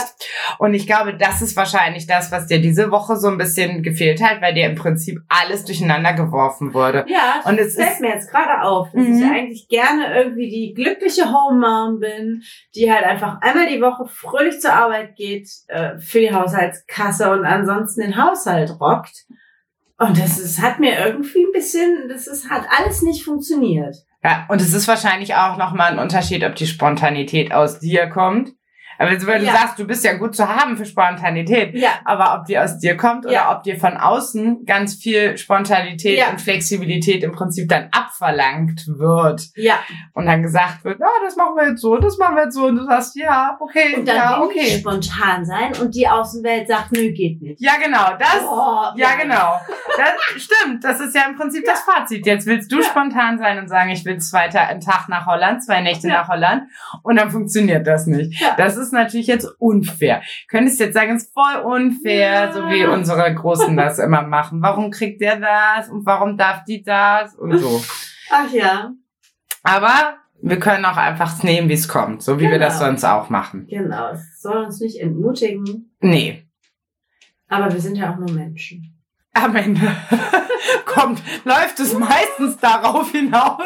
Und 0.59 0.73
ich 0.75 0.85
glaube, 0.85 1.15
das 1.15 1.41
ist 1.41 1.55
wahrscheinlich 1.55 2.05
das, 2.05 2.31
was 2.31 2.45
dir 2.47 2.61
diese 2.61 2.91
Woche 2.91 3.15
so 3.15 3.27
ein 3.27 3.37
bisschen 3.39 3.81
gefehlt 3.81 4.21
hat, 4.21 4.41
weil 4.41 4.53
dir 4.53 4.67
im 4.67 4.75
Prinzip 4.75 5.19
alles 5.29 5.65
durcheinander 5.65 6.13
geworfen 6.13 6.73
wurde. 6.75 7.05
Ja, 7.07 7.41
Und 7.45 7.57
es 7.59 7.75
fällt 7.75 7.99
mir 8.01 8.09
jetzt 8.09 8.29
gerade 8.29 8.61
auf, 8.61 8.91
dass 8.91 9.03
Mhm. 9.03 9.17
ich 9.17 9.25
eigentlich 9.25 9.67
gerne 9.67 10.13
irgendwie 10.15 10.49
die 10.49 10.73
glückliche 10.75 11.31
Home 11.31 11.59
Mom 11.59 11.99
bin, 11.99 12.43
die 12.75 12.91
halt 12.91 13.05
einfach 13.05 13.41
einmal 13.41 13.67
die 13.67 13.81
Woche 13.81 14.05
fröhlich 14.07 14.59
zur 14.59 14.73
Arbeit 14.73 15.15
geht, 15.15 15.49
äh, 15.69 15.97
für 15.97 16.19
die 16.19 16.33
Haushaltskasse 16.33 17.31
und 17.31 17.45
ansonsten 17.45 18.01
den 18.01 18.21
Haushalt 18.23 18.79
rockt. 18.79 19.25
Und 19.99 20.19
das 20.19 20.37
ist, 20.37 20.61
hat 20.61 20.79
mir 20.79 20.97
irgendwie 21.05 21.43
ein 21.43 21.51
bisschen, 21.53 22.07
das 22.09 22.27
ist, 22.27 22.49
hat 22.49 22.65
alles 22.77 23.01
nicht 23.01 23.23
funktioniert. 23.25 23.95
ja, 24.23 24.45
und 24.49 24.61
es 24.61 24.73
ist 24.73 24.87
wahrscheinlich 24.87 25.33
auch 25.35 25.57
nochmal 25.57 25.91
ein 25.93 25.99
Unterschied, 25.99 26.43
ob 26.43 26.55
die 26.55 26.67
Spontanität 26.67 27.51
aus 27.53 27.79
dir 27.79 28.07
kommt. 28.07 28.51
Aber 28.99 29.11
wenn 29.11 29.41
du 29.41 29.45
Ja. 29.45 29.53
sagst, 29.53 29.77
du 29.77 29.85
bist 29.85 30.03
ja 30.03 30.13
gut 30.13 30.35
zu 30.35 30.47
haben 30.49 30.75
für 30.75 30.83
Spontanität, 30.85 31.75
Ja, 31.75 31.89
aber 32.03 32.33
ob 32.33 32.45
die 32.47 32.57
aus 32.57 32.79
dir 32.79 32.97
kommt 32.97 33.25
oder 33.25 33.33
Ja. 33.33 33.55
ob 33.55 33.61
dir 33.61 33.79
von 33.79 33.95
außen 33.95 34.65
ganz 34.65 34.95
viel 34.95 35.37
Spontanität 35.37 36.17
Ja. 36.17 36.31
und 36.31 36.41
Flexibilität 36.41 37.23
im 37.23 37.31
Prinzip 37.31 37.69
dann 37.69 37.89
abverlangt 37.91 38.87
wird 38.87 39.49
ja. 39.55 39.75
und 40.13 40.25
dann 40.25 40.41
gesagt 40.41 40.83
wird, 40.83 40.99
ja, 40.99 41.05
das 41.23 41.35
machen 41.35 41.55
wir 41.55 41.69
jetzt 41.69 41.81
so, 41.81 41.97
das 41.97 42.17
machen 42.17 42.37
wir 42.37 42.45
jetzt 42.45 42.55
so 42.55 42.65
und 42.65 42.77
du 42.77 42.85
sagst, 42.85 43.15
ja, 43.15 43.55
okay, 43.59 43.97
Und 43.97 44.07
dann 44.07 44.15
ja, 44.15 44.39
will 44.41 44.49
ich 44.55 44.61
okay. 44.63 44.79
spontan 44.79 45.45
sein 45.45 45.73
und 45.79 45.93
die 45.93 46.07
Außenwelt 46.07 46.67
sagt, 46.67 46.91
nö, 46.93 47.11
geht 47.11 47.39
nicht. 47.39 47.61
Ja, 47.61 47.73
genau, 47.79 48.17
das, 48.17 48.41
Oh, 48.49 48.81
ja, 48.95 49.09
genau. 49.21 49.59
Das 49.97 50.41
stimmt, 50.43 50.83
das 50.83 50.99
ist 50.99 51.15
ja 51.15 51.23
im 51.29 51.35
Prinzip 51.35 51.63
das 51.65 51.81
Fazit. 51.81 52.25
Jetzt 52.25 52.45
willst 52.45 52.71
du 52.71 52.77
Ja. 52.77 52.83
spontan 52.83 53.37
sein 53.39 53.57
und 53.59 53.67
sagen, 53.67 53.89
ich 53.89 54.05
will 54.05 54.17
zwei 54.19 54.47
Ta 54.47 54.59
einen 54.61 54.81
Tag 54.81 55.09
nach 55.09 55.25
Holland, 55.25 55.63
zwei 55.63 55.81
Nächte 55.81 56.07
Ja. 56.07 56.21
nach 56.21 56.27
Holland 56.29 56.63
und 57.03 57.15
dann 57.17 57.31
funktioniert 57.31 57.85
das 57.87 58.05
nicht. 58.07 58.39
Ja. 58.39 58.55
Das 58.57 58.77
ist 58.77 58.93
natürlich 58.93 59.27
jetzt 59.27 59.47
unfair. 59.59 60.21
Könntest 60.47 60.79
jetzt 60.79 60.93
sagen, 60.93 61.15
es 61.15 61.23
ist 61.23 61.33
voll 61.33 61.61
unfair, 61.63 62.31
Ja. 62.31 62.53
so 62.53 62.67
wie 62.69 62.85
unsere 62.85 63.33
Großen 63.33 63.75
das 63.75 63.99
immer 63.99 64.21
machen. 64.21 64.61
Warum 64.61 64.91
kriegt 64.91 65.21
der 65.21 65.37
das 65.39 65.89
und 65.89 66.05
warum 66.05 66.37
darf 66.37 66.63
die 66.65 66.83
das 66.83 67.35
und 67.35 67.57
so. 67.57 67.83
Ach 68.31 68.51
ja, 68.51 68.91
Aber 69.63 70.17
wir 70.41 70.59
können 70.59 70.85
auch 70.85 70.97
einfach 70.97 71.41
nehmen, 71.43 71.67
wie 71.69 71.73
es 71.73 71.87
kommt, 71.87 72.21
so 72.21 72.39
wie 72.39 72.49
wir 72.49 72.59
das 72.59 72.75
Genau. 72.77 72.87
sonst 72.91 73.05
auch 73.05 73.29
machen. 73.29 73.65
genau. 73.67 74.11
Es 74.11 74.41
soll 74.41 74.65
uns 74.65 74.79
nicht 74.79 74.99
entmutigen, 75.01 75.95
Nee. 75.99 76.47
aber 77.47 77.71
wir 77.73 77.79
sind 77.79 77.95
ja 77.97 78.13
auch 78.13 78.17
nur 78.17 78.31
Menschen. 78.31 78.93
Am 79.43 79.55
Ende 79.55 79.95
kommt, 80.85 81.21
läuft 81.43 81.79
es 81.79 81.93
meistens 81.93 82.57
darauf 82.57 83.11
hinaus. 83.11 83.61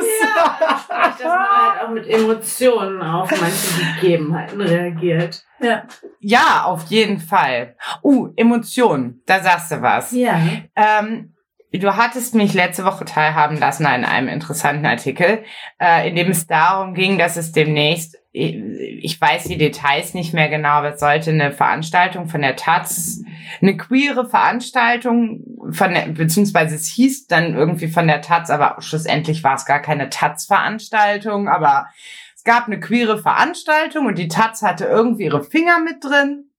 dass 0.90 1.24
man 1.24 1.40
halt 1.40 1.82
auch 1.82 1.90
mit 1.90 2.08
Emotionen 2.08 3.02
auf 3.02 3.32
manche 3.32 4.02
Gegebenheiten 4.02 4.60
reagiert. 4.62 5.46
Ja. 5.60 5.84
Ja, 6.20 6.64
auf 6.66 6.84
jeden 6.86 7.20
Fall. 7.20 7.76
Uh, 8.04 8.30
Emotionen, 8.36 9.22
da 9.26 9.40
sagst 9.40 9.72
du 9.72 9.82
was. 9.82 10.12
Ja. 10.12 10.40
Ähm, 10.76 11.34
du 11.80 11.96
hattest 11.96 12.36
mich 12.36 12.54
letzte 12.54 12.84
Woche 12.86 13.06
teilhaben 13.06 13.58
lassen 13.58 13.86
an 13.86 14.04
einem 14.04 14.28
interessanten 14.28 14.86
Artikel, 14.86 15.44
äh, 15.80 16.10
in 16.10 16.16
dem 16.16 16.32
es 16.32 16.48
darum 16.48 16.94
ging, 16.94 17.18
dass 17.18 17.38
es 17.38 17.52
demnächst, 17.52 18.18
ich 18.34 19.20
weiß 19.20 19.46
die 19.46 19.58
Details 19.58 20.14
nicht 20.14 20.34
mehr 20.34 20.50
genau, 20.50 20.70
aber 20.70 20.94
es 20.94 21.00
sollte 21.00 21.32
eine 21.32 21.52
Veranstaltung 21.52 22.28
von 22.28 22.42
der 22.42 22.56
Taz, 22.56 23.22
eine 23.62 23.76
queere 23.76 24.28
Veranstaltung 24.30 25.44
von 25.72 25.94
der, 25.94 26.08
beziehungsweise 26.08 26.76
es 26.76 26.88
hieß 26.88 27.28
dann 27.28 27.56
irgendwie 27.56 27.88
von 27.88 28.08
der 28.08 28.22
Taz, 28.22 28.50
aber 28.50 28.78
schlussendlich 28.80 29.44
war 29.44 29.56
es 29.56 29.66
gar 29.66 29.82
keine 29.82 30.10
Taz-Veranstaltung, 30.10 31.50
aber 31.50 31.88
es 32.36 32.44
gab 32.44 32.68
eine 32.68 32.80
queere 32.80 33.18
Veranstaltung 33.18 34.08
und 34.08 34.18
die 34.18 34.28
Taz 34.28 34.62
hatte 34.62 34.86
irgendwie 34.86 35.26
ihre 35.26 35.44
Finger 35.44 35.80
mit 35.80 36.04
drin. 36.04 36.51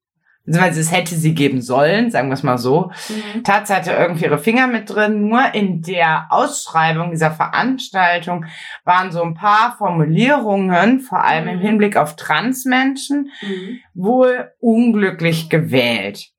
Beziehungsweise 0.45 0.81
es 0.81 0.91
hätte 0.91 1.15
sie 1.15 1.35
geben 1.35 1.61
sollen, 1.63 2.11
sagen 2.11 2.29
wir 2.29 2.35
es 2.35 2.43
mal 2.43 2.59
so. 2.59 2.91
Mhm. 3.09 3.45
Taz 3.45 3.71
hatte 3.71 3.93
irgendwie 3.93 4.25
ihre 4.25 4.39
Finger 4.39 4.67
mit 4.67 4.91
drin. 4.91 5.29
Nur 5.29 5.55
in 5.55 5.83
der 5.83 6.27
Ausschreibung 6.31 7.13
dieser 7.13 7.31
Veranstaltung 7.31 8.47
waren 8.85 9.13
so 9.13 9.23
ein 9.23 9.35
paar 9.35 9.77
Formulierungen, 9.79 10.99
vor 11.01 11.23
allem 11.23 11.47
im 11.47 11.59
Mhm. 11.59 11.63
Hinblick 11.63 11.97
auf 11.97 12.17
Transmenschen, 12.17 13.31
Mhm. 13.41 13.79
wohl 13.95 14.51
unglücklich 14.59 15.49
gewählt. 15.49 16.31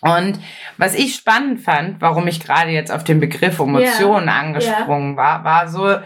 Und 0.00 0.38
was 0.78 0.94
ich 0.94 1.14
spannend 1.14 1.60
fand, 1.60 2.00
warum 2.00 2.26
ich 2.26 2.40
gerade 2.40 2.70
jetzt 2.70 2.90
auf 2.90 3.04
den 3.04 3.20
Begriff 3.20 3.58
Emotionen 3.58 4.30
angesprungen 4.30 5.18
war, 5.18 5.44
war 5.44 5.68
so 5.68 5.98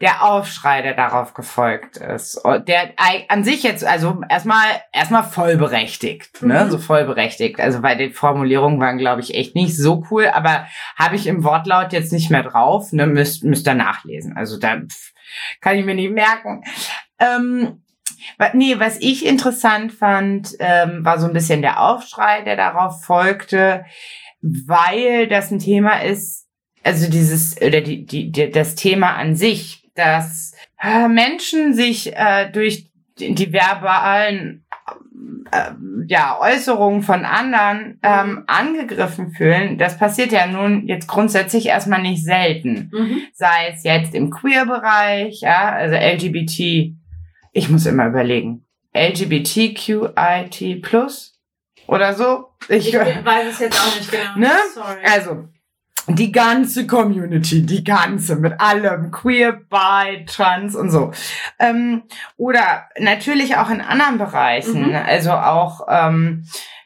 der 0.00 0.24
Aufschrei, 0.24 0.80
der 0.82 0.94
darauf 0.94 1.34
gefolgt 1.34 1.96
ist. 1.96 2.36
Und 2.36 2.68
Der 2.68 2.90
an 3.28 3.42
sich 3.42 3.64
jetzt, 3.64 3.84
also 3.84 4.20
erstmal 4.28 4.66
erstmal 4.92 5.24
vollberechtigt, 5.24 6.42
ne? 6.42 6.64
Mhm. 6.64 6.70
So 6.70 6.78
vollberechtigt. 6.78 7.58
Also 7.58 7.82
weil 7.82 7.96
die 7.96 8.10
Formulierungen 8.10 8.80
waren, 8.80 8.98
glaube 8.98 9.22
ich, 9.22 9.34
echt 9.34 9.56
nicht 9.56 9.76
so 9.76 10.04
cool, 10.10 10.28
aber 10.28 10.66
habe 10.96 11.16
ich 11.16 11.26
im 11.26 11.42
Wortlaut 11.42 11.92
jetzt 11.92 12.12
nicht 12.12 12.30
mehr 12.30 12.44
drauf, 12.44 12.92
ne? 12.92 13.06
Müsst, 13.06 13.42
müsst 13.42 13.66
ihr 13.66 13.74
nachlesen. 13.74 14.36
Also 14.36 14.58
da 14.58 14.76
pff, 14.76 15.12
kann 15.60 15.76
ich 15.76 15.84
mir 15.84 15.94
nicht 15.94 16.12
merken. 16.12 16.62
Ähm, 17.18 17.82
Nee, 18.52 18.78
was 18.78 18.98
ich 19.00 19.26
interessant 19.26 19.92
fand, 19.92 20.56
ähm, 20.58 21.04
war 21.04 21.18
so 21.18 21.26
ein 21.26 21.32
bisschen 21.32 21.62
der 21.62 21.80
Aufschrei, 21.80 22.42
der 22.42 22.56
darauf 22.56 23.04
folgte, 23.04 23.84
weil 24.40 25.28
das 25.28 25.50
ein 25.50 25.58
Thema 25.58 26.02
ist, 26.02 26.46
also 26.84 27.10
dieses, 27.10 27.60
oder 27.60 27.80
die, 27.80 28.06
die, 28.06 28.30
die, 28.30 28.50
das 28.50 28.74
Thema 28.74 29.14
an 29.16 29.36
sich, 29.36 29.77
dass 29.98 30.54
äh, 30.80 31.08
Menschen 31.08 31.74
sich 31.74 32.14
äh, 32.16 32.50
durch 32.50 32.90
die 33.18 33.34
die 33.34 33.52
verbalen 33.52 34.64
äh, 35.50 35.72
ja, 36.06 36.38
Äußerungen 36.40 37.02
von 37.02 37.24
anderen 37.24 37.98
ähm, 38.02 38.44
angegriffen 38.46 39.32
fühlen, 39.32 39.76
das 39.76 39.98
passiert 39.98 40.30
ja 40.30 40.46
nun 40.46 40.86
jetzt 40.86 41.08
grundsätzlich 41.08 41.66
erstmal 41.66 42.00
nicht 42.00 42.24
selten 42.24 42.90
Mhm. 42.92 43.22
sei 43.34 43.68
es 43.74 43.82
jetzt 43.82 44.14
im 44.14 44.30
Queer-Bereich, 44.30 45.40
ja, 45.40 45.70
also 45.72 45.96
LGBT, 45.96 46.94
ich 47.52 47.68
muss 47.68 47.86
immer 47.86 48.06
überlegen, 48.06 48.64
LGBTQIT 48.94 50.82
plus 50.82 51.38
oder 51.86 52.14
so. 52.14 52.46
Ich, 52.68 52.88
Ich 52.88 52.94
weiß 52.94 53.52
es 53.52 53.58
jetzt 53.58 53.80
auch 53.80 53.96
nicht 53.96 54.10
genau. 54.10 54.36
Ne? 54.36 54.50
Sorry. 54.74 55.00
also, 55.04 55.48
die 56.08 56.32
ganze 56.32 56.86
Community, 56.86 57.64
die 57.64 57.84
ganze, 57.84 58.36
mit 58.36 58.60
allem, 58.60 59.10
queer, 59.10 59.52
bi, 59.52 60.24
trans 60.26 60.74
und 60.74 60.90
so. 60.90 61.12
Ähm, 61.58 62.02
oder 62.36 62.88
natürlich 62.98 63.56
auch 63.56 63.70
in 63.70 63.80
anderen 63.80 64.18
Bereichen, 64.18 64.88
Mhm. 64.88 64.94
also 64.94 65.32
auch 65.32 65.86
ähm, 65.88 66.44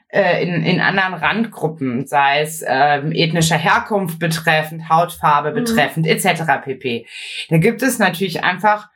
äh, 0.08 0.42
in, 0.42 0.62
in 0.62 0.80
anderen 0.80 1.14
Randgruppen, 1.14 2.06
sei 2.06 2.40
es 2.42 2.62
ähm, 2.66 3.12
ethnischer 3.12 3.56
Herkunft 3.56 4.18
betreffend, 4.18 4.88
Hautfarbe 4.88 5.50
Mhm. 5.50 5.54
betreffend, 5.54 6.06
etc. 6.06 6.42
pp. 6.64 7.06
Da 7.48 7.58
gibt 7.58 7.82
es 7.82 7.98
natürlich 7.98 8.44
einfach 8.44 8.90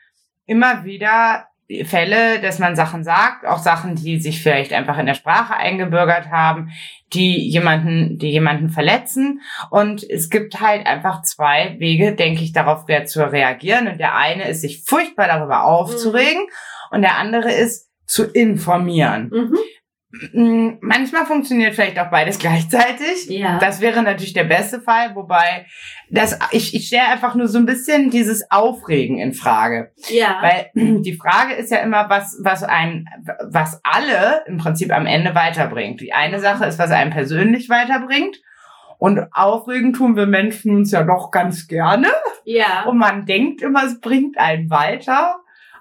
immer 0.44 0.84
wieder 0.84 1.46
Fälle, 1.84 2.40
dass 2.40 2.58
man 2.58 2.76
Sachen 2.76 3.02
sagt, 3.02 3.44
auch 3.44 3.58
Sachen, 3.58 3.96
die 3.96 4.20
sich 4.20 4.42
vielleicht 4.42 4.72
einfach 4.72 4.98
in 4.98 5.06
der 5.06 5.14
Sprache 5.14 5.56
eingebürgert 5.56 6.30
haben, 6.30 6.70
die 7.12 7.48
jemanden, 7.48 8.18
die 8.18 8.30
jemanden 8.30 8.70
verletzen. 8.70 9.40
Und 9.70 10.08
es 10.08 10.30
gibt 10.30 10.60
halt 10.60 10.86
einfach 10.86 11.22
zwei 11.22 11.76
Wege, 11.78 12.14
denke 12.14 12.42
ich, 12.42 12.52
darauf 12.52 12.86
zu 13.06 13.30
reagieren. 13.30 13.88
Und 13.88 13.98
der 13.98 14.16
eine 14.16 14.48
ist, 14.48 14.60
sich 14.60 14.84
furchtbar 14.84 15.26
darüber 15.26 15.64
aufzuregen. 15.64 16.46
Und 16.90 17.02
der 17.02 17.16
andere 17.16 17.52
ist, 17.52 17.86
zu 18.06 18.24
informieren. 18.24 19.30
Mhm. 19.32 19.58
Mm, 20.32 20.78
Manchmal 20.80 21.26
funktioniert 21.26 21.74
vielleicht 21.74 21.98
auch 21.98 22.10
beides 22.10 22.38
gleichzeitig. 22.40 23.28
Ja. 23.28 23.58
Das 23.58 23.80
wäre 23.80 24.02
natürlich 24.02 24.32
der 24.32 24.44
beste 24.44 24.80
Fall, 24.80 25.14
wobei 25.14 25.66
das, 26.10 26.38
ich, 26.52 26.74
ich 26.74 26.86
stelle 26.86 27.08
einfach 27.08 27.34
nur 27.34 27.48
so 27.48 27.58
ein 27.58 27.66
bisschen 27.66 28.10
dieses 28.10 28.50
Aufregen 28.50 29.18
in 29.18 29.32
Frage. 29.32 29.92
ja. 30.08 30.40
Weil 30.40 30.70
die 31.02 31.14
Frage 31.14 31.54
ist 31.54 31.70
ja 31.70 31.78
immer, 31.78 32.08
was, 32.08 32.38
was 32.42 32.62
ein, 32.62 33.06
was 33.50 33.80
alle 33.82 34.44
im 34.46 34.58
Prinzip 34.58 34.92
am 34.92 35.06
Ende 35.06 35.34
weiterbringt. 35.34 36.00
Die 36.00 36.12
eine 36.12 36.40
Sache 36.40 36.66
ist, 36.66 36.78
was 36.78 36.90
einen 36.90 37.10
persönlich 37.10 37.68
weiterbringt. 37.68 38.36
Und 38.98 39.20
aufregen 39.32 39.92
tun 39.92 40.16
wir 40.16 40.26
Menschen 40.26 40.74
uns 40.74 40.90
ja 40.90 41.02
doch 41.02 41.30
ganz 41.30 41.66
gerne. 41.66 42.08
ja. 42.44 42.84
Und 42.86 42.96
man 42.96 43.26
denkt 43.26 43.60
immer, 43.60 43.84
es 43.84 44.00
bringt 44.00 44.38
einen 44.38 44.70
weiter. 44.70 45.36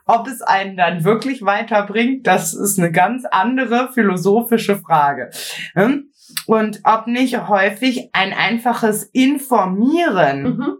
Ob 0.07 0.27
es 0.27 0.41
einen 0.41 0.77
dann 0.77 1.03
wirklich 1.03 1.41
weiterbringt, 1.43 2.27
das 2.27 2.53
ist 2.53 2.77
eine 2.77 2.91
ganz 2.91 3.25
andere 3.25 3.91
philosophische 3.91 4.77
Frage. 4.77 5.31
Hm? 5.73 6.11
Und 6.45 6.81
ob 6.83 7.07
nicht 7.07 7.47
häufig 7.47 8.09
ein 8.13 8.33
einfaches 8.33 9.03
Informieren 9.03 10.43
Mhm. 10.57 10.73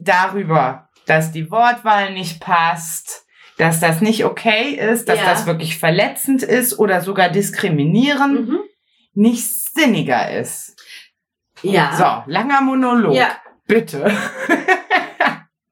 darüber, 0.00 0.88
dass 1.06 1.32
die 1.32 1.50
Wortwahl 1.50 2.12
nicht 2.12 2.40
passt, 2.40 3.24
dass 3.58 3.80
das 3.80 4.00
nicht 4.00 4.24
okay 4.24 4.70
ist, 4.70 5.08
dass 5.08 5.18
Ja. 5.18 5.24
das 5.26 5.46
wirklich 5.46 5.78
verletzend 5.78 6.42
ist 6.42 6.78
oder 6.78 7.00
sogar 7.00 7.28
diskriminierend, 7.30 8.48
Mhm. 8.48 8.58
nicht 9.14 9.44
sinniger 9.74 10.30
ist. 10.30 10.74
Ja. 11.62 11.92
So, 12.26 12.30
langer 12.30 12.60
Monolog. 12.60 13.14
Ja. 13.14 13.28
Bitte. 13.66 14.10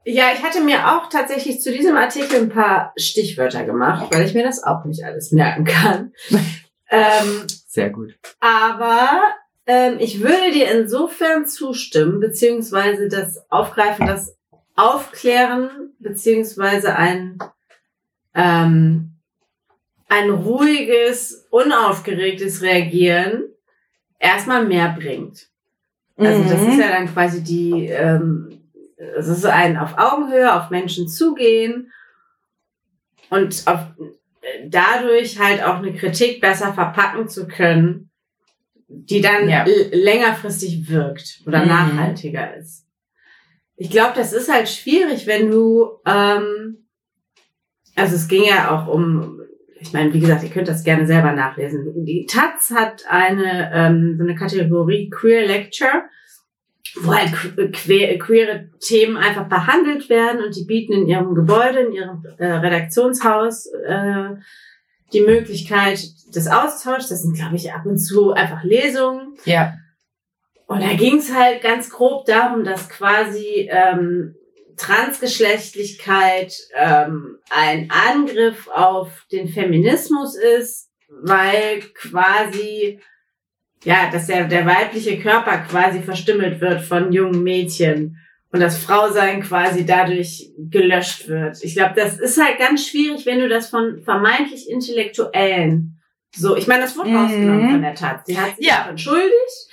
Ja, 0.06 0.24
ich 0.34 0.42
hatte 0.42 0.60
mir 0.60 0.92
auch 0.92 1.08
tatsächlich 1.08 1.60
zu 1.62 1.72
diesem 1.72 1.96
Artikel 1.96 2.40
ein 2.42 2.48
paar 2.50 2.92
Stichwörter 2.96 3.64
gemacht, 3.64 4.08
weil 4.12 4.26
ich 4.26 4.34
mir 4.34 4.44
das 4.44 4.62
auch 4.62 4.84
nicht 4.84 5.02
alles 5.04 5.32
merken 5.32 5.64
kann. 5.64 6.12
ähm, 6.90 7.46
Sehr 7.68 7.90
gut. 7.90 8.14
aber 8.40 9.22
ähm, 9.66 9.96
ich 9.98 10.20
würde 10.20 10.52
dir 10.52 10.70
insofern 10.70 11.46
zustimmen, 11.46 12.20
beziehungsweise 12.20 13.08
das 13.08 13.42
Aufgreifen, 13.50 14.06
das 14.06 14.36
Aufklären, 14.76 15.70
beziehungsweise 16.00 16.96
ein, 16.96 17.38
ähm, 18.34 19.12
ein 20.08 20.28
ruhiges, 20.30 21.46
unaufgeregtes 21.50 22.60
Reagieren 22.60 23.44
erstmal 24.18 24.66
mehr 24.66 24.94
bringt. 24.98 25.48
Also 26.18 26.42
das 26.44 26.60
Mhm. 26.60 26.68
ist 26.72 26.78
ja 26.78 26.88
dann 26.88 27.12
quasi 27.12 27.42
die, 27.42 27.86
ähm, 27.86 28.53
es 29.16 29.28
ist 29.28 29.44
ein 29.46 29.76
auf 29.76 29.96
Augenhöhe, 29.98 30.54
auf 30.54 30.70
Menschen 30.70 31.08
zugehen 31.08 31.92
und 33.30 33.62
auf, 33.66 33.80
dadurch 34.66 35.38
halt 35.38 35.62
auch 35.62 35.76
eine 35.76 35.94
Kritik 35.94 36.40
besser 36.40 36.72
verpacken 36.74 37.28
zu 37.28 37.46
können, 37.48 38.10
die 38.88 39.20
dann 39.20 39.48
Ja. 39.48 39.64
längerfristig 39.92 40.88
wirkt 40.88 41.42
oder 41.46 41.62
Mhm. 41.62 41.68
nachhaltiger 41.68 42.56
ist. 42.56 42.86
Ich 43.76 43.90
glaube, 43.90 44.12
das 44.14 44.32
ist 44.32 44.52
halt 44.52 44.68
schwierig, 44.68 45.26
wenn 45.26 45.50
du, 45.50 45.88
ähm, 46.06 46.86
also 47.96 48.14
es 48.14 48.28
ging 48.28 48.44
ja 48.44 48.70
auch 48.70 48.86
um, 48.86 49.40
ich 49.80 49.92
meine, 49.92 50.12
wie 50.14 50.20
gesagt, 50.20 50.42
ihr 50.44 50.50
könnt 50.50 50.68
das 50.68 50.84
gerne 50.84 51.06
selber 51.06 51.32
nachlesen. 51.32 52.04
Die 52.04 52.26
Taz 52.26 52.70
hat 52.74 53.04
eine 53.08 53.70
ähm, 53.74 54.14
so 54.16 54.24
eine 54.24 54.34
Kategorie 54.34 55.10
Queer 55.10 55.46
Lecture, 55.46 56.04
wo 57.02 57.14
halt 57.14 57.32
que- 57.32 57.70
que 57.70 58.18
queere 58.18 58.68
Themen 58.80 59.16
einfach 59.16 59.48
behandelt 59.48 60.08
werden 60.08 60.44
und 60.44 60.54
die 60.56 60.64
bieten 60.64 60.92
in 60.92 61.06
ihrem 61.08 61.34
Gebäude, 61.34 61.80
in 61.80 61.92
ihrem 61.92 62.24
äh, 62.38 62.46
Redaktionshaus 62.46 63.66
äh, 63.86 64.30
die 65.12 65.20
Möglichkeit 65.22 66.00
des 66.34 66.46
Austauschs. 66.48 67.08
Das 67.08 67.22
sind, 67.22 67.36
glaube 67.36 67.56
ich, 67.56 67.72
ab 67.72 67.86
und 67.86 67.98
zu 67.98 68.32
einfach 68.32 68.62
Lesungen. 68.64 69.36
Ja. 69.44 69.72
Und 70.66 70.82
da 70.82 70.94
ging 70.94 71.18
es 71.18 71.34
halt 71.34 71.62
ganz 71.62 71.90
grob 71.90 72.24
darum, 72.26 72.64
dass 72.64 72.88
quasi 72.88 73.68
ähm, 73.70 74.34
Transgeschlechtlichkeit 74.76 76.54
ähm, 76.74 77.38
ein 77.50 77.90
Angriff 77.90 78.68
auf 78.68 79.26
den 79.30 79.48
Feminismus 79.48 80.36
ist, 80.36 80.90
weil 81.08 81.80
quasi 81.94 83.00
ja, 83.84 84.10
dass 84.10 84.26
der, 84.26 84.44
der 84.44 84.66
weibliche 84.66 85.18
Körper 85.18 85.58
quasi 85.58 86.00
verstümmelt 86.00 86.60
wird 86.60 86.80
von 86.82 87.12
jungen 87.12 87.42
Mädchen 87.42 88.18
und 88.52 88.60
das 88.60 88.78
Frausein 88.78 89.42
quasi 89.42 89.84
dadurch 89.84 90.50
gelöscht 90.58 91.28
wird. 91.28 91.62
Ich 91.62 91.74
glaube, 91.74 91.94
das 91.96 92.18
ist 92.18 92.42
halt 92.42 92.58
ganz 92.58 92.86
schwierig, 92.86 93.26
wenn 93.26 93.40
du 93.40 93.48
das 93.48 93.68
von 93.68 94.00
vermeintlich 94.04 94.68
Intellektuellen 94.70 96.00
so, 96.36 96.56
ich 96.56 96.66
meine, 96.66 96.82
das 96.82 96.96
wurde 96.96 97.10
Mhm. 97.10 97.16
rausgenommen 97.16 97.70
von 97.70 97.82
der 97.82 97.94
Tat. 97.94 98.26
Sie 98.26 98.36
hat 98.36 98.56
sich 98.56 98.66
Ja. 98.66 98.86
entschuldigt, 98.88 99.68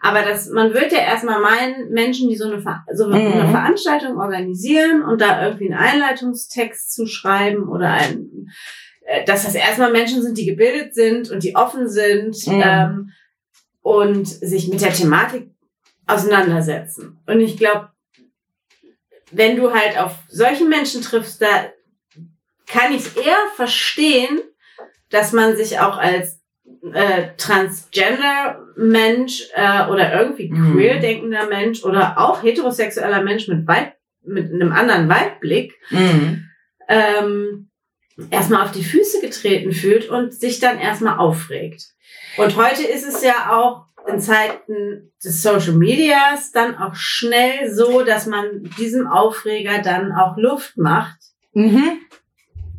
aber 0.00 0.22
das, 0.22 0.48
man 0.48 0.72
wird 0.72 0.90
ja 0.92 1.00
erstmal 1.00 1.40
meinen, 1.42 1.90
Menschen, 1.90 2.30
die 2.30 2.36
so 2.36 2.50
eine, 2.50 2.60
Ver- 2.62 2.84
so 2.94 3.04
eine 3.04 3.18
Mhm. 3.18 3.50
Veranstaltung 3.50 4.16
organisieren 4.18 5.02
und 5.02 5.20
da 5.20 5.44
irgendwie 5.44 5.70
einen 5.70 5.78
Einleitungstext 5.82 6.94
zu 6.94 7.06
schreiben 7.06 7.68
oder 7.68 7.90
ein, 7.90 8.48
äh, 9.06 9.24
dass 9.26 9.44
das 9.44 9.54
erstmal 9.54 9.92
Menschen 9.92 10.22
sind, 10.22 10.38
die 10.38 10.46
gebildet 10.46 10.94
sind 10.94 11.30
und 11.30 11.42
die 11.42 11.54
offen 11.54 11.86
sind 11.88 12.34
Mhm. 12.46 12.62
ähm, 12.64 13.10
und 13.86 14.26
sich 14.26 14.66
mit 14.66 14.80
der 14.80 14.92
Thematik 14.92 15.48
auseinandersetzen. 16.08 17.20
Und 17.26 17.40
ich 17.40 17.56
glaube, 17.56 17.90
wenn 19.30 19.54
du 19.56 19.72
halt 19.72 19.96
auf 19.96 20.12
solche 20.28 20.64
Menschen 20.64 21.02
triffst, 21.02 21.40
da 21.40 21.70
kann 22.66 22.92
ich 22.92 23.16
eher 23.16 23.36
verstehen, 23.54 24.40
dass 25.10 25.30
man 25.32 25.56
sich 25.56 25.78
auch 25.78 25.98
als 25.98 26.40
äh, 26.92 27.28
Transgender-Mensch 27.36 29.50
äh, 29.54 29.86
oder 29.88 30.20
irgendwie 30.20 30.50
Mhm. 30.50 30.72
queer 30.72 30.98
denkender 30.98 31.46
Mensch 31.46 31.84
oder 31.84 32.18
auch 32.18 32.42
heterosexueller 32.42 33.22
Mensch 33.22 33.46
mit, 33.46 33.68
Weib, 33.68 33.92
mit 34.24 34.52
einem 34.52 34.72
anderen 34.72 35.08
Weibblick 35.08 35.74
Mhm. 35.90 36.44
ähm, 36.88 37.70
erstmal 38.30 38.64
auf 38.64 38.72
die 38.72 38.82
Füße 38.84 39.20
getreten 39.20 39.70
fühlt 39.70 40.08
und 40.08 40.34
sich 40.34 40.58
dann 40.58 40.80
erstmal 40.80 41.18
aufregt. 41.18 41.92
Und 42.36 42.56
heute 42.56 42.82
ist 42.82 43.06
es 43.06 43.22
ja 43.22 43.50
auch 43.56 43.86
in 44.08 44.20
Zeiten 44.20 45.12
des 45.22 45.42
Social 45.42 45.72
Medias 45.72 46.52
dann 46.52 46.76
auch 46.78 46.94
schnell 46.94 47.72
so, 47.74 48.02
dass 48.04 48.26
man 48.26 48.62
diesem 48.78 49.08
Aufreger 49.08 49.80
dann 49.82 50.12
auch 50.12 50.36
Luft 50.36 50.76
macht. 50.76 51.16
Mhm. 51.54 51.98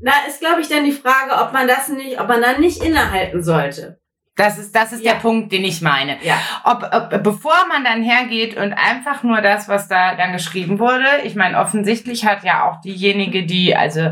Da 0.01 0.11
ist, 0.27 0.39
glaube 0.39 0.61
ich, 0.61 0.69
dann 0.69 0.85
die 0.85 0.91
Frage, 0.91 1.31
ob 1.43 1.53
man 1.53 1.67
das 1.67 1.89
nicht, 1.89 2.19
ob 2.19 2.27
man 2.27 2.41
dann 2.41 2.61
nicht 2.61 2.83
innehalten 2.83 3.43
sollte. 3.43 3.99
Das 4.35 4.59
ist, 4.59 4.75
das 4.75 4.93
ist 4.93 5.03
Ja. 5.03 5.13
der 5.13 5.19
Punkt, 5.19 5.51
den 5.51 5.65
ich 5.65 5.81
meine. 5.81 6.19
Ja. 6.23 6.37
Ob, 6.63 6.87
ob, 6.93 7.23
bevor 7.23 7.65
man 7.67 7.83
dann 7.83 8.03
hergeht 8.03 8.55
und 8.55 8.71
einfach 8.73 9.23
nur 9.23 9.41
das, 9.41 9.67
was 9.67 9.87
da 9.87 10.15
dann 10.15 10.31
geschrieben 10.33 10.77
wurde, 10.77 11.07
ich 11.23 11.33
meine, 11.33 11.57
offensichtlich 11.57 12.25
hat 12.25 12.43
ja 12.43 12.69
auch 12.69 12.79
diejenige, 12.81 13.47
die 13.47 13.75
also 13.75 14.11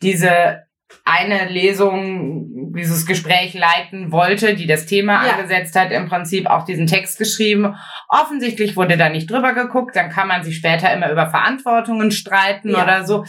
diese 0.00 0.62
eine 1.04 1.48
Lesung, 1.48 2.72
dieses 2.76 3.06
Gespräch 3.06 3.54
leiten 3.54 4.12
wollte, 4.12 4.54
die 4.54 4.66
das 4.66 4.86
Thema 4.86 5.26
Ja. 5.26 5.32
angesetzt 5.34 5.78
hat, 5.78 5.90
im 5.92 6.08
Prinzip 6.08 6.46
auch 6.46 6.64
diesen 6.64 6.86
Text 6.86 7.18
geschrieben. 7.18 7.74
Offensichtlich 8.08 8.76
wurde 8.76 8.96
da 8.96 9.08
nicht 9.08 9.30
drüber 9.30 9.54
geguckt, 9.54 9.96
dann 9.96 10.10
kann 10.10 10.28
man 10.28 10.42
sich 10.44 10.56
später 10.56 10.92
immer 10.92 11.10
über 11.10 11.28
Verantwortungen 11.30 12.10
streiten 12.10 12.70
Ja. 12.70 12.82
oder 12.82 13.04
so. 13.04 13.24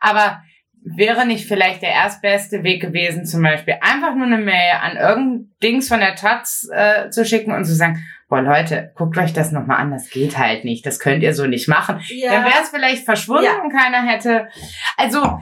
Aber 0.00 0.42
wäre 0.88 1.26
nicht 1.26 1.46
vielleicht 1.48 1.82
der 1.82 1.90
erstbeste 1.90 2.62
Weg 2.62 2.80
gewesen, 2.80 3.24
zum 3.24 3.42
Beispiel 3.42 3.74
einfach 3.80 4.14
nur 4.14 4.26
eine 4.26 4.38
Mail 4.38 4.72
an 4.80 4.96
irgendein 4.96 5.50
Dings 5.62 5.88
von 5.88 5.98
der 6.00 6.14
Taz 6.14 6.68
äh, 6.72 7.10
zu 7.10 7.24
schicken 7.24 7.52
und 7.52 7.64
zu 7.64 7.74
sagen, 7.74 8.04
boah 8.28 8.40
Leute, 8.40 8.92
guckt 8.94 9.18
euch 9.18 9.32
das 9.32 9.50
nochmal 9.52 9.78
an, 9.78 9.90
das 9.90 10.10
geht 10.10 10.38
halt 10.38 10.64
nicht, 10.64 10.86
das 10.86 11.00
könnt 11.00 11.22
ihr 11.24 11.34
so 11.34 11.46
nicht 11.46 11.66
machen. 11.68 11.98
Dann 11.98 12.44
wäre 12.44 12.62
es 12.62 12.68
vielleicht 12.70 13.04
verschwunden 13.04 13.44
Ja. 13.46 13.62
und 13.62 13.72
keiner 13.72 14.06
hätte. 14.06 14.46
Also 14.96 15.40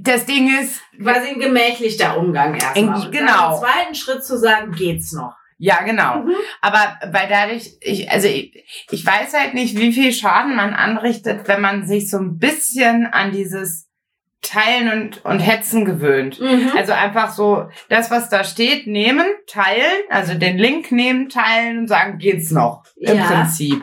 das 0.00 0.26
Ding 0.26 0.50
ist, 0.60 0.80
quasi 1.00 1.28
ein 1.30 1.40
gemächlichter 1.40 2.18
Umgang 2.18 2.54
erstmal. 2.54 3.10
Genau. 3.10 3.54
Im 3.54 3.60
zweiten 3.60 3.94
Schritt 3.94 4.24
zu 4.24 4.38
sagen, 4.38 4.72
geht's 4.72 5.12
noch. 5.12 5.34
ja 5.58 5.82
genau. 5.84 6.18
Mhm. 6.22 6.32
Aber 6.60 6.98
weil 7.12 7.28
dadurch, 7.28 7.76
ich, 7.80 8.10
also 8.10 8.28
ich, 8.28 8.64
ich 8.90 9.06
weiß 9.06 9.32
halt 9.34 9.54
nicht, 9.54 9.76
wie 9.78 9.92
viel 9.92 10.12
Schaden 10.12 10.56
man 10.56 10.74
anrichtet, 10.74 11.46
wenn 11.48 11.60
man 11.60 11.86
sich 11.86 12.10
so 12.10 12.18
ein 12.18 12.38
bisschen 12.38 13.06
an 13.06 13.32
dieses 13.32 13.88
Teilen 14.42 14.92
und, 14.92 15.24
und 15.24 15.38
Hetzen 15.38 15.86
gewöhnt. 15.86 16.38
Mhm. 16.38 16.70
Also 16.76 16.92
einfach 16.92 17.30
so 17.30 17.68
das, 17.88 18.10
was 18.10 18.28
da 18.28 18.44
steht, 18.44 18.86
nehmen, 18.86 19.24
teilen, 19.46 20.02
also 20.10 20.34
den 20.34 20.58
Link 20.58 20.92
nehmen, 20.92 21.30
teilen 21.30 21.78
und 21.78 21.88
sagen, 21.88 22.18
geht's 22.18 22.50
noch 22.50 22.84
im 22.96 23.16
Ja. 23.16 23.24
Prinzip. 23.24 23.82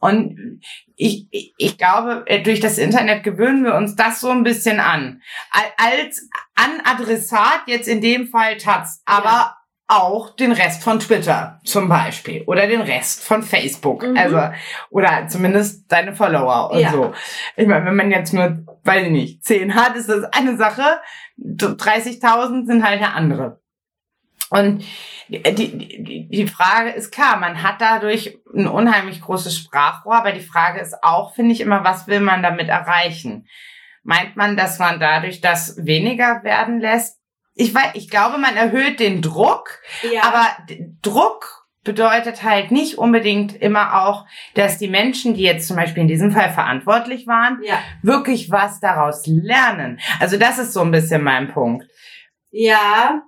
Und 0.00 0.60
ich, 0.98 1.26
ich, 1.30 1.54
ich 1.56 1.78
glaube, 1.78 2.24
äh, 2.26 2.42
durch 2.42 2.60
das 2.60 2.76
Internet 2.76 3.22
gewöhnen 3.22 3.64
wir 3.64 3.74
uns 3.74 3.94
das 3.96 4.20
so 4.20 4.30
ein 4.30 4.42
bisschen 4.42 4.80
an. 4.80 5.22
Al- 5.50 5.92
Als 5.94 6.28
an 6.56 6.80
Adressat 6.84 7.62
jetzt 7.66 7.88
in 7.88 8.00
dem 8.00 8.26
Fall 8.26 8.56
Taz, 8.58 9.00
aber 9.06 9.54
auch 9.90 10.36
den 10.36 10.52
Rest 10.52 10.82
von 10.82 10.98
Twitter 11.00 11.60
zum 11.64 11.88
Beispiel 11.88 12.42
oder 12.46 12.66
den 12.66 12.82
Rest 12.82 13.24
von 13.24 13.42
Facebook. 13.42 14.02
Mhm. 14.02 14.18
Also, 14.18 14.42
oder 14.90 15.28
zumindest 15.28 15.90
deine 15.90 16.14
Follower 16.14 16.70
und 16.72 16.80
Ja. 16.80 16.90
so. 16.92 17.14
Ich 17.56 17.66
meine, 17.66 17.86
wenn 17.86 17.96
man 17.96 18.10
jetzt 18.10 18.34
nur, 18.34 18.64
weiß 18.84 19.04
ich 19.06 19.10
nicht, 19.12 19.44
10 19.44 19.74
hat, 19.74 19.96
ist 19.96 20.08
das 20.10 20.24
eine 20.32 20.58
Sache. 20.58 21.00
30.000 21.38 22.66
sind 22.66 22.84
halt 22.84 22.98
eine 23.00 23.14
andere. 23.14 23.60
Und 24.50 24.84
die, 25.28 25.42
die, 25.42 26.28
die 26.30 26.46
Frage 26.46 26.90
ist 26.90 27.10
klar, 27.10 27.38
man 27.38 27.62
hat 27.62 27.80
dadurch 27.80 28.38
ein 28.54 28.66
unheimlich 28.66 29.20
großes 29.20 29.56
Sprachrohr, 29.56 30.16
aber 30.16 30.32
die 30.32 30.40
Frage 30.40 30.80
ist 30.80 31.02
auch, 31.02 31.34
finde 31.34 31.52
ich 31.52 31.60
immer, 31.60 31.84
was 31.84 32.06
will 32.06 32.20
man 32.20 32.42
damit 32.42 32.68
erreichen? 32.68 33.46
Meint 34.02 34.36
man, 34.36 34.56
dass 34.56 34.78
man 34.78 35.00
dadurch 35.00 35.40
das 35.40 35.84
weniger 35.84 36.42
werden 36.44 36.80
lässt? 36.80 37.18
Ich 37.54 37.74
weiß, 37.74 37.90
ich 37.94 38.08
glaube, 38.08 38.38
man 38.38 38.56
erhöht 38.56 39.00
den 39.00 39.20
Druck, 39.20 39.80
ja. 40.10 40.22
aber 40.22 40.46
Druck 41.02 41.66
bedeutet 41.84 42.42
halt 42.42 42.70
nicht 42.70 42.98
unbedingt 42.98 43.54
immer 43.54 44.02
auch, 44.02 44.26
dass 44.54 44.78
die 44.78 44.88
Menschen, 44.88 45.34
die 45.34 45.42
jetzt 45.42 45.66
zum 45.66 45.76
Beispiel 45.76 46.02
in 46.02 46.08
diesem 46.08 46.32
Fall 46.32 46.50
verantwortlich 46.50 47.26
waren, 47.26 47.60
ja. 47.64 47.78
wirklich 48.02 48.50
was 48.50 48.80
daraus 48.80 49.26
lernen. 49.26 49.98
Also 50.20 50.38
das 50.38 50.58
ist 50.58 50.72
so 50.72 50.80
ein 50.80 50.90
bisschen 50.90 51.22
mein 51.22 51.48
Punkt. 51.48 51.86
Ja, 52.50 53.22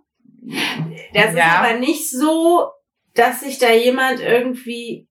das 1.14 1.34
Ja. 1.34 1.45
ist 1.45 1.59
aber 1.59 1.78
nicht 1.78 2.11
so, 2.11 2.70
dass 3.14 3.41
sich 3.41 3.59
da 3.59 3.72
jemand 3.72 4.20
irgendwie 4.20 5.09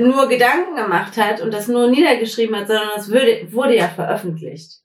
nur 0.00 0.28
Gedanken 0.28 0.74
gemacht 0.74 1.16
hat 1.16 1.40
und 1.40 1.54
das 1.54 1.68
nur 1.68 1.88
niedergeschrieben 1.88 2.56
hat, 2.56 2.66
sondern 2.66 2.88
das 2.96 3.08
würde, 3.08 3.46
wurde 3.52 3.76
ja 3.76 3.88
veröffentlicht. 3.88 4.80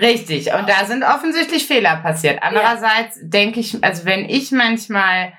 Richtig. 0.00 0.52
Und 0.52 0.68
da 0.68 0.84
sind 0.84 1.02
offensichtlich 1.02 1.66
Fehler 1.66 1.96
passiert. 1.96 2.38
Andererseits 2.42 3.18
denke 3.22 3.58
ich, 3.58 3.82
also 3.82 4.04
wenn 4.04 4.28
ich 4.28 4.52
manchmal 4.52 5.32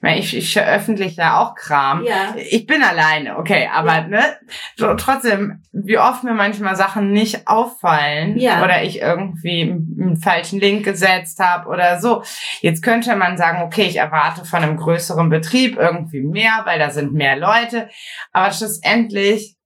Ich, 0.00 0.36
ich 0.36 0.52
veröffentliche 0.52 1.20
ja 1.20 1.40
auch 1.40 1.54
Kram. 1.56 2.04
Ja. 2.04 2.34
Ich 2.36 2.66
bin 2.66 2.82
alleine, 2.82 3.36
okay, 3.36 3.68
aber 3.72 3.94
Ja. 3.94 4.06
ne, 4.06 4.36
so, 4.76 4.94
trotzdem, 4.94 5.62
wie 5.72 5.98
oft 5.98 6.22
mir 6.22 6.34
manchmal 6.34 6.76
Sachen 6.76 7.10
nicht 7.10 7.48
auffallen 7.48 8.38
Ja. 8.38 8.62
oder 8.62 8.82
ich 8.84 9.00
irgendwie 9.00 9.62
einen 9.62 10.16
falschen 10.16 10.60
Link 10.60 10.84
gesetzt 10.84 11.40
habe 11.40 11.68
oder 11.68 12.00
so. 12.00 12.22
Jetzt 12.60 12.82
könnte 12.82 13.16
man 13.16 13.36
sagen, 13.36 13.62
okay, 13.62 13.82
ich 13.82 13.96
erwarte 13.96 14.44
von 14.44 14.62
einem 14.62 14.76
größeren 14.76 15.28
Betrieb 15.30 15.76
irgendwie 15.76 16.20
mehr, 16.22 16.62
weil 16.64 16.78
da 16.78 16.90
sind 16.90 17.12
mehr 17.12 17.36
Leute. 17.36 17.88
Aber 18.32 18.52
schlussendlich, 18.52 19.56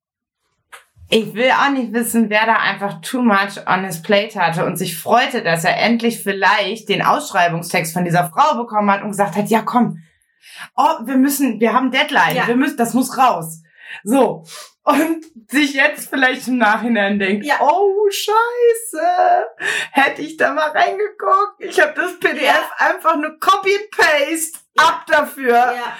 ich 1.10 1.34
will 1.34 1.50
auch 1.50 1.70
nicht 1.70 1.92
wissen, 1.92 2.30
wer 2.30 2.46
da 2.46 2.54
einfach 2.54 3.02
too 3.02 3.20
much 3.20 3.66
on 3.66 3.84
his 3.84 4.00
plate 4.00 4.40
hatte 4.40 4.64
und 4.64 4.78
sich 4.78 4.96
freute, 4.96 5.42
dass 5.42 5.62
er 5.62 5.76
endlich 5.78 6.22
vielleicht 6.22 6.88
den 6.88 7.02
Ausschreibungstext 7.02 7.92
von 7.92 8.04
dieser 8.06 8.30
Frau 8.30 8.56
bekommen 8.56 8.90
hat 8.90 9.02
und 9.02 9.10
gesagt 9.10 9.36
hat, 9.36 9.48
ja 9.50 9.60
komm, 9.60 9.98
oh, 10.76 10.98
wir 11.04 11.16
müssen, 11.16 11.60
wir 11.60 11.72
haben 11.72 11.90
Deadline, 11.90 12.36
Ja. 12.36 12.46
wir 12.46 12.56
müssen, 12.56 12.76
das 12.76 12.94
muss 12.94 13.16
raus. 13.18 13.62
So. 14.04 14.44
Und 14.84 15.24
sich 15.48 15.74
jetzt 15.74 16.08
vielleicht 16.10 16.48
im 16.48 16.58
Nachhinein 16.58 17.18
denkt, 17.18 17.44
Ja. 17.46 17.56
oh 17.60 18.08
Scheiße, 18.10 19.46
hätte 19.92 20.22
ich 20.22 20.36
da 20.36 20.52
mal 20.52 20.70
reingeguckt. 20.70 21.60
Ich 21.60 21.80
habe 21.80 21.92
das 21.94 22.18
PDF 22.18 22.70
einfach 22.78 23.16
nur 23.16 23.38
copy 23.38 23.74
and 23.74 23.90
paste. 23.90 24.58
Ja. 24.76 24.84
Ab 24.84 25.04
dafür. 25.06 25.54
Ja. 25.54 25.96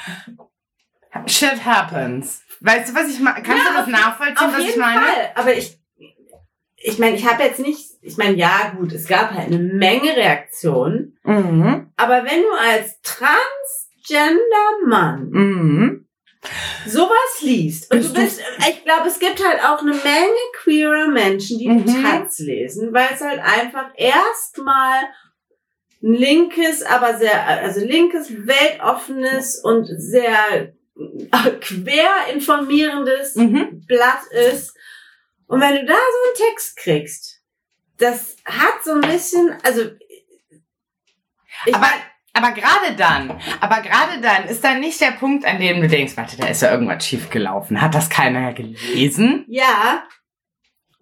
Shit 1.26 1.64
happens. 1.64 2.42
Weißt 2.60 2.90
du, 2.90 2.94
was 2.94 3.08
ich 3.08 3.20
meine? 3.20 3.42
Kannst 3.42 3.64
Ja, 3.66 3.70
du 3.72 3.76
das 3.78 3.86
nachvollziehen, 3.88 4.36
Auf 4.48 4.52
was 4.54 4.60
ich 4.60 4.66
jeden 4.68 4.80
meine? 4.80 5.00
Fall. 5.00 5.30
Aber 5.34 5.54
ich, 5.54 5.78
ich 6.76 6.98
meine, 6.98 7.16
ich 7.16 7.26
habe 7.28 7.42
jetzt 7.44 7.58
nicht, 7.60 7.90
ich 8.00 8.16
meine, 8.16 8.34
ja 8.36 8.72
gut, 8.76 8.92
es 8.92 9.06
gab 9.06 9.32
halt 9.32 9.46
eine 9.48 9.58
Menge 9.58 10.16
Reaktionen. 10.16 11.18
Mhm. 11.22 11.92
Aber 11.96 12.24
wenn 12.24 12.42
du 12.42 12.50
als 12.58 13.00
transgender 13.02 13.61
Mann 14.86 15.30
Mhm. 15.30 16.06
sowas 16.86 17.40
liest 17.42 17.92
und 17.92 17.98
Bist 18.00 18.10
du 18.10 18.14
du- 18.20 18.24
bist, 18.26 18.40
ich 18.68 18.84
glaube, 18.84 19.08
es 19.08 19.18
gibt 19.18 19.44
halt 19.46 19.62
auch 19.64 19.80
eine 19.80 19.92
Menge 19.94 20.36
queerer 20.62 21.08
Menschen, 21.08 21.58
die 21.58 21.68
Mhm. 21.68 22.02
Taz 22.02 22.38
lesen, 22.40 22.92
weil 22.92 23.08
es 23.14 23.20
halt 23.20 23.40
einfach 23.40 23.90
erstmal 23.96 25.02
ein 26.02 26.14
linkes, 26.14 26.82
aber 26.82 27.16
sehr, 27.16 27.46
also 27.46 27.80
linkes, 27.84 28.28
weltoffenes 28.46 29.60
und 29.62 29.86
sehr 29.86 30.72
äh, 30.96 31.50
quer 31.60 32.10
informierendes 32.32 33.36
Mhm. 33.36 33.84
Blatt 33.86 34.26
ist. 34.32 34.76
Und 35.46 35.60
wenn 35.60 35.76
du 35.76 35.84
da 35.86 35.94
so 35.94 36.42
einen 36.42 36.50
Text 36.50 36.76
kriegst, 36.76 37.40
das 37.98 38.36
hat 38.44 38.82
so 38.84 38.92
ein 38.92 39.00
bisschen, 39.00 39.56
also 39.62 39.82
ich 41.66 41.74
Aber, 41.74 41.86
mein, 41.86 42.00
aber 42.32 42.52
gerade 42.52 42.96
dann, 42.96 43.30
aber 43.60 43.80
gerade 43.82 44.20
dann 44.20 44.44
ist 44.44 44.64
dann 44.64 44.80
nicht 44.80 45.00
der 45.00 45.12
Punkt, 45.12 45.44
an 45.44 45.60
dem 45.60 45.80
du 45.80 45.88
denkst, 45.88 46.16
warte, 46.16 46.36
da 46.36 46.46
ist 46.46 46.62
ja 46.62 46.72
irgendwas 46.72 47.04
schiefgelaufen. 47.06 47.80
Hat 47.80 47.94
das 47.94 48.08
keiner 48.08 48.52
gelesen? 48.52 49.44
ja, 49.48 50.02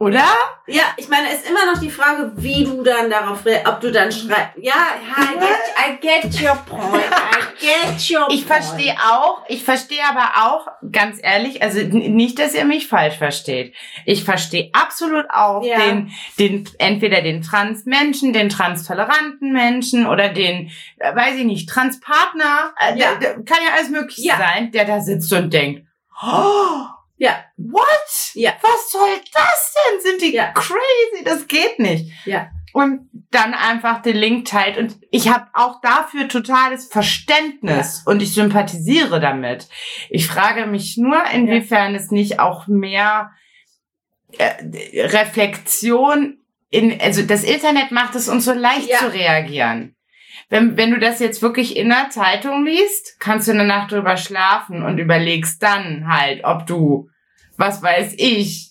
Oder? 0.00 0.24
Ja, 0.66 0.84
ich 0.96 1.10
meine, 1.10 1.28
es 1.28 1.42
ist 1.42 1.50
immer 1.50 1.70
noch 1.70 1.78
die 1.78 1.90
Frage, 1.90 2.32
wie 2.36 2.64
du 2.64 2.82
dann 2.82 3.10
darauf 3.10 3.40
ob 3.66 3.80
du 3.82 3.92
dann 3.92 4.10
schreibst. 4.10 4.56
Ja, 4.56 4.72
I 5.14 5.38
get, 5.38 6.24
I 6.24 6.30
get 6.30 6.42
your 6.42 6.56
point. 6.56 7.04
I 7.04 7.66
get 7.66 8.10
your 8.10 8.26
Ich 8.30 8.46
point. 8.48 8.62
verstehe 8.64 8.94
auch, 8.94 9.42
ich 9.48 9.62
verstehe 9.62 10.00
aber 10.08 10.46
auch, 10.46 10.68
ganz 10.90 11.18
ehrlich, 11.22 11.62
also 11.62 11.80
nicht, 11.82 12.38
dass 12.38 12.54
ihr 12.54 12.64
mich 12.64 12.86
falsch 12.88 13.18
versteht. 13.18 13.74
Ich 14.06 14.24
verstehe 14.24 14.70
absolut 14.72 15.26
auch 15.30 15.62
Ja. 15.62 15.78
den, 15.78 16.10
den, 16.38 16.66
entweder 16.78 17.20
den 17.20 17.42
Transmenschen, 17.42 18.32
den 18.32 18.48
transtoleranten 18.48 19.52
Menschen 19.52 20.06
oder 20.06 20.30
den, 20.30 20.70
äh, 20.98 21.14
weiß 21.14 21.34
ich 21.36 21.44
nicht, 21.44 21.68
Transpartner, 21.68 22.72
äh, 22.78 22.96
Ja. 22.98 23.16
kann 23.16 23.58
ja 23.62 23.74
alles 23.76 23.90
mögliche 23.90 24.28
Ja. 24.28 24.38
sein, 24.38 24.72
der 24.72 24.86
da 24.86 25.00
sitzt 25.00 25.30
und 25.34 25.52
denkt, 25.52 25.86
oh, 26.22 26.86
Ja. 27.20 27.44
what? 27.58 28.30
Ja. 28.34 28.52
Was 28.62 28.90
soll 28.90 29.10
das 29.32 29.74
denn? 29.74 30.00
Sind 30.00 30.22
die 30.22 30.34
Ja. 30.34 30.52
crazy? 30.52 31.22
Das 31.24 31.46
geht 31.46 31.78
nicht. 31.78 32.10
Ja. 32.24 32.48
Und 32.72 33.10
dann 33.30 33.52
einfach 33.52 34.00
den 34.00 34.16
Link 34.16 34.46
teilt. 34.46 34.78
Und 34.78 34.96
ich 35.10 35.28
habe 35.28 35.46
auch 35.52 35.80
dafür 35.82 36.28
totales 36.28 36.86
Verständnis 36.86 38.02
und 38.06 38.22
ich 38.22 38.32
sympathisiere 38.32 39.20
damit. 39.20 39.68
Ich 40.08 40.26
frage 40.28 40.66
mich 40.66 40.96
nur, 40.96 41.22
inwiefern 41.32 41.94
es 41.94 42.10
nicht 42.10 42.40
auch 42.40 42.66
mehr 42.68 43.32
äh, 44.38 44.54
Reflexion 45.08 46.38
in, 46.70 47.00
also 47.00 47.22
das 47.22 47.42
Internet 47.44 47.90
macht 47.90 48.14
es 48.14 48.28
uns 48.28 48.44
so 48.44 48.52
leicht 48.52 48.88
Ja. 48.88 48.98
zu 48.98 49.12
reagieren. 49.12 49.96
Wenn, 50.48 50.76
wenn 50.76 50.90
du 50.92 50.98
das 50.98 51.20
jetzt 51.20 51.42
wirklich 51.42 51.76
in 51.76 51.88
der 51.90 52.10
Zeitung 52.10 52.64
liest, 52.64 53.18
kannst 53.20 53.46
du 53.48 53.52
eine 53.52 53.64
Nacht 53.64 53.92
drüber 53.92 54.16
schlafen 54.16 54.82
und 54.84 54.98
überlegst 54.98 55.62
dann 55.62 56.06
halt, 56.08 56.44
ob 56.44 56.66
du, 56.66 57.09
was 57.60 57.82
weiß 57.82 58.14
ich, 58.16 58.70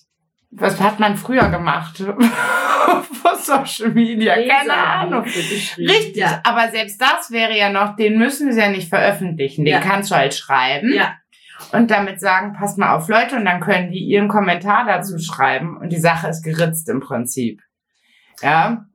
was 0.50 0.80
hat 0.80 0.98
man 0.98 1.16
früher 1.16 1.48
gemacht? 1.48 1.96
Vor 3.22 3.36
Social 3.36 3.90
Media, 3.90 4.34
keine 4.34 4.74
Ahnung. 4.74 5.22
Richtig. 5.24 6.16
Ja. 6.16 6.40
aber 6.44 6.70
selbst 6.70 7.00
das 7.00 7.30
wäre 7.30 7.56
ja 7.56 7.70
noch, 7.70 7.94
den 7.96 8.18
müssen 8.18 8.52
sie 8.52 8.58
ja 8.60 8.68
nicht 8.68 8.88
veröffentlichen. 8.88 9.64
Den 9.64 9.74
Ja. 9.74 9.80
kannst 9.80 10.10
du 10.10 10.16
halt 10.16 10.34
schreiben 10.34 10.92
ja. 10.92 11.16
und 11.72 11.90
damit 11.90 12.20
sagen, 12.20 12.52
passt 12.54 12.78
mal 12.78 12.96
auf 12.96 13.08
Leute 13.08 13.36
und 13.36 13.44
dann 13.44 13.60
können 13.60 13.92
die 13.92 14.00
ihren 14.00 14.28
Kommentar 14.28 14.84
dazu 14.86 15.18
schreiben 15.18 15.76
und 15.76 15.90
die 15.90 16.00
Sache 16.00 16.28
ist 16.28 16.42
geritzt 16.42 16.88
im 16.88 17.00
Prinzip. 17.00 17.60
Ja. 18.42 18.86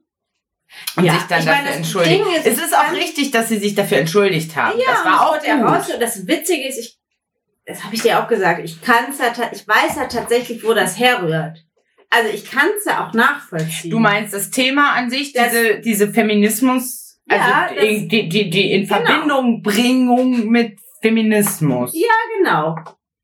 Und 0.98 1.06
Ja, 1.06 1.14
sich 1.14 1.24
dann 1.24 1.40
ich 1.40 1.46
dafür 1.46 1.64
meine, 1.64 1.76
entschuldigen. 1.78 2.26
Ist, 2.36 2.48
es 2.48 2.58
ist 2.58 2.76
auch 2.78 2.92
richtig, 2.92 3.32
dass 3.32 3.48
sie 3.48 3.60
sich 3.60 3.76
dafür 3.76 4.00
entschuldigt 4.00 4.56
haben. 4.58 4.78
Ja, 4.78 4.92
das 4.92 5.06
war 5.06 5.30
auch 5.30 5.38
gut. 5.40 5.48
heraus, 5.48 5.90
das 6.00 6.28
Witzige 6.28 6.68
ist, 6.68 6.80
ich, 6.80 6.98
das 7.66 7.84
habe 7.84 7.96
ich 7.96 8.02
dir 8.02 8.22
auch 8.24 8.28
gesagt, 8.28 8.62
ich 8.64 8.82
kann's 8.82 9.18
ja, 9.20 9.34
ich 9.52 9.68
weiß 9.68 9.96
ja 9.96 10.06
tatsächlich, 10.06 10.64
wo 10.64 10.74
das 10.74 11.00
herrührt. 11.00 11.66
Also 12.10 12.30
ich 12.30 12.50
kann 12.50 12.68
es 12.78 12.86
ja 12.86 13.06
auch 13.08 13.14
nachvollziehen. 13.14 13.92
Du 13.92 14.00
meinst 14.00 14.34
das 14.34 14.52
Thema 14.52 14.92
an 14.94 15.10
sich, 15.10 15.34
Das- 15.34 15.52
diese, 15.52 15.80
diese 15.82 16.14
Feminismus, 16.14 17.20
also 17.28 17.44
Ja, 17.50 17.70
das- 17.74 17.84
die, 17.84 18.08
die, 18.08 18.30
die, 18.30 18.50
die 18.50 18.72
in 18.72 18.88
Genau. 18.88 18.96
Verbindung 18.96 19.62
Bringung 19.64 20.48
mit 20.50 20.80
Feminismus. 21.02 21.92
Ja, 21.94 22.08
genau. 22.38 22.76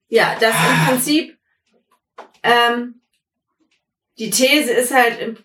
Ja, 0.10 0.36
das 0.40 0.54
im 0.56 0.88
Prinzip, 0.88 1.38
ähm, 2.44 3.02
die 4.18 4.30
These 4.30 4.72
ist 4.72 4.94
halt, 4.94 5.20
im, 5.20 5.38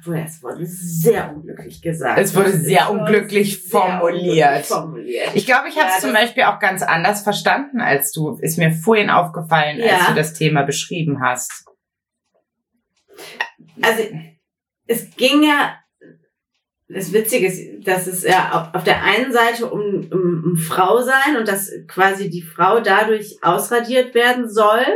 obwohl 0.00 0.18
es 0.18 0.42
wurde 0.42 0.64
sehr 0.66 1.32
unglücklich 1.34 1.80
gesagt. 1.82 2.18
Es 2.20 2.34
wurde 2.34 2.52
sehr 2.52 2.90
unglücklich 2.90 3.62
sehr 3.62 3.70
formuliert. 3.80 4.46
unglücklich 4.46 4.66
formuliert. 4.66 5.30
Ich 5.34 5.46
glaube, 5.46 5.68
ich 5.68 5.76
habe 5.76 5.88
Ja, 5.88 5.94
es 5.96 6.02
zum 6.02 6.12
Beispiel 6.12 6.44
auch 6.44 6.58
ganz 6.58 6.82
anders 6.82 7.22
verstanden 7.22 7.80
als 7.80 8.12
du. 8.12 8.38
Ist 8.40 8.58
mir 8.58 8.72
vorhin 8.72 9.10
aufgefallen, 9.10 9.80
als 9.80 9.90
Ja. 9.90 10.06
du 10.08 10.14
das 10.14 10.34
Thema 10.34 10.62
beschrieben 10.62 11.20
hast. 11.22 11.64
also 13.82 14.02
es 14.86 15.10
ging 15.16 15.42
ja, 15.42 15.76
das 16.88 17.12
Witzige 17.12 17.46
ist, 17.48 17.86
dass 17.86 18.06
es 18.06 18.22
ja 18.22 18.52
auf, 18.52 18.74
auf 18.74 18.84
der 18.84 19.02
einen 19.02 19.30
Seite 19.32 19.66
um, 19.70 20.08
um, 20.10 20.42
um 20.46 20.56
Frau 20.56 21.02
sein 21.02 21.36
und 21.38 21.46
dass 21.46 21.70
quasi 21.86 22.30
die 22.30 22.42
Frau 22.42 22.80
dadurch 22.80 23.36
ausradiert 23.42 24.14
werden 24.14 24.48
soll, 24.48 24.86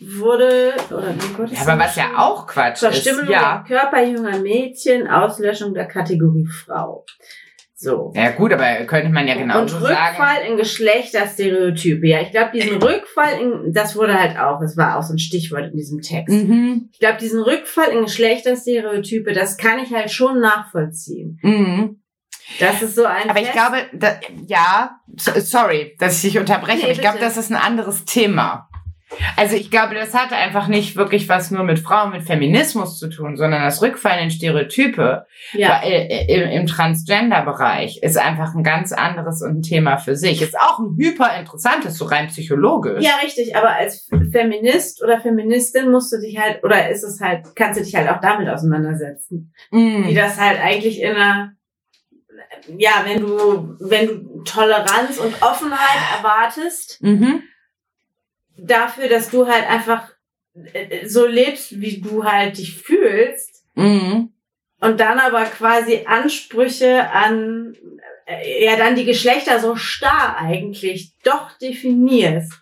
wurde, 0.00 0.74
oder 0.90 1.14
wie 1.14 1.34
Gott 1.34 1.50
Ja, 1.50 1.60
aber 1.62 1.78
was 1.78 1.96
ja 1.96 2.10
auch 2.16 2.46
Quatsch 2.46 2.74
ist. 2.74 2.80
Verstümmelung 2.80 3.30
Ja. 3.30 3.64
der 3.68 3.76
Körper 3.80 4.02
junger 4.04 4.38
Mädchen, 4.38 5.08
Auslöschung 5.08 5.74
der 5.74 5.86
Kategorie 5.86 6.46
Frau. 6.46 7.04
So. 7.80 8.12
ja, 8.16 8.30
gut, 8.32 8.52
aber 8.52 8.84
könnte 8.86 9.08
man 9.08 9.28
ja 9.28 9.34
und 9.34 9.40
genauso 9.42 9.76
Rückfall 9.76 10.16
sagen. 10.16 10.46
in 10.50 10.56
Geschlechterstereotype. 10.56 12.04
Ja, 12.08 12.20
ich 12.22 12.32
glaube, 12.32 12.50
diesen 12.52 12.82
Rückfall 12.82 13.40
in, 13.40 13.72
das 13.72 13.94
wurde 13.94 14.20
halt 14.20 14.36
auch, 14.36 14.58
das 14.60 14.76
war 14.76 14.98
auch 14.98 15.02
so 15.04 15.14
ein 15.14 15.18
Stichwort 15.20 15.66
in 15.70 15.76
diesem 15.76 16.00
Text. 16.00 16.34
Mhm. 16.34 16.88
Ich 16.92 16.98
glaube, 16.98 17.18
diesen 17.18 17.40
Rückfall 17.40 17.90
in 17.90 18.02
Geschlechterstereotype, 18.04 19.32
das 19.32 19.56
kann 19.58 19.78
ich 19.78 19.92
halt 19.94 20.10
schon 20.10 20.40
nachvollziehen. 20.40 21.38
Mhm. 21.42 22.02
Das 22.60 22.80
ist 22.82 22.94
so 22.96 23.04
ein. 23.04 23.28
Aber 23.30 23.40
ich 23.40 23.48
Fest- 23.48 23.58
glaube, 23.58 23.76
da, 23.92 24.18
ja, 24.46 24.98
so- 25.16 25.38
sorry, 25.38 25.94
dass 26.00 26.16
ich 26.16 26.32
dich 26.32 26.40
unterbreche, 26.40 26.78
Nee, 26.78 26.82
aber 26.84 26.92
ich 26.92 27.00
glaube, 27.00 27.18
das 27.20 27.36
ist 27.36 27.50
ein 27.50 27.56
anderes 27.56 28.04
Thema. 28.06 28.67
Also 29.36 29.56
ich 29.56 29.70
glaube, 29.70 29.94
das 29.94 30.12
hatte 30.14 30.36
einfach 30.36 30.68
nicht 30.68 30.94
wirklich 30.96 31.28
was 31.28 31.50
nur 31.50 31.64
mit 31.64 31.78
Frauen, 31.78 32.10
mit 32.12 32.24
Feminismus 32.24 32.98
zu 32.98 33.08
tun, 33.08 33.36
sondern 33.36 33.62
das 33.62 33.80
Rückfallen 33.80 34.24
in 34.24 34.30
Stereotype 34.30 35.26
ja, 35.52 35.80
äh, 35.82 36.26
im, 36.26 36.48
im 36.50 36.66
Transgender-Bereich 36.66 38.00
ist 38.02 38.18
einfach 38.18 38.54
ein 38.54 38.62
ganz 38.62 38.92
anderes 38.92 39.42
und 39.42 39.58
ein 39.58 39.62
Thema 39.62 39.96
für 39.96 40.14
sich. 40.16 40.42
Ist 40.42 40.58
auch 40.58 40.78
ein 40.78 40.96
hyper 40.98 41.38
interessantes, 41.38 41.96
so 41.96 42.04
rein 42.04 42.28
psychologisch. 42.28 43.02
ja, 43.02 43.12
richtig. 43.22 43.56
Aber 43.56 43.70
als 43.70 44.08
Feminist 44.32 45.02
oder 45.02 45.20
Feministin 45.20 45.90
musst 45.90 46.12
du 46.12 46.20
dich 46.20 46.38
halt, 46.38 46.62
oder 46.62 46.88
ist 46.90 47.02
es 47.02 47.20
halt, 47.20 47.46
kannst 47.56 47.80
du 47.80 47.84
dich 47.84 47.94
halt 47.94 48.08
auch 48.10 48.20
damit 48.20 48.48
auseinandersetzen. 48.48 49.52
Wie 49.70 49.76
Mhm. 49.78 50.14
das 50.14 50.38
halt 50.38 50.60
eigentlich 50.60 51.00
in 51.00 51.12
einer, 51.16 51.52
ja, 52.76 53.04
wenn 53.04 53.20
du, 53.22 53.76
wenn 53.80 54.06
du 54.06 54.42
Toleranz 54.44 55.18
und 55.18 55.42
Offenheit 55.42 55.98
erwartest, 56.18 57.02
Mhm. 57.02 57.42
Dafür, 58.58 59.08
dass 59.08 59.30
du 59.30 59.46
halt 59.46 59.68
einfach 59.68 60.10
äh, 60.72 61.06
so 61.06 61.26
lebst, 61.26 61.80
wie 61.80 62.00
du 62.00 62.24
halt 62.24 62.58
dich 62.58 62.76
fühlst, 62.82 63.64
Mhm. 63.74 64.32
und 64.80 64.98
dann 64.98 65.20
aber 65.20 65.44
quasi 65.44 66.04
Ansprüche 66.06 67.08
an, 67.10 67.76
äh, 68.26 68.64
ja, 68.64 68.76
dann 68.76 68.96
die 68.96 69.04
Geschlechter 69.04 69.60
so 69.60 69.76
starr 69.76 70.36
eigentlich 70.38 71.12
doch 71.22 71.56
definierst, 71.58 72.52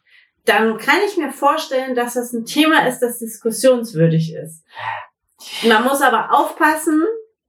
dann 0.45 0.77
kann 0.79 0.99
ich 1.09 1.17
mir 1.17 1.33
vorstellen, 1.33 1.95
dass 1.95 2.15
das 2.15 2.33
ein 2.35 2.45
Thema 2.45 2.87
ist, 2.87 3.01
das 3.01 3.19
diskussionswürdig 3.19 4.35
ist. 4.35 4.63
Man 5.65 5.85
muss 5.85 6.03
aber 6.03 6.33
aufpassen, 6.33 7.03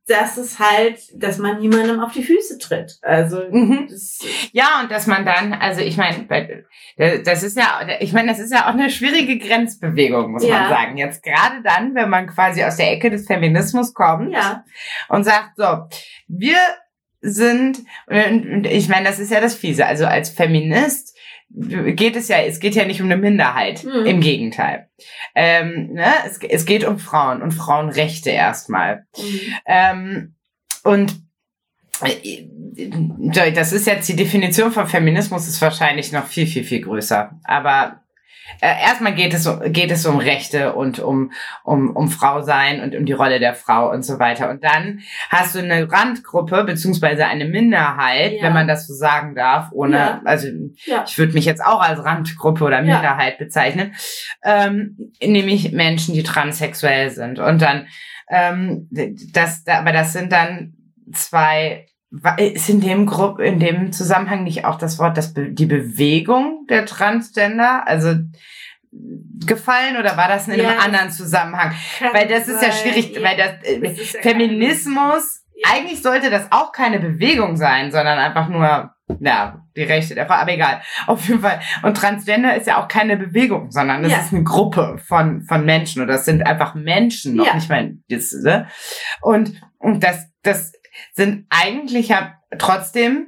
dass 0.08 0.38
es 0.38 0.58
halt, 0.58 0.99
dass 1.14 1.38
man 1.38 1.60
niemandem 1.60 1.99
auf 1.99 2.14
die 2.14 2.24
Füße 2.24 2.58
tritt. 2.60 2.97
Also 3.01 3.41
mhm. 3.51 3.89
ja 4.53 4.80
und 4.82 4.89
dass 4.89 5.05
man 5.05 5.26
dann, 5.26 5.53
also 5.53 5.82
ich 5.82 5.97
meine, 5.97 6.26
das 7.26 7.43
ist 7.43 7.58
ja, 7.58 7.86
ich 7.99 8.14
meine, 8.14 8.30
das 8.30 8.39
ist 8.39 8.53
ja 8.53 8.64
auch 8.64 8.74
eine 8.74 8.89
schwierige 8.89 9.38
Grenzbewegung, 9.38 10.32
muss 10.32 10.45
ja. 10.45 10.62
man 10.62 10.70
sagen. 10.70 10.97
Jetzt 10.97 11.24
gerade 11.24 11.62
dann, 11.62 11.93
wenn 11.93 12.10
man 12.10 12.28
quasi 12.28 12.64
aus 12.64 12.78
der 12.78 12.91
Ecke 12.91 13.10
des 13.10 13.28
Feminismus 13.28 13.93
kommt 13.93 14.34
ja. 14.34 14.64
und 15.10 15.26
sagt, 15.26 15.58
so, 15.58 15.88
wir 16.28 16.58
sind, 17.20 17.80
und 18.08 18.66
ich 18.66 18.88
meine, 18.88 19.05
das 19.05 19.20
ist 19.20 19.32
ja 19.32 19.41
das 19.41 19.55
Fiese. 19.55 19.86
Also 19.86 20.05
als 20.05 20.30
Feminist 20.30 21.16
geht 21.49 22.15
es 22.15 22.27
ja, 22.27 22.37
es 22.39 22.59
geht 22.59 22.75
ja 22.75 22.85
nicht 22.85 23.01
um 23.01 23.07
eine 23.07 23.17
Minderheit. 23.17 23.83
Mhm. 23.83 24.05
Im 24.05 24.21
Gegenteil. 24.21 24.89
Ähm, 25.35 25.93
ne? 25.93 26.13
es, 26.25 26.39
es 26.39 26.65
geht 26.65 26.83
um 26.83 26.99
Frauen 26.99 27.41
und 27.41 27.51
Frauenrechte 27.51 28.29
erstmal. 28.29 29.05
Mhm. 29.17 29.39
Ähm, 29.65 30.35
und 30.83 31.15
äh, 32.01 33.51
das 33.51 33.73
ist 33.73 33.87
jetzt 33.87 34.07
die 34.07 34.15
Definition 34.15 34.71
von 34.71 34.87
Feminismus 34.87 35.47
ist 35.47 35.61
wahrscheinlich 35.61 36.11
noch 36.11 36.27
viel, 36.27 36.47
viel, 36.47 36.63
viel 36.63 36.81
größer. 36.81 37.31
Aber 37.43 38.03
äh, 38.61 38.81
erstmal 38.81 39.13
geht 39.13 39.33
es, 39.33 39.49
geht 39.67 39.91
es 39.91 40.05
um 40.05 40.17
Rechte 40.17 40.73
und 40.73 40.99
um, 40.99 41.31
um, 41.63 41.95
um 41.95 42.09
Frau 42.09 42.41
sein 42.41 42.81
und 42.81 42.95
um 42.95 43.05
die 43.05 43.13
Rolle 43.13 43.39
der 43.39 43.53
Frau 43.53 43.91
und 43.91 44.03
so 44.03 44.19
weiter. 44.19 44.49
Und 44.49 44.63
dann 44.63 45.01
hast 45.29 45.55
du 45.55 45.59
eine 45.59 45.91
Randgruppe 45.91 46.63
beziehungsweise 46.63 47.25
eine 47.25 47.45
Minderheit, 47.45 48.33
ja. 48.33 48.43
wenn 48.43 48.53
man 48.53 48.67
das 48.67 48.87
so 48.87 48.93
sagen 48.93 49.35
darf, 49.35 49.71
ohne, 49.71 49.97
ja. 49.97 50.21
also 50.25 50.47
ja. 50.85 51.03
ich 51.07 51.17
würde 51.17 51.33
mich 51.33 51.45
jetzt 51.45 51.63
auch 51.63 51.81
als 51.81 52.03
Randgruppe 52.03 52.63
oder 52.63 52.81
Minderheit 52.81 53.37
bezeichnen, 53.37 53.93
ähm, 54.43 55.11
nämlich 55.21 55.71
Menschen, 55.71 56.13
die 56.13 56.23
transsexuell 56.23 57.09
sind. 57.09 57.39
Und 57.39 57.61
dann, 57.61 57.87
ähm, 58.29 58.89
das, 59.33 59.65
aber 59.67 59.91
das 59.91 60.13
sind 60.13 60.31
dann 60.31 60.73
zwei 61.13 61.87
ist 62.38 62.70
in 62.70 62.82
dem 62.82 63.05
Gruppe, 63.05 63.43
in 63.45 63.60
dem 63.60 63.91
Zusammenhang 63.91 64.43
nicht 64.43 64.66
auch 64.66 64.78
das 64.78 64.97
Wort, 64.97 65.18
das 65.18 65.34
die 65.34 65.66
Bewegung 65.66 66.66
der 66.70 66.86
Transgender, 66.86 67.86
also 67.86 68.16
gefallen 69.45 69.97
oder 69.97 70.18
war 70.18 70.28
das 70.28 70.47
in 70.47 70.53
einem 70.53 70.80
anderen 70.80 71.12
Zusammenhang? 71.12 71.74
Weil 72.14 72.28
das 72.28 72.47
ist 72.47 72.62
ja 72.62 72.72
schwierig, 72.72 73.16
ja. 73.16 73.22
weil 73.22 73.38
das, 73.38 73.51
äh, 73.64 73.80
das 73.80 74.14
ja 74.14 74.22
Feminismus, 74.22 75.43
ja. 75.53 75.72
eigentlich 75.74 76.01
sollte 76.01 76.30
das 76.30 76.51
auch 76.51 76.72
keine 76.72 76.99
Bewegung 76.99 77.58
sein, 77.58 77.91
sondern 77.91 78.18
einfach 78.18 78.47
nur, 78.47 78.91
ja, 79.20 79.62
die 79.76 79.84
Rechte 79.84 80.16
der 80.16 80.26
Frau, 80.26 80.36
aber 80.36 80.51
egal. 80.51 80.82
Auf 81.05 81.28
jeden 81.28 81.41
Fall. 81.41 81.60
Und 81.84 81.95
Transgender 81.95 82.55
ist 82.55 82.68
ja 82.68 82.82
auch 82.82 82.88
keine 82.88 83.18
Bewegung, 83.18 83.72
sondern 83.72 84.03
es 84.03 84.18
ist 84.18 84.34
eine 84.34 84.43
Gruppe 84.43 84.97
von, 85.05 85.43
von 85.43 85.66
Menschen 85.66 86.01
oder 86.01 86.14
das 86.14 86.26
sind 86.26 86.45
einfach 86.45 86.76
Menschen, 86.76 87.36
noch 87.36 87.53
nicht 87.53 87.70
mal, 87.70 87.93
das, 88.10 88.34
ne? 88.43 88.68
Und, 89.22 89.62
und 89.78 90.03
das, 90.03 90.30
das 90.43 90.74
sind 91.13 91.45
eigentlich 91.49 92.09
ja 92.09 92.33
trotzdem 92.57 93.27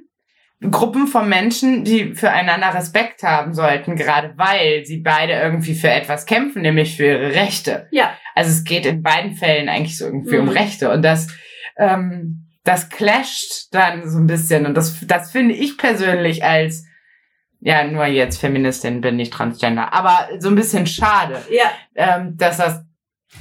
Gruppen 0.61 1.07
von 1.07 1.29
Menschen, 1.29 1.85
die 1.85 2.15
füreinander 2.15 2.73
Respekt 2.73 3.23
haben 3.23 3.53
sollten, 3.53 3.95
gerade 3.95 4.33
weil 4.35 4.83
sie 4.85 4.97
beide 4.97 5.33
irgendwie 5.33 5.73
für 5.73 5.89
etwas 5.89 6.25
kämpfen, 6.25 6.63
nämlich 6.63 6.97
für 6.97 7.05
ihre 7.05 7.33
Rechte. 7.33 7.87
Ja. 7.91 8.17
Also 8.35 8.51
es 8.51 8.65
geht 8.65 8.85
in 8.85 9.01
beiden 9.01 9.35
Fällen 9.35 9.69
eigentlich 9.69 9.97
so 9.97 10.05
irgendwie 10.05 10.35
mhm. 10.35 10.41
um 10.41 10.49
Rechte 10.49 10.91
und 10.91 11.01
das, 11.01 11.27
ähm, 11.77 12.47
das 12.65 12.89
clasht 12.89 13.73
dann 13.73 14.09
so 14.09 14.17
ein 14.17 14.27
bisschen 14.27 14.65
und 14.65 14.75
das, 14.75 14.99
das 15.07 15.31
finde 15.31 15.55
ich 15.55 15.77
persönlich 15.77 16.43
als 16.43 16.85
ja, 17.61 17.85
nur 17.85 18.05
jetzt 18.05 18.39
Feministin 18.39 19.01
bin, 19.01 19.17
nicht 19.17 19.33
Transgender, 19.33 19.93
aber 19.93 20.29
so 20.39 20.49
ein 20.49 20.55
bisschen 20.55 20.87
schade, 20.87 21.41
ja. 21.49 21.71
ähm, 21.95 22.35
dass 22.37 22.57
das 22.57 22.83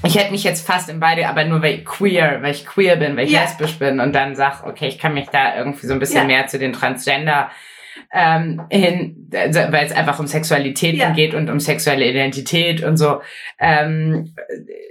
ich 0.05 0.17
hätte 0.17 0.33
mich 0.33 0.45
jetzt 0.45 0.67
fast 0.67 0.89
in 0.89 1.01
beide, 1.01 1.29
aber 1.29 1.45
nur 1.45 1.63
weil 1.63 1.77
ich 1.77 1.85
queer, 1.85 2.43
weil 2.43 2.53
ich 2.53 2.67
queer 2.67 2.97
bin, 2.97 3.17
weil 3.17 3.27
ich 3.27 3.33
ja. 3.33 3.43
lesbisch 3.43 3.79
bin 3.79 4.01
und 4.01 4.13
dann 4.13 4.37
sag, 4.37 4.65
okay, 4.65 4.87
ich 4.87 4.99
kann 4.99 5.15
mich 5.15 5.29
da 5.31 5.57
irgendwie 5.57 5.87
so 5.87 5.93
ein 5.93 5.99
bisschen 5.99 6.29
ja. 6.29 6.37
mehr 6.37 6.47
zu 6.47 6.59
den 6.59 6.73
Transgender 6.73 7.51
ähm, 8.13 8.63
hin, 8.71 9.29
also, 9.35 9.61
weil 9.71 9.87
es 9.87 9.93
einfach 9.93 10.19
um 10.19 10.27
Sexualität 10.27 10.95
ja. 10.97 11.11
geht 11.11 11.35
und 11.35 11.51
um 11.51 11.61
sexuelle 11.61 12.09
Identität 12.09 12.83
und 12.83 12.97
so 12.97 13.21
ähm, 13.59 14.35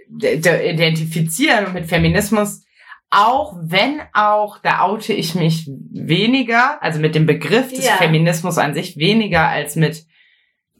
identifizieren 0.10 1.74
mit 1.74 1.86
Feminismus. 1.86 2.64
Auch 3.10 3.56
wenn 3.62 4.02
auch, 4.14 4.60
da 4.60 4.82
oute 4.82 5.14
ich 5.14 5.34
mich 5.34 5.70
weniger, 5.92 6.84
also 6.84 7.00
mit 7.00 7.16
dem 7.16 7.26
Begriff 7.26 7.70
des 7.70 7.90
Feminismus 7.90 8.58
an 8.58 8.74
sich 8.74 8.98
weniger 8.98 9.48
als 9.48 9.78
mit 9.78 10.06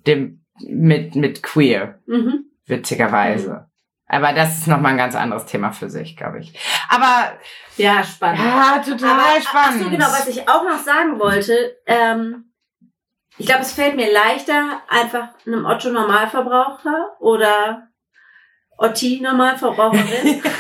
dem, 0.06 0.44
mit, 0.68 1.16
mit 1.16 1.42
queer. 1.42 2.00
Mhm. 2.06 2.46
Witzigerweise. 2.66 3.50
Mhm. 3.50 3.67
Aber 4.10 4.32
das 4.34 4.60
ist 4.60 4.68
nochmal 4.68 4.92
ein 4.92 4.98
ganz 4.98 5.16
anderes 5.16 5.46
Thema 5.46 5.72
für 5.72 5.90
sich, 5.90 6.16
glaube 6.16 6.40
ich. 6.40 6.54
Aber 6.90 7.34
ja, 7.76 8.04
spannend. 8.04 8.40
Ja, 8.40 8.80
total 8.80 9.20
Aber, 9.20 9.42
spannend. 9.42 9.82
Ach 9.82 9.84
so, 9.84 9.90
genau, 9.90 10.06
was 10.06 10.28
ich 10.28 10.48
auch 10.48 10.64
noch 10.64 10.80
sagen 10.80 11.20
wollte, 11.20 11.78
ähm, 11.86 12.54
ich 13.38 13.46
glaube, 13.46 13.62
es 13.62 13.74
fällt 13.74 13.96
mir 13.96 14.12
leichter, 14.12 14.82
einfach 14.88 15.30
einem 15.46 15.66
Otto 15.66 15.90
Normalverbraucher 15.90 17.18
oder 17.20 17.88
Otti 18.78 19.20
Normalverbraucherin. 19.22 20.42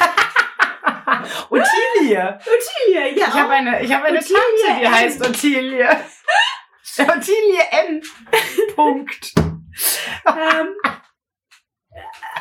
Ottilie. 1.49 2.39
Ottilie, 2.39 3.19
ja. 3.19 3.27
Ich 3.27 3.33
habe 3.33 3.53
eine, 3.53 3.81
ich 3.81 3.93
habe 3.93 4.05
eine 4.05 4.19
Ottilie 4.19 4.39
Tante, 4.65 4.79
die 4.81 4.87
heißt 4.87 5.25
Ottilie. 5.25 5.89
Ottilie 6.99 7.61
N. 7.87 8.01
Punkt. 8.75 9.33
ähm, 9.35 10.75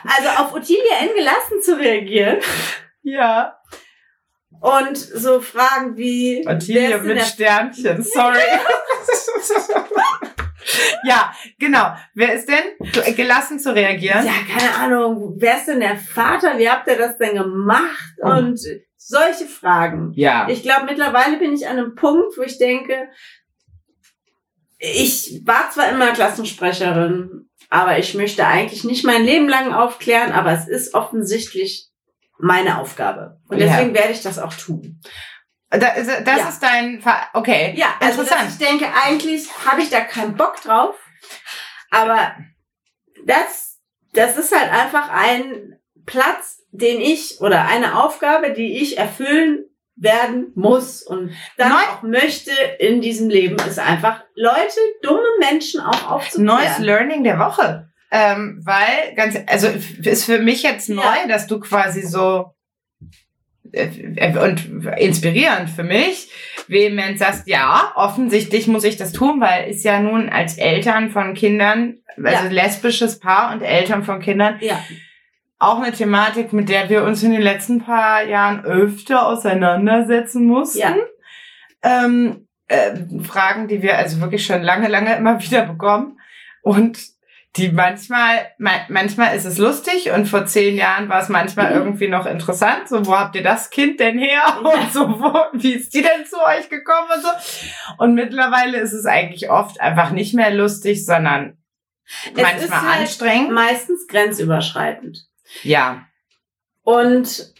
also 0.07 0.43
auf 0.43 0.55
Ottilie 0.55 0.83
N 1.01 1.11
gelassen 1.17 1.63
zu 1.63 1.79
reagieren. 1.79 2.39
Ja. 3.03 3.59
Und 4.61 4.97
so 4.97 5.41
Fragen 5.41 5.97
wie. 5.97 6.47
Ottilie 6.47 6.99
mit 6.99 7.23
Sternchen, 7.23 8.03
sorry. 8.03 8.39
ja, 11.05 11.33
genau. 11.59 11.95
Wer 12.15 12.35
ist 12.35 12.49
denn 12.49 13.15
gelassen 13.15 13.59
zu 13.59 13.75
reagieren? 13.75 14.25
Ja, 14.25 14.33
keine 14.49 14.75
Ahnung. 14.75 15.35
Wer 15.39 15.59
ist 15.59 15.67
denn 15.67 15.81
der 15.81 15.97
Vater? 15.97 16.59
Wie 16.59 16.69
habt 16.69 16.89
ihr 16.89 16.97
das 16.97 17.19
denn 17.19 17.37
gemacht? 17.37 18.15
Oh. 18.23 18.31
Und 18.31 18.61
solche 18.97 19.47
Fragen. 19.47 20.13
Ja. 20.15 20.49
Ich 20.49 20.63
glaube, 20.63 20.87
mittlerweile 20.87 21.39
bin 21.39 21.53
ich 21.53 21.69
an 21.69 21.79
einem 21.79 21.95
Punkt, 21.95 22.37
wo 22.37 22.43
ich 22.43 22.59
denke, 22.59 23.09
ich 24.79 25.43
war 25.45 25.71
zwar 25.71 25.91
immer 25.91 26.13
Klassensprecherin, 26.13 27.49
aber 27.71 27.99
ich 27.99 28.15
möchte 28.15 28.47
eigentlich 28.47 28.85
nicht 28.85 29.05
mein 29.05 29.25
Leben 29.25 29.49
lang 29.49 29.73
aufklären, 29.73 30.33
aber 30.33 30.53
es 30.53 30.69
ist 30.69 30.95
offensichtlich 30.95 31.91
meine 32.39 32.81
Aufgabe. 32.81 33.41
Und 33.49 33.59
deswegen 33.59 33.95
ja. 33.95 34.03
werde 34.03 34.13
ich 34.13 34.23
das 34.23 34.39
auch 34.39 34.55
tun. 34.55 35.01
Das, 35.71 35.99
ist, 35.99 36.09
das 36.25 36.39
ja. 36.39 36.49
ist 36.49 36.63
dein, 36.63 37.01
Ver 37.01 37.29
okay. 37.35 37.75
Ja, 37.77 37.97
also 38.01 38.23
interessant. 38.23 38.51
ich 38.51 38.59
denke, 38.59 38.87
eigentlich 39.05 39.49
habe 39.67 39.83
ich 39.83 39.91
da 39.91 40.01
keinen 40.01 40.37
Bock 40.37 40.63
drauf, 40.63 40.95
aber 41.91 42.37
das, 43.25 43.81
das 44.13 44.37
ist 44.37 44.55
halt 44.57 44.71
einfach 44.71 45.09
ein 45.11 45.79
Platz, 46.05 46.63
den 46.71 47.01
ich 47.01 47.41
oder 47.41 47.67
eine 47.67 47.99
Aufgabe, 47.99 48.53
die 48.53 48.81
ich 48.81 48.97
erfüllen 48.97 49.65
werden 49.97 50.53
muss 50.55 51.03
und 51.03 51.33
dann 51.57 51.71
Neu 51.71 51.79
auch 51.79 52.03
möchte 52.03 52.51
in 52.79 53.01
diesem 53.01 53.31
Leben, 53.31 53.57
ist 53.67 53.79
einfach 53.79 54.23
Leute, 54.35 54.79
dumme 55.03 55.23
Menschen 55.41 55.81
auch 55.81 56.11
aufzuklären. 56.11 56.59
Neues 56.59 56.79
Learning 56.79 57.25
der 57.25 57.39
Woche. 57.39 57.89
Ähm, 58.11 58.61
weil, 58.65 59.15
ganz, 59.17 59.37
also 59.47 59.69
ist 60.03 60.25
für 60.27 60.39
mich 60.39 60.63
jetzt 60.63 60.89
neu, 60.89 61.03
ja. 61.03 61.27
dass 61.27 61.47
du 61.47 61.59
quasi 61.59 62.03
so 62.03 62.55
äh, 63.73 64.39
und 64.39 64.87
inspirierend 64.99 65.71
für 65.71 65.83
mich, 65.83 66.31
vehement 66.69 67.19
sagst, 67.19 67.49
ja, 67.49 67.93
offensichtlich 67.97 68.69
muss 68.69 68.85
ich 68.85 68.97
das 68.97 69.13
tun, 69.13 69.41
weil 69.41 69.71
ist 69.71 69.85
ja 69.85 69.99
nun 69.99 70.29
als 70.29 70.59
Eltern 70.59 71.11
von 71.11 71.35
Kindern, 71.35 71.97
also 72.17 72.45
ja. 72.45 72.51
lesbisches 72.51 73.19
Paar 73.19 73.53
und 73.53 73.63
Eltern 73.63 74.05
von 74.05 74.21
Kindern, 74.21 74.59
ja 74.61 74.79
auch 75.59 75.81
eine 75.81 75.93
Thematik, 75.93 76.53
mit 76.53 76.69
der 76.69 76.89
wir 76.89 77.05
uns 77.05 77.23
in 77.23 77.33
den 77.33 77.43
letzten 77.43 77.83
paar 77.83 78.23
Jahren 78.25 78.65
öfter 78.65 79.27
auseinandersetzen 79.27 80.47
mussten. 80.47 80.79
Ja. 80.79 80.97
Ähm, 81.83 82.47
äh, 82.69 82.97
Fragen, 83.23 83.69
die 83.69 83.83
wir 83.83 83.97
also 83.97 84.21
wirklich 84.21 84.45
schon 84.45 84.63
lange, 84.63 84.89
lange 84.89 85.17
immer 85.17 85.41
wieder 85.43 85.67
bekommen. 85.67 86.19
Und 86.63 86.99
die 87.57 87.71
manchmal, 87.71 88.53
manchmal 88.59 89.35
ist 89.35 89.47
es 89.47 89.57
lustig 89.57 90.11
und 90.11 90.27
vor 90.27 90.45
zehn 90.45 90.77
Jahren 90.77 91.09
war 91.09 91.23
es 91.23 91.31
manchmal 91.31 91.71
mhm. 91.71 91.77
irgendwie 91.77 92.09
noch 92.09 92.27
interessant. 92.27 92.87
So, 92.89 93.07
wo 93.07 93.17
habt 93.17 93.35
ihr 93.35 93.43
das 93.43 93.71
Kind 93.71 93.99
denn 93.99 94.19
her? 94.19 94.59
Und 94.63 94.93
so, 94.93 95.09
wo, 95.09 95.33
wie 95.55 95.73
ist 95.73 95.95
die 95.95 96.03
denn 96.03 96.27
zu 96.27 96.37
euch 96.37 96.69
gekommen 96.69 97.09
und 97.15 97.23
so? 97.23 97.29
Und 97.97 98.15
mittlerweile 98.15 98.79
ist 98.79 98.93
es 98.93 99.07
eigentlich 99.07 99.49
oft 99.49 99.81
einfach 99.81 100.11
nicht 100.11 100.35
mehr 100.35 100.51
lustig, 100.51 101.07
sondern 101.07 101.57
es 102.35 102.43
manchmal 102.43 102.83
halt 102.83 103.01
anstrengend. 103.01 103.53
Meistens 103.53 104.07
grenzüberschreitend. 104.07 105.27
Ja. 105.63 106.07
Und 106.83 107.53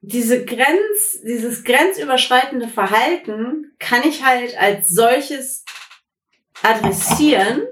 diese 0.00 0.44
Grenz, 0.44 1.20
dieses 1.26 1.64
grenzüberschreitende 1.64 2.68
Verhalten 2.68 3.72
kann 3.78 4.02
ich 4.08 4.24
halt 4.24 4.56
als 4.58 4.88
solches 4.88 5.64
adressieren 6.62 7.62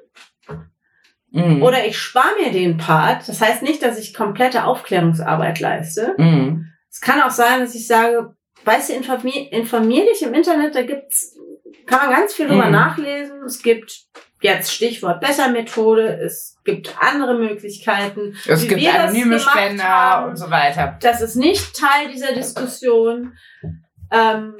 Mhm. 1.31 1.63
oder 1.63 1.87
ich 1.87 1.99
spare 1.99 2.37
mir 2.43 2.51
den 2.51 2.79
Part. 2.79 3.29
Das 3.29 3.41
heißt 3.43 3.63
nicht, 3.63 3.83
dass 3.83 3.99
ich 3.99 4.15
komplette 4.15 4.65
Aufklärungsarbeit 4.65 5.61
leiste. 5.61 6.15
Mhm. 6.17 6.73
Es 6.91 7.03
kann 7.03 7.21
auch 7.21 7.31
sein, 7.31 7.61
dass 7.61 7.75
ich 7.75 7.87
sage, 7.87 8.35
weißt 8.65 8.89
du, 8.89 8.95
informier, 8.95 9.53
informier 9.53 10.07
dich 10.07 10.23
im 10.23 10.33
Internet, 10.33 10.75
da 10.75 10.83
gibt's, 10.83 11.37
kann 11.85 12.07
man 12.07 12.17
ganz 12.19 12.33
viel 12.33 12.49
drüber 12.49 12.67
Mhm. 12.67 12.73
nachlesen. 12.73 13.43
Es 13.45 13.63
gibt 13.63 14.07
jetzt 14.41 14.73
Stichwort 14.73 15.21
Bessermethode, 15.21 16.21
es 16.25 16.57
gibt 16.65 16.95
andere 17.01 17.35
Möglichkeiten. 17.35 18.37
Es 18.47 18.63
wie 18.63 18.69
gibt 18.69 18.87
anonyme 18.87 19.41
Spender 19.41 19.85
haben. 19.85 20.31
und 20.31 20.37
so 20.37 20.51
weiter. 20.51 20.99
Das 21.03 21.21
ist 21.21 21.37
nicht 21.37 21.77
Teil 21.77 22.11
dieser 22.13 22.33
Diskussion. 22.33 23.37
Ähm, 24.11 24.55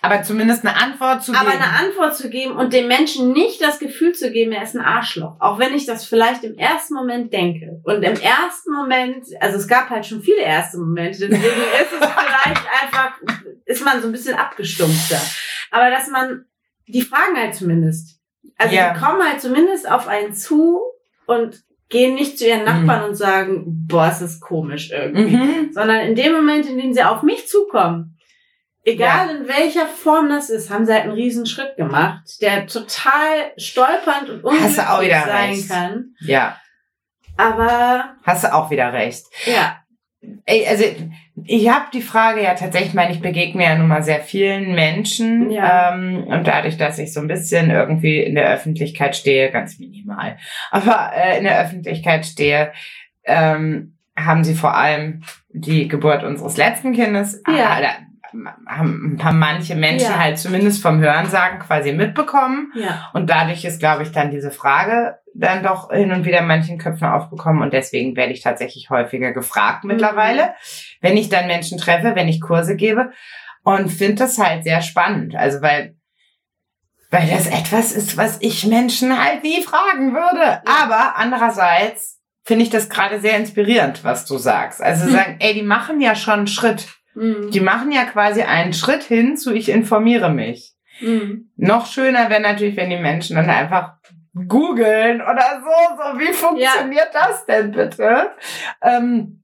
Aber 0.00 0.22
zumindest 0.22 0.64
eine 0.64 0.76
Antwort 0.76 1.22
zu 1.22 1.32
aber 1.34 1.50
geben. 1.50 1.62
eine 1.62 1.78
Antwort 1.78 2.16
zu 2.16 2.30
geben 2.30 2.56
und 2.56 2.72
dem 2.72 2.88
Menschen 2.88 3.32
nicht 3.32 3.60
das 3.60 3.78
Gefühl 3.78 4.12
zu 4.14 4.30
geben, 4.30 4.52
er 4.52 4.62
ist 4.62 4.74
ein 4.74 4.84
Arschloch. 4.84 5.36
Auch 5.40 5.58
wenn 5.58 5.74
ich 5.74 5.84
das 5.86 6.04
vielleicht 6.04 6.44
im 6.44 6.56
ersten 6.56 6.94
Moment 6.94 7.32
denke. 7.32 7.80
Und 7.84 8.02
im 8.02 8.14
ersten 8.14 8.72
Moment, 8.72 9.26
also 9.40 9.58
es 9.58 9.68
gab 9.68 9.90
halt 9.90 10.06
schon 10.06 10.22
viele 10.22 10.42
erste 10.42 10.78
Momente, 10.78 11.28
deswegen 11.28 11.42
ist 11.44 11.92
es 11.92 12.08
vielleicht 12.08 12.66
einfach, 12.82 13.14
ist 13.64 13.84
man 13.84 14.00
so 14.00 14.08
ein 14.08 14.12
bisschen 14.12 14.34
abgestumpfter. 14.36 15.20
Aber 15.70 15.90
dass 15.90 16.08
man, 16.08 16.44
die 16.86 17.02
fragen 17.02 17.36
halt 17.36 17.54
zumindest. 17.54 18.21
Also 18.58 18.74
Ja. 18.74 18.92
die 18.94 19.00
kommen 19.00 19.22
halt 19.22 19.40
zumindest 19.40 19.90
auf 19.90 20.08
einen 20.08 20.34
zu 20.34 20.80
und 21.26 21.62
gehen 21.88 22.14
nicht 22.14 22.38
zu 22.38 22.46
ihren 22.46 22.64
Nachbarn 22.64 23.04
und 23.10 23.14
sagen, 23.16 23.64
boah, 23.86 24.08
es 24.10 24.22
ist 24.22 24.40
komisch 24.40 24.90
irgendwie 24.90 25.36
Mhm. 25.36 25.72
sondern 25.72 26.00
in 26.00 26.14
dem 26.14 26.32
Moment, 26.32 26.66
in 26.66 26.78
dem 26.78 26.92
sie 26.94 27.02
auf 27.02 27.22
mich 27.22 27.46
zukommen, 27.48 28.18
egal 28.84 29.28
in 29.36 29.48
welcher 29.48 29.86
Form 29.86 30.28
das 30.30 30.48
ist, 30.50 30.70
haben 30.70 30.86
sie 30.86 30.92
halt 30.92 31.02
einen 31.04 31.12
riesen 31.12 31.44
Schritt 31.46 31.76
gemacht, 31.76 32.22
der 32.40 32.66
total 32.66 33.52
stolpernd 33.58 34.30
und 34.30 34.42
unglücklich 34.44 34.76
sein 34.76 35.50
recht. 35.50 35.68
kann. 35.68 36.14
Ja, 36.20 36.56
Aber 37.36 38.16
hast 38.22 38.44
du 38.44 38.52
auch 38.54 38.70
wieder 38.70 38.92
recht. 38.92 39.24
ja, 39.46 39.78
Ey, 40.46 40.64
also 40.66 40.84
ich 41.46 41.68
habe 41.68 41.86
die 41.92 42.02
Frage 42.02 42.42
ja 42.42 42.54
tatsächlich, 42.54 42.88
ich 42.90 42.94
meine, 42.94 43.12
ich 43.12 43.20
begegne 43.20 43.64
ja 43.64 43.74
nun 43.76 43.88
mal 43.88 44.02
sehr 44.02 44.20
vielen 44.20 44.74
Menschen 44.74 45.50
Ja. 45.50 45.92
ähm, 45.94 46.24
und 46.26 46.46
dadurch, 46.46 46.76
dass 46.76 46.98
ich 46.98 47.12
so 47.12 47.20
ein 47.20 47.28
bisschen 47.28 47.70
irgendwie 47.70 48.20
in 48.20 48.34
der 48.34 48.48
Öffentlichkeit 48.52 49.16
stehe, 49.16 49.50
ganz 49.50 49.78
minimal, 49.78 50.36
aber 50.70 51.12
äh, 51.14 51.38
in 51.38 51.44
der 51.44 51.60
Öffentlichkeit 51.60 52.26
stehe, 52.26 52.72
ähm, 53.24 53.96
haben 54.16 54.44
sie 54.44 54.54
vor 54.54 54.76
allem 54.76 55.22
die 55.50 55.88
Geburt 55.88 56.22
unseres 56.22 56.56
letzten 56.56 56.92
Kindes, 56.92 57.42
Ja. 57.48 57.78
äh, 57.80 57.82
haben 58.66 59.18
manche 59.38 59.74
Menschen 59.74 60.10
Ja. 60.12 60.18
halt 60.18 60.38
zumindest 60.38 60.82
vom 60.82 61.00
Hörensagen 61.00 61.58
quasi 61.60 61.92
mitbekommen. 61.92 62.72
ja, 62.74 63.10
Und 63.12 63.28
dadurch 63.30 63.64
ist, 63.64 63.78
glaube 63.80 64.02
ich, 64.02 64.12
dann 64.12 64.30
diese 64.30 64.50
Frage 64.50 65.18
dann 65.34 65.62
doch 65.62 65.90
hin 65.90 66.12
und 66.12 66.24
wieder 66.26 66.40
in 66.40 66.46
manchen 66.46 66.76
Köpfen 66.78 67.08
aufgekommen. 67.08 67.62
Und 67.62 67.72
deswegen 67.72 68.16
werde 68.16 68.32
ich 68.32 68.42
tatsächlich 68.42 68.90
häufiger 68.90 69.32
gefragt 69.32 69.84
mittlerweile, 69.84 70.54
wenn 71.00 71.16
ich 71.16 71.28
dann 71.30 71.46
Menschen 71.46 71.78
treffe, 71.78 72.14
wenn 72.14 72.28
ich 72.28 72.40
Kurse 72.40 72.76
gebe. 72.76 73.12
Und 73.64 73.88
finde 73.90 74.16
das 74.16 74.38
halt 74.38 74.64
sehr 74.64 74.82
spannend. 74.82 75.34
Also 75.36 75.62
weil, 75.62 75.96
weil 77.10 77.28
das 77.28 77.46
etwas 77.46 77.92
ist, 77.92 78.16
was 78.16 78.38
ich 78.40 78.66
Menschen 78.66 79.22
halt 79.22 79.42
nie 79.42 79.62
fragen 79.62 80.12
würde. 80.14 80.62
Aber 80.66 81.16
andererseits 81.16 82.20
finde 82.44 82.64
ich 82.64 82.70
das 82.70 82.88
gerade 82.88 83.20
sehr 83.20 83.36
inspirierend, 83.36 84.02
was 84.04 84.24
du 84.26 84.36
sagst. 84.36 84.82
Also 84.82 85.04
Hm. 85.06 85.12
sagen, 85.12 85.36
ey, 85.38 85.54
die 85.54 85.62
machen 85.62 86.00
ja 86.00 86.14
schon 86.14 86.34
einen 86.40 86.46
Schritt. 86.46 86.88
Mhm. 87.14 87.50
Die 87.50 87.60
machen 87.60 87.92
ja 87.92 88.04
quasi 88.04 88.42
einen 88.42 88.72
Schritt 88.72 89.02
hin 89.02 89.36
zu 89.36 89.54
ich 89.54 89.68
informiere 89.68 90.30
mich. 90.30 90.74
Mhm. 91.00 91.50
Noch 91.56 91.86
schöner 91.86 92.30
wäre 92.30 92.42
natürlich, 92.42 92.76
wenn 92.76 92.90
die 92.90 92.96
Menschen 92.96 93.36
dann 93.36 93.50
einfach 93.50 93.94
googeln 94.34 95.20
oder 95.20 95.62
so, 95.62 95.96
so 95.96 96.18
wie 96.18 96.32
funktioniert 96.32 97.10
das 97.12 97.44
denn 97.44 97.72
bitte? 97.72 98.30
Ähm, 98.80 99.42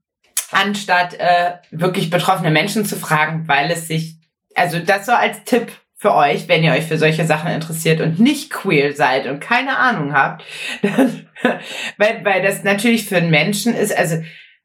anstatt 0.51 1.13
äh, 1.19 1.57
wirklich 1.71 2.09
betroffene 2.09 2.51
Menschen 2.51 2.85
zu 2.85 2.95
fragen, 2.95 3.47
weil 3.47 3.69
es 3.71 3.87
sich, 3.87 4.17
also 4.55 4.79
das 4.79 5.05
so 5.05 5.11
als 5.11 5.43
Tipp 5.43 5.71
für 5.95 6.15
euch, 6.15 6.47
wenn 6.47 6.63
ihr 6.63 6.71
euch 6.71 6.85
für 6.85 6.97
solche 6.97 7.25
Sachen 7.25 7.51
interessiert 7.51 7.99
und 8.01 8.19
nicht 8.19 8.51
queer 8.51 8.95
seid 8.95 9.27
und 9.27 9.41
keine 9.41 9.77
Ahnung 9.77 10.13
habt, 10.13 10.43
weil, 11.97 12.23
weil 12.23 12.41
das 12.41 12.63
natürlich 12.63 13.05
für 13.05 13.17
einen 13.17 13.29
Menschen 13.29 13.75
ist, 13.75 13.95
also 13.95 14.15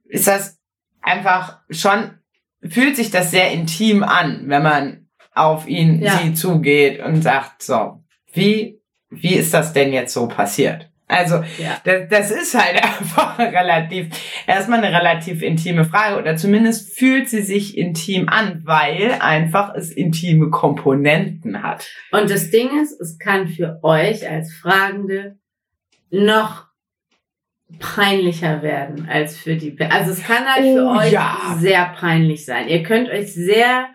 ist 0.04 0.28
das 0.28 0.58
einfach 1.02 1.58
schon, 1.70 2.18
fühlt 2.68 2.96
sich 2.96 3.10
das 3.10 3.30
sehr 3.30 3.50
intim 3.52 4.02
an, 4.02 4.44
wenn 4.46 4.62
man 4.62 5.08
auf 5.34 5.66
ihn, 5.66 6.00
Ja. 6.00 6.18
sie 6.18 6.34
zugeht 6.34 7.00
und 7.00 7.22
sagt, 7.22 7.62
so, 7.62 8.02
wie, 8.32 8.80
wie 9.10 9.34
ist 9.34 9.52
das 9.54 9.72
denn 9.72 9.92
jetzt 9.92 10.12
so 10.14 10.28
passiert? 10.28 10.90
Also, 11.06 11.42
Ja. 11.58 11.76
das, 11.84 12.08
das 12.08 12.30
ist 12.30 12.54
halt 12.54 12.76
einfach 12.82 13.38
relativ, 13.38 14.08
erstmal 14.46 14.82
eine 14.82 14.96
relativ 14.96 15.42
intime 15.42 15.84
Frage 15.84 16.18
oder 16.18 16.36
zumindest 16.36 16.96
fühlt 16.98 17.28
sie 17.28 17.42
sich 17.42 17.76
intim 17.76 18.28
an, 18.28 18.62
weil 18.64 19.16
einfach 19.20 19.74
es 19.74 19.90
intime 19.90 20.48
Komponenten 20.50 21.62
hat. 21.62 21.86
Und 22.12 22.30
das 22.30 22.50
Ding 22.50 22.80
ist, 22.80 22.98
es 23.00 23.18
kann 23.18 23.48
für 23.48 23.80
euch 23.82 24.28
als 24.28 24.52
Fragende 24.54 25.36
noch 26.10 26.68
peinlicher 27.78 28.62
werden 28.62 29.08
als 29.10 29.36
für 29.36 29.56
die. 29.56 29.76
Also 29.80 30.12
es 30.12 30.22
kann 30.22 30.44
halt 30.46 30.64
für 30.64 30.84
Oh, 30.86 30.98
euch 30.98 31.12
ja. 31.12 31.56
sehr 31.58 31.86
peinlich 31.98 32.44
sein. 32.44 32.68
Ihr 32.68 32.82
könnt 32.82 33.08
euch 33.08 33.32
sehr 33.34 33.88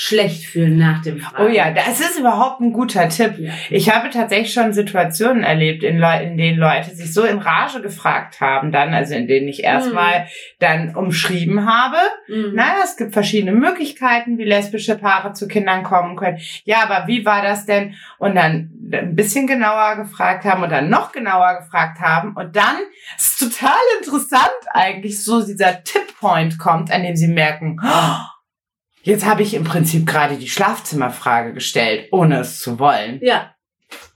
schlecht 0.00 0.44
fühlen 0.44 0.78
nach 0.78 1.02
dem 1.02 1.18
Fragen. 1.18 1.44
Oh 1.44 1.48
ja, 1.48 1.72
das 1.72 1.98
ist 1.98 2.20
überhaupt 2.20 2.60
ein 2.60 2.72
guter 2.72 3.08
Tipp. 3.08 3.36
Ja. 3.36 3.52
Ich 3.68 3.92
habe 3.92 4.10
tatsächlich 4.10 4.52
schon 4.52 4.72
Situationen 4.72 5.42
erlebt, 5.42 5.82
in, 5.82 5.98
Leu 5.98 6.22
in 6.22 6.36
denen 6.36 6.56
Leute 6.56 6.94
sich 6.94 7.12
so 7.12 7.24
in 7.24 7.38
Rage 7.38 7.82
gefragt 7.82 8.40
haben, 8.40 8.70
dann, 8.70 8.94
also 8.94 9.16
in 9.16 9.26
denen 9.26 9.48
ich 9.48 9.64
erstmal 9.64 10.28
dann 10.60 10.94
umschrieben 10.94 11.68
habe. 11.68 11.96
Mhm. 12.28 12.54
Naja, 12.54 12.76
es 12.84 12.96
gibt 12.96 13.12
verschiedene 13.12 13.50
Möglichkeiten, 13.50 14.38
wie 14.38 14.44
lesbische 14.44 14.96
Paare 14.96 15.32
zu 15.32 15.48
Kindern 15.48 15.82
kommen 15.82 16.14
können. 16.14 16.38
Ja, 16.62 16.84
aber 16.84 17.08
wie 17.08 17.24
war 17.24 17.42
das 17.42 17.66
denn? 17.66 17.96
Und 18.18 18.36
dann 18.36 18.70
ein 18.92 19.16
bisschen 19.16 19.48
genauer 19.48 19.96
gefragt 19.96 20.44
haben 20.44 20.62
und 20.62 20.70
dann 20.70 20.90
noch 20.90 21.10
genauer 21.10 21.58
gefragt 21.58 21.98
haben. 21.98 22.34
Und 22.36 22.54
dann 22.54 22.76
ist 23.16 23.42
es 23.42 23.50
total 23.50 23.80
interessant 23.98 24.60
eigentlich, 24.70 25.24
so 25.24 25.44
dieser 25.44 25.82
Tipp-Point 25.82 26.56
kommt, 26.56 26.92
an 26.92 27.02
dem 27.02 27.16
sie 27.16 27.26
merken, 27.26 27.80
oh, 27.84 28.37
jetzt 29.02 29.24
habe 29.26 29.42
ich 29.42 29.54
im 29.54 29.64
Prinzip 29.64 30.06
gerade 30.06 30.36
die 30.36 30.48
Schlafzimmerfrage 30.48 31.52
gestellt, 31.52 32.08
ohne 32.12 32.40
es 32.40 32.60
zu 32.60 32.78
wollen. 32.78 33.18
Ja, 33.22 33.54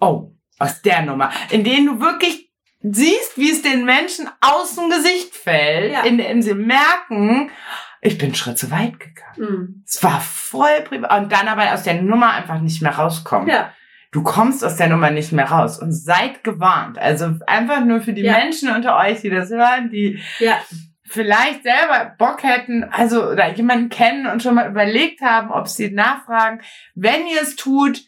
Oh, 0.00 0.32
aus 0.58 0.82
der 0.82 1.02
Nummer. 1.02 1.30
In 1.50 1.64
denen 1.64 1.86
du 1.86 2.00
wirklich 2.00 2.50
siehst, 2.82 3.36
wie 3.38 3.50
es 3.50 3.62
den 3.62 3.84
Menschen 3.84 4.28
aus 4.40 4.74
dem 4.74 4.90
Gesicht 4.90 5.34
fällt, 5.34 5.92
Ja. 5.92 6.02
in 6.02 6.18
dem 6.18 6.42
sie 6.42 6.54
merken, 6.54 7.50
ich 8.02 8.18
bin 8.18 8.26
einen 8.26 8.34
Schritt 8.34 8.58
zu 8.58 8.70
weit 8.70 8.98
gegangen. 8.98 9.36
mhm. 9.38 9.84
Es 9.86 10.02
war 10.02 10.20
voll 10.20 10.82
privat. 10.84 11.22
Und 11.22 11.32
dann 11.32 11.46
aber 11.48 11.72
aus 11.72 11.84
der 11.84 12.02
Nummer 12.02 12.32
einfach 12.32 12.60
nicht 12.60 12.82
mehr 12.82 12.92
rauskommen. 12.96 13.48
ja, 13.48 13.72
Du 14.10 14.22
kommst 14.22 14.62
aus 14.62 14.76
der 14.76 14.88
Nummer 14.88 15.10
nicht 15.10 15.32
mehr 15.32 15.46
raus. 15.50 15.78
Und 15.78 15.92
seid 15.92 16.44
gewarnt. 16.44 16.98
Also 16.98 17.34
einfach 17.46 17.82
nur 17.82 18.02
für 18.02 18.12
die 18.12 18.20
Ja. 18.22 18.32
Menschen 18.32 18.68
unter 18.74 18.98
euch, 18.98 19.22
die 19.22 19.30
das 19.30 19.48
hören, 19.48 19.88
die 19.90 20.20
ja, 20.38 20.58
vielleicht 21.04 21.62
selber 21.64 22.14
Bock 22.16 22.42
hätten, 22.42 22.84
also 22.84 23.24
oder 23.28 23.52
jemanden 23.52 23.88
kennen 23.88 24.26
und 24.26 24.42
schon 24.42 24.54
mal 24.54 24.70
überlegt 24.70 25.20
haben, 25.20 25.50
ob 25.50 25.68
sie 25.68 25.90
nachfragen. 25.90 26.60
Wenn 26.94 27.26
ihr 27.26 27.42
es 27.42 27.56
tut, 27.56 28.02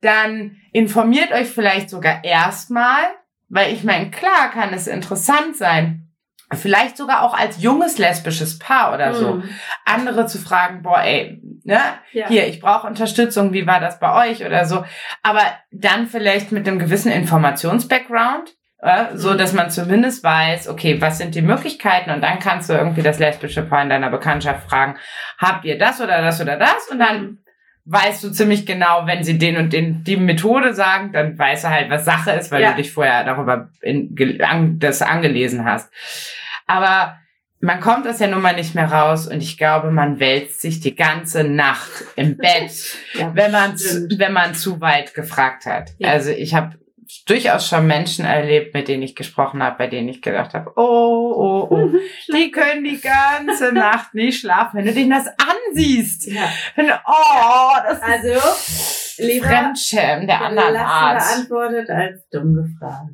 dann 0.00 0.56
informiert 0.72 1.32
euch 1.32 1.48
vielleicht 1.48 1.90
sogar 1.90 2.22
erstmal, 2.24 3.02
weil 3.48 3.72
ich 3.72 3.82
meine, 3.82 4.10
klar 4.10 4.50
kann 4.52 4.72
es 4.72 4.86
interessant 4.86 5.56
sein, 5.56 6.04
vielleicht 6.52 6.96
sogar 6.96 7.22
auch 7.22 7.34
als 7.36 7.60
junges 7.62 7.98
lesbisches 7.98 8.58
Paar 8.58 8.94
oder 8.94 9.12
so, 9.12 9.34
Mhm. 9.34 9.50
andere 9.84 10.26
zu 10.26 10.38
fragen, 10.38 10.82
boah, 10.82 11.02
ey, 11.02 11.42
ne, 11.64 11.80
ja. 12.12 12.28
hier, 12.28 12.46
ich 12.46 12.60
brauche 12.60 12.86
Unterstützung, 12.86 13.52
wie 13.52 13.66
war 13.66 13.80
das 13.80 13.98
bei 14.00 14.30
euch 14.30 14.46
oder 14.46 14.64
so, 14.64 14.84
aber 15.22 15.42
dann 15.72 16.06
vielleicht 16.06 16.52
mit 16.52 16.66
einem 16.66 16.78
gewissen 16.78 17.12
Informations-Background, 17.12 18.54
so 19.14 19.32
Mhm. 19.32 19.38
dass 19.38 19.52
man 19.52 19.70
zumindest 19.70 20.22
weiß, 20.22 20.68
okay, 20.68 21.00
was 21.00 21.18
sind 21.18 21.34
die 21.34 21.42
Möglichkeiten 21.42 22.10
und 22.10 22.20
dann 22.22 22.38
kannst 22.38 22.70
du 22.70 22.74
irgendwie 22.74 23.02
das 23.02 23.18
lesbische 23.18 23.62
Paar 23.62 23.82
in 23.82 23.88
deiner 23.90 24.10
Bekanntschaft 24.10 24.68
fragen, 24.70 24.96
habt 25.38 25.64
ihr 25.64 25.78
das 25.78 26.00
oder 26.00 26.22
das 26.22 26.40
oder 26.40 26.56
das 26.56 26.86
und 26.90 26.98
dann 27.00 27.38
weißt 27.86 28.22
du 28.22 28.30
ziemlich 28.30 28.66
genau, 28.66 29.06
wenn 29.06 29.24
sie 29.24 29.38
den 29.38 29.56
und 29.56 29.72
den 29.72 30.04
die 30.04 30.16
Methode 30.18 30.74
sagen, 30.74 31.10
dann 31.12 31.38
weißt 31.38 31.64
du 31.64 31.68
halt, 31.70 31.90
was 31.90 32.04
Sache 32.04 32.32
ist, 32.32 32.52
weil 32.52 32.62
Ja. 32.62 32.70
du 32.70 32.76
dich 32.76 32.92
vorher 32.92 33.24
darüber 33.24 33.70
in, 33.80 34.14
an, 34.42 34.78
das 34.78 35.00
angelesen 35.02 35.64
hast. 35.64 35.90
Aber 36.66 37.16
man 37.60 37.80
kommt 37.80 38.06
aus 38.06 38.18
der 38.18 38.28
Nummer 38.28 38.52
nicht 38.52 38.74
mehr 38.76 38.92
raus 38.92 39.26
und 39.26 39.42
ich 39.42 39.58
glaube, 39.58 39.90
man 39.90 40.20
wälzt 40.20 40.60
sich 40.60 40.78
die 40.80 40.94
ganze 40.94 41.42
Nacht 41.44 42.04
im 42.14 42.36
Bett, 42.36 42.70
Ja, 43.14 43.34
wenn 43.34 43.50
man 43.50 43.72
wenn 43.74 44.32
man 44.32 44.54
zu 44.54 44.80
weit 44.80 45.14
gefragt 45.14 45.66
hat. 45.66 45.90
Ja. 45.98 46.10
Also 46.10 46.30
ich 46.30 46.54
habe 46.54 46.76
durchaus 47.28 47.68
schon 47.68 47.86
Menschen 47.86 48.24
erlebt, 48.24 48.74
mit 48.74 48.88
denen 48.88 49.02
ich 49.02 49.14
gesprochen 49.14 49.62
habe, 49.62 49.76
bei 49.78 49.86
denen 49.86 50.08
ich 50.08 50.22
gedacht 50.22 50.54
habe, 50.54 50.72
oh, 50.76 51.34
oh, 51.36 51.66
oh, 51.70 51.88
die 52.32 52.50
können 52.50 52.84
die 52.84 53.00
ganze 53.00 53.72
Nacht 53.72 54.14
nicht 54.14 54.40
schlafen, 54.40 54.78
wenn 54.78 54.86
du 54.86 54.92
denen 54.92 55.10
das 55.10 55.26
ansiehst. 55.26 56.26
Ja. 56.26 56.48
Oh, 57.06 57.76
das 57.88 58.00
Also, 58.02 58.28
ist 58.28 59.18
lieber 59.18 59.46
Fremdschämen 59.46 60.26
der 60.26 60.40
anderen 60.42 60.76
Art. 60.76 61.18
beantwortet 61.18 61.90
als 61.90 62.28
dumm 62.30 62.54
gefragt. 62.54 63.10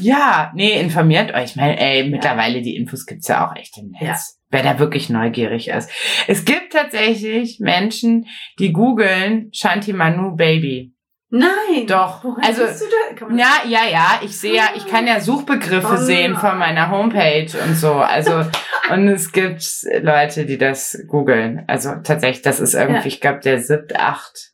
Ja, 0.00 0.52
nee, 0.54 0.78
informiert 0.80 1.34
euch. 1.34 1.50
Ich 1.50 1.56
meine, 1.56 1.78
ey, 1.80 2.08
mittlerweile 2.08 2.62
die 2.62 2.76
Infos 2.76 3.06
gibt's 3.06 3.28
ja 3.28 3.48
auch 3.48 3.56
echt 3.56 3.76
im 3.78 3.90
Netz. 3.90 4.00
Ja. 4.02 4.16
Wer 4.50 4.62
da 4.62 4.78
wirklich 4.78 5.10
neugierig 5.10 5.68
ist. 5.68 5.90
Es 6.26 6.44
gibt 6.46 6.72
tatsächlich 6.72 7.58
Menschen, 7.60 8.26
die 8.58 8.72
googeln 8.72 9.50
Shanti 9.52 9.92
Manu 9.92 10.36
Baby. 10.36 10.94
Nein. 11.30 11.86
Doch. 11.86 12.24
Woher 12.24 12.42
Also, 12.44 12.64
bist 12.64 12.80
du 12.80 12.86
da? 12.86 13.14
Kann 13.14 13.28
man 13.28 13.38
Ja, 13.38 13.60
ja, 13.66 13.84
ja. 13.90 14.20
Ich 14.22 14.38
sehe 14.40 14.54
ja, 14.54 14.70
ich 14.74 14.86
kann 14.86 15.06
ja 15.06 15.20
Suchbegriffe 15.20 15.94
Oh. 15.94 15.96
sehen 15.96 16.36
von 16.36 16.58
meiner 16.58 16.90
Homepage 16.90 17.50
und 17.66 17.74
so. 17.74 17.92
Also, 17.94 18.44
und 18.92 19.08
es 19.08 19.30
gibt 19.32 19.62
Leute, 20.00 20.46
die 20.46 20.56
das 20.56 20.98
googeln. 21.06 21.64
Also 21.66 21.96
tatsächlich, 22.02 22.42
das 22.42 22.60
ist 22.60 22.74
irgendwie, 22.74 23.08
ich 23.08 23.20
glaube, 23.20 23.40
der 23.40 23.60
siebt, 23.60 23.94
acht 23.96 24.52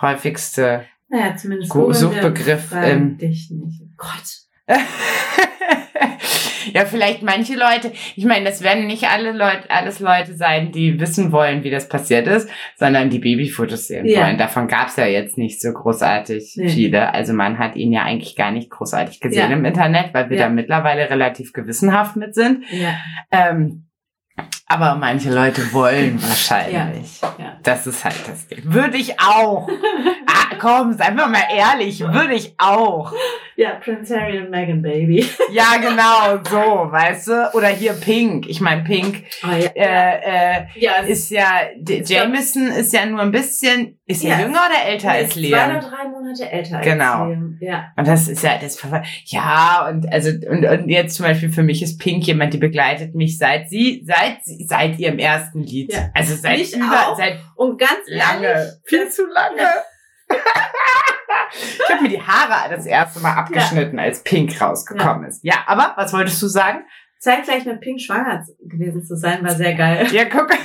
häufigste. 0.00 0.84
Naja, 1.08 1.36
zumindest 1.36 1.74
wir 1.74 1.92
Suchbegriff, 1.94 2.68
fragen 2.68 2.86
ähm, 2.90 3.18
dich 3.18 3.50
nicht. 3.50 3.82
Gott. 3.96 4.78
ja, 6.74 6.84
vielleicht 6.84 7.22
manche 7.22 7.54
Leute, 7.54 7.92
ich 8.16 8.24
meine, 8.24 8.44
das 8.44 8.62
werden 8.62 8.86
nicht 8.86 9.04
alle 9.04 9.32
Leute, 9.32 9.70
alles 9.70 10.00
Leute 10.00 10.34
sein, 10.34 10.72
die 10.72 10.98
wissen 11.00 11.32
wollen, 11.32 11.64
wie 11.64 11.70
das 11.70 11.88
passiert 11.88 12.26
ist, 12.26 12.48
sondern 12.76 13.10
die 13.10 13.18
Babyfotos 13.18 13.86
sehen 13.88 14.06
Ja. 14.06 14.20
wollen. 14.26 14.38
Davon 14.38 14.68
gab's 14.68 14.96
ja 14.96 15.06
jetzt 15.06 15.38
nicht 15.38 15.60
so 15.60 15.72
großartig 15.72 16.54
Nee. 16.56 16.68
viele. 16.68 17.12
Also 17.14 17.32
man 17.32 17.58
hat 17.58 17.76
ihn 17.76 17.92
ja 17.92 18.02
eigentlich 18.02 18.36
gar 18.36 18.50
nicht 18.50 18.70
großartig 18.70 19.20
gesehen 19.20 19.50
Ja. 19.50 19.56
im 19.56 19.64
Internet, 19.64 20.12
weil 20.14 20.30
wir 20.30 20.36
Ja. 20.38 20.44
da 20.44 20.48
mittlerweile 20.50 21.08
relativ 21.10 21.52
gewissenhaft 21.52 22.16
mit 22.16 22.34
sind. 22.34 22.64
Ja, 22.70 22.94
Ähm, 23.30 23.86
aber 24.72 24.94
manche 24.96 25.30
Leute 25.32 25.72
wollen 25.72 26.20
wahrscheinlich. 26.28 27.20
ja. 27.38 27.56
Das 27.62 27.86
ist 27.86 28.04
halt 28.04 28.16
das 28.26 28.46
Ding. 28.48 28.60
Würde 28.64 28.96
ich 28.96 29.18
auch. 29.20 29.68
ah, 30.26 30.54
komm, 30.58 30.92
seien 30.94 31.16
wir 31.16 31.26
mal 31.28 31.44
ehrlich. 31.54 32.00
Würde 32.00 32.34
ich 32.34 32.54
auch. 32.58 33.12
Ja, 33.56 33.72
Prince 33.74 34.18
Harry 34.18 34.38
und 34.38 34.50
Meghan 34.50 34.82
Baby. 34.82 35.24
Ja, 35.52 35.76
genau, 35.80 36.42
so, 36.50 36.90
weißt 36.90 37.28
du? 37.28 37.54
Oder 37.54 37.68
hier 37.68 37.92
Pink. 37.92 38.48
Ich 38.48 38.60
meine, 38.60 38.82
Pink 38.82 39.24
Oh, 39.44 39.48
ja. 39.48 39.70
äh, 39.74 40.60
äh, 40.60 40.64
ja, 40.76 40.92
ist 41.06 41.30
ja, 41.30 41.44
Jameson 41.86 42.68
ist 42.68 42.92
ja 42.94 43.04
nur 43.04 43.20
ein 43.20 43.30
bisschen, 43.30 43.98
ist 44.06 44.24
er 44.24 44.30
Ja. 44.30 44.40
jünger 44.46 44.60
oder 44.60 44.90
älter 44.90 45.08
er 45.08 45.14
als 45.14 45.36
ist 45.36 45.46
zwei 45.46 45.48
oder 45.48 45.66
Liam? 45.66 45.80
drei 45.80 46.08
Monate 46.08 46.50
älter 46.50 46.80
Genau. 46.80 47.24
als 47.24 47.28
Liam. 47.36 47.58
Ja. 47.60 47.84
Und 47.96 48.08
das 48.08 48.28
ist 48.28 48.42
ja, 48.42 48.52
das, 48.60 48.78
ja, 49.26 49.86
und 49.90 50.10
also, 50.10 50.30
und, 50.48 50.64
und 50.64 50.88
jetzt 50.88 51.16
zum 51.16 51.26
Beispiel 51.26 51.52
für 51.52 51.62
mich 51.62 51.82
ist 51.82 51.98
Pink 52.00 52.26
jemand, 52.26 52.54
die 52.54 52.58
begleitet 52.58 53.14
mich 53.14 53.36
seit 53.36 53.68
sie, 53.68 54.02
seit, 54.06 54.42
sie- 54.44 54.61
seit 54.66 54.98
ihrem 54.98 55.18
ersten 55.18 55.62
Lied. 55.62 55.92
Ja. 55.92 56.10
Also 56.14 56.34
seit 56.34 56.58
Mich 56.58 56.74
über, 56.76 57.08
auch. 57.08 57.16
seit 57.16 57.38
Und 57.54 57.78
ganz 57.78 58.00
lange. 58.06 58.46
ehrlich, 58.46 58.72
Viel 58.84 59.08
zu 59.10 59.26
lange. 59.26 59.68
ich 61.52 61.90
habe 61.90 62.02
mir 62.02 62.08
die 62.08 62.22
Haare 62.22 62.74
das 62.74 62.86
erste 62.86 63.20
Mal 63.20 63.34
abgeschnitten, 63.34 63.98
als 63.98 64.22
Pink 64.22 64.60
rausgekommen 64.60 65.26
ist. 65.26 65.44
Ja, 65.44 65.64
aber 65.66 65.92
was 65.96 66.12
wolltest 66.12 66.40
du 66.42 66.46
sagen? 66.48 66.84
Zeitgleich 67.22 67.64
mit 67.64 67.80
Pink 67.80 68.00
schwanger 68.00 68.44
gewesen 68.60 69.04
zu 69.04 69.16
sein, 69.16 69.42
war 69.44 69.54
sehr 69.54 69.74
geil. 69.74 70.06
Ja, 70.12 70.24
guck. 70.24 70.50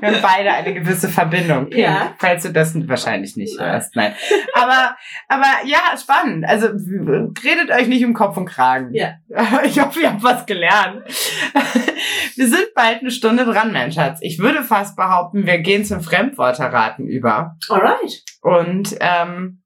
Wir 0.00 0.08
haben 0.12 0.22
beide 0.22 0.52
eine 0.52 0.74
gewisse 0.74 1.08
Verbindung. 1.08 1.70
Pink, 1.70 1.82
Ja. 1.82 2.14
falls 2.18 2.42
du 2.42 2.50
das 2.52 2.74
wahrscheinlich 2.86 3.36
nicht 3.36 3.58
Nein. 3.58 3.70
hörst. 3.72 3.96
Nein. 3.96 4.14
Aber, 4.54 4.94
aber 5.28 5.46
ja, 5.64 5.96
spannend. 5.98 6.44
Also 6.46 6.68
redet 6.68 7.70
euch 7.70 7.86
nicht 7.88 8.04
um 8.04 8.12
Kopf 8.14 8.36
und 8.36 8.44
Kragen. 8.46 8.92
Ja. 8.92 9.14
Ich 9.64 9.80
hoffe, 9.80 10.00
ihr 10.00 10.10
habt 10.12 10.22
was 10.22 10.44
gelernt. 10.46 11.02
Wir 12.36 12.46
sind 12.48 12.68
bald 12.74 13.00
eine 13.00 13.10
Stunde 13.10 13.44
dran, 13.44 13.72
mein 13.72 13.90
Schatz. 13.92 14.18
Ich 14.22 14.38
würde 14.38 14.62
fast 14.62 14.96
behaupten, 14.96 15.46
wir 15.46 15.58
gehen 15.58 15.84
zum 15.84 16.00
Fremdworterraten 16.00 17.06
über. 17.06 17.56
Alright. 17.68 18.22
Und 18.42 18.96
ähm, 19.00 19.62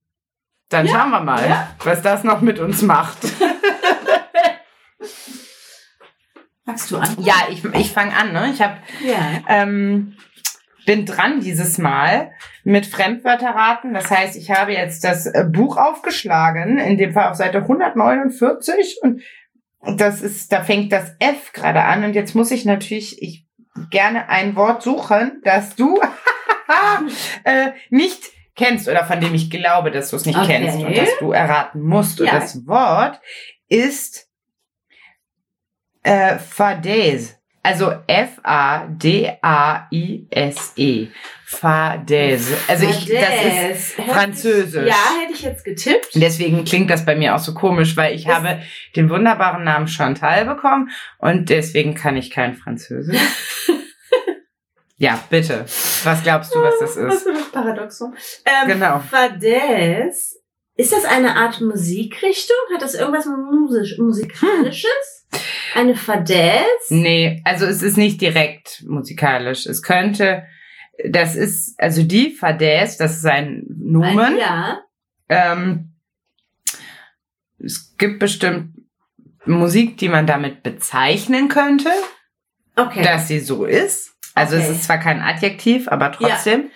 dann 0.70 0.86
Ja. 0.86 0.92
schauen 0.92 1.10
wir 1.10 1.20
mal, 1.20 1.48
Ja. 1.48 1.68
was 1.84 2.02
das 2.02 2.24
noch 2.24 2.40
mit 2.40 2.58
uns 2.58 2.82
macht. 2.82 3.18
Magst 6.64 6.90
du 6.90 6.96
an? 6.98 7.16
ja, 7.20 7.34
ich, 7.50 7.64
ich 7.64 7.92
fange 7.92 8.14
an. 8.16 8.32
Ne? 8.32 8.50
Ich 8.52 8.62
habe 8.62 8.76
Ja. 9.04 9.42
ähm, 9.48 10.16
bin 10.86 11.06
dran 11.06 11.40
dieses 11.40 11.78
Mal 11.78 12.32
mit 12.62 12.86
Fremdwörterraten. 12.86 13.94
Das 13.94 14.10
heißt, 14.10 14.36
ich 14.36 14.50
habe 14.50 14.72
jetzt 14.72 15.02
das 15.04 15.26
äh, 15.26 15.44
Buch 15.48 15.76
aufgeschlagen, 15.76 16.78
in 16.78 16.98
dem 16.98 17.12
Fall 17.12 17.30
auf 17.30 17.36
Seite 17.36 17.58
149 17.58 18.98
und 19.02 19.22
das 19.98 20.22
ist, 20.22 20.50
da 20.52 20.62
fängt 20.62 20.92
das 20.92 21.14
F 21.18 21.52
gerade 21.52 21.82
an 21.82 22.04
und 22.04 22.14
jetzt 22.14 22.34
muss 22.34 22.50
ich 22.50 22.64
natürlich 22.64 23.20
ich 23.22 23.46
gerne 23.90 24.28
ein 24.30 24.56
Wort 24.56 24.82
suchen, 24.82 25.40
das 25.44 25.76
du 25.76 26.00
äh, 27.44 27.72
nicht 27.90 28.22
kennst 28.56 28.88
oder 28.88 29.04
von 29.04 29.20
dem 29.20 29.34
ich 29.34 29.50
glaube, 29.50 29.90
dass 29.90 30.10
du 30.10 30.16
es 30.16 30.24
nicht 30.26 30.38
Okay. 30.38 30.58
kennst 30.60 30.78
und 30.82 30.96
dass 30.96 31.18
du 31.18 31.32
erraten 31.32 31.82
musst. 31.82 32.20
Und 32.20 32.28
Ja. 32.28 32.34
das 32.38 32.66
Wort 32.66 33.20
ist 33.68 34.23
äh, 36.04 36.38
Fadaise. 36.38 37.34
Also 37.66 37.92
F-A-D-A-I-S-E. 39.74 41.08
Fadaise. 41.46 42.54
Also 42.68 42.84
ich, 42.86 43.06
das 43.06 43.06
ist 43.06 43.92
Fadaise. 43.94 44.02
Französisch. 44.12 44.88
Ja, 44.88 44.94
hätte 45.22 45.32
ich 45.32 45.42
jetzt 45.42 45.64
getippt. 45.64 46.10
Deswegen 46.14 46.64
klingt 46.64 46.90
das 46.90 47.04
bei 47.06 47.14
mir 47.16 47.34
auch 47.34 47.38
so 47.38 47.54
komisch, 47.54 47.96
weil 47.96 48.14
ich 48.14 48.24
Das- 48.24 48.34
habe 48.34 48.60
den 48.96 49.08
wunderbaren 49.08 49.64
Namen 49.64 49.86
Chantal 49.88 50.44
bekommen 50.46 50.90
und 51.18 51.48
deswegen 51.48 51.94
kann 51.94 52.16
ich 52.16 52.30
kein 52.30 52.54
Französisch. 52.54 53.18
ja, 54.96 55.18
bitte. 55.30 55.64
Was 56.04 56.22
glaubst 56.22 56.54
du, 56.54 56.60
was 56.60 56.78
das 56.80 56.96
Was 56.96 57.14
ist? 57.14 57.22
für 57.22 57.30
ein 57.30 57.50
Paradoxon. 57.52 58.14
Ähm, 58.44 58.68
Genau. 58.68 58.98
Fadez. 58.98 60.36
Ist 60.76 60.92
das 60.92 61.04
eine 61.04 61.36
Art 61.36 61.60
Musikrichtung? 61.60 62.56
Hat 62.74 62.82
das 62.82 62.94
irgendwas 62.94 63.26
Musisch, 63.26 63.96
Musikalisches? 63.98 65.23
Eine 65.74 65.94
Fadez? 65.96 66.90
Nee, 66.90 67.40
also 67.44 67.66
es 67.66 67.82
ist 67.82 67.96
nicht 67.96 68.20
direkt 68.20 68.84
musikalisch. 68.86 69.66
Es 69.66 69.82
könnte, 69.82 70.44
das 71.08 71.34
ist, 71.36 71.78
also 71.80 72.02
die 72.02 72.30
Fadaise, 72.30 72.96
das 72.98 73.16
ist 73.16 73.26
ein 73.26 73.64
Nomen. 73.68 74.36
Ja. 74.38 74.80
Ähm, 75.28 75.92
es 77.58 77.96
gibt 77.96 78.18
bestimmt 78.18 78.74
Musik, 79.46 79.96
die 79.98 80.08
man 80.08 80.26
damit 80.26 80.62
bezeichnen 80.62 81.48
könnte, 81.48 81.90
Okay. 82.76 83.02
dass 83.02 83.28
sie 83.28 83.40
so 83.40 83.64
ist. 83.64 84.12
Also 84.34 84.56
es 84.56 84.64
Okay. 84.64 84.72
ist 84.72 84.84
zwar 84.84 84.98
kein 84.98 85.20
Adjektiv, 85.22 85.88
aber 85.88 86.10
trotzdem. 86.12 86.70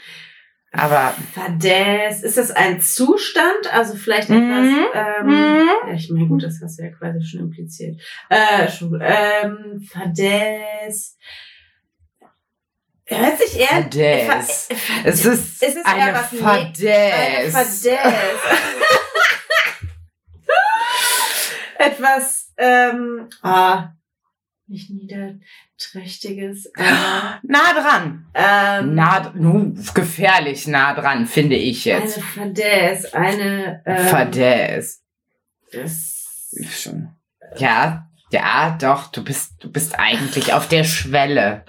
Aber 0.72 1.14
Fadez. 1.34 2.22
Ist 2.22 2.36
das 2.36 2.50
ein 2.50 2.80
Zustand? 2.80 3.72
Also 3.72 3.94
vielleicht 3.96 4.28
Mhm. 4.28 4.36
etwas, 4.92 5.16
ähm, 5.20 5.26
Mhm. 5.26 5.68
ja, 5.88 5.94
ich 5.94 6.10
meine, 6.10 6.26
gut, 6.28 6.42
das 6.42 6.60
hast 6.62 6.78
du 6.78 6.82
ja 6.84 6.90
quasi 6.90 7.24
schon 7.24 7.40
impliziert. 7.40 8.00
Äh, 8.28 8.68
schon, 8.70 9.00
ähm, 9.02 9.80
Fadez. 9.90 11.16
Hört 13.06 13.38
sich 13.38 13.58
eher, 13.58 13.66
Fadez. 13.68 14.66
Fa- 14.68 14.74
es 15.04 15.24
ist, 15.24 15.62
Es 15.62 15.74
ist 15.74 15.86
eher 15.86 15.86
eine 15.86 16.12
was 16.18 16.32
Ne- 16.32 16.38
Fadez. 16.40 17.52
Fadez. 17.52 18.38
Etwas, 21.78 22.52
ähm, 22.56 23.28
ah, 23.42 23.90
nicht 24.68 24.90
niederträchtiges, 24.90 26.70
aber, 26.76 27.40
Nah 27.42 27.72
dran. 27.74 28.26
ähm, 28.34 28.94
Nah, 28.94 29.32
nu, 29.34 29.74
gefährlich 29.94 30.66
nah 30.66 30.94
dran, 30.94 31.26
finde 31.26 31.56
ich 31.56 31.90
eine 31.92 32.04
jetzt. 32.04 32.20
Fadez, 32.22 33.04
eine, 33.14 33.82
ähm, 33.86 34.06
Fadez. 34.08 35.02
das, 35.72 36.50
Schon. 36.70 37.08
Ja, 37.56 38.06
ja, 38.30 38.76
doch, 38.80 39.10
du 39.10 39.24
bist, 39.24 39.54
du 39.60 39.70
bist 39.72 39.98
eigentlich 39.98 40.52
auf 40.52 40.68
der 40.68 40.84
Schwelle. 40.84 41.64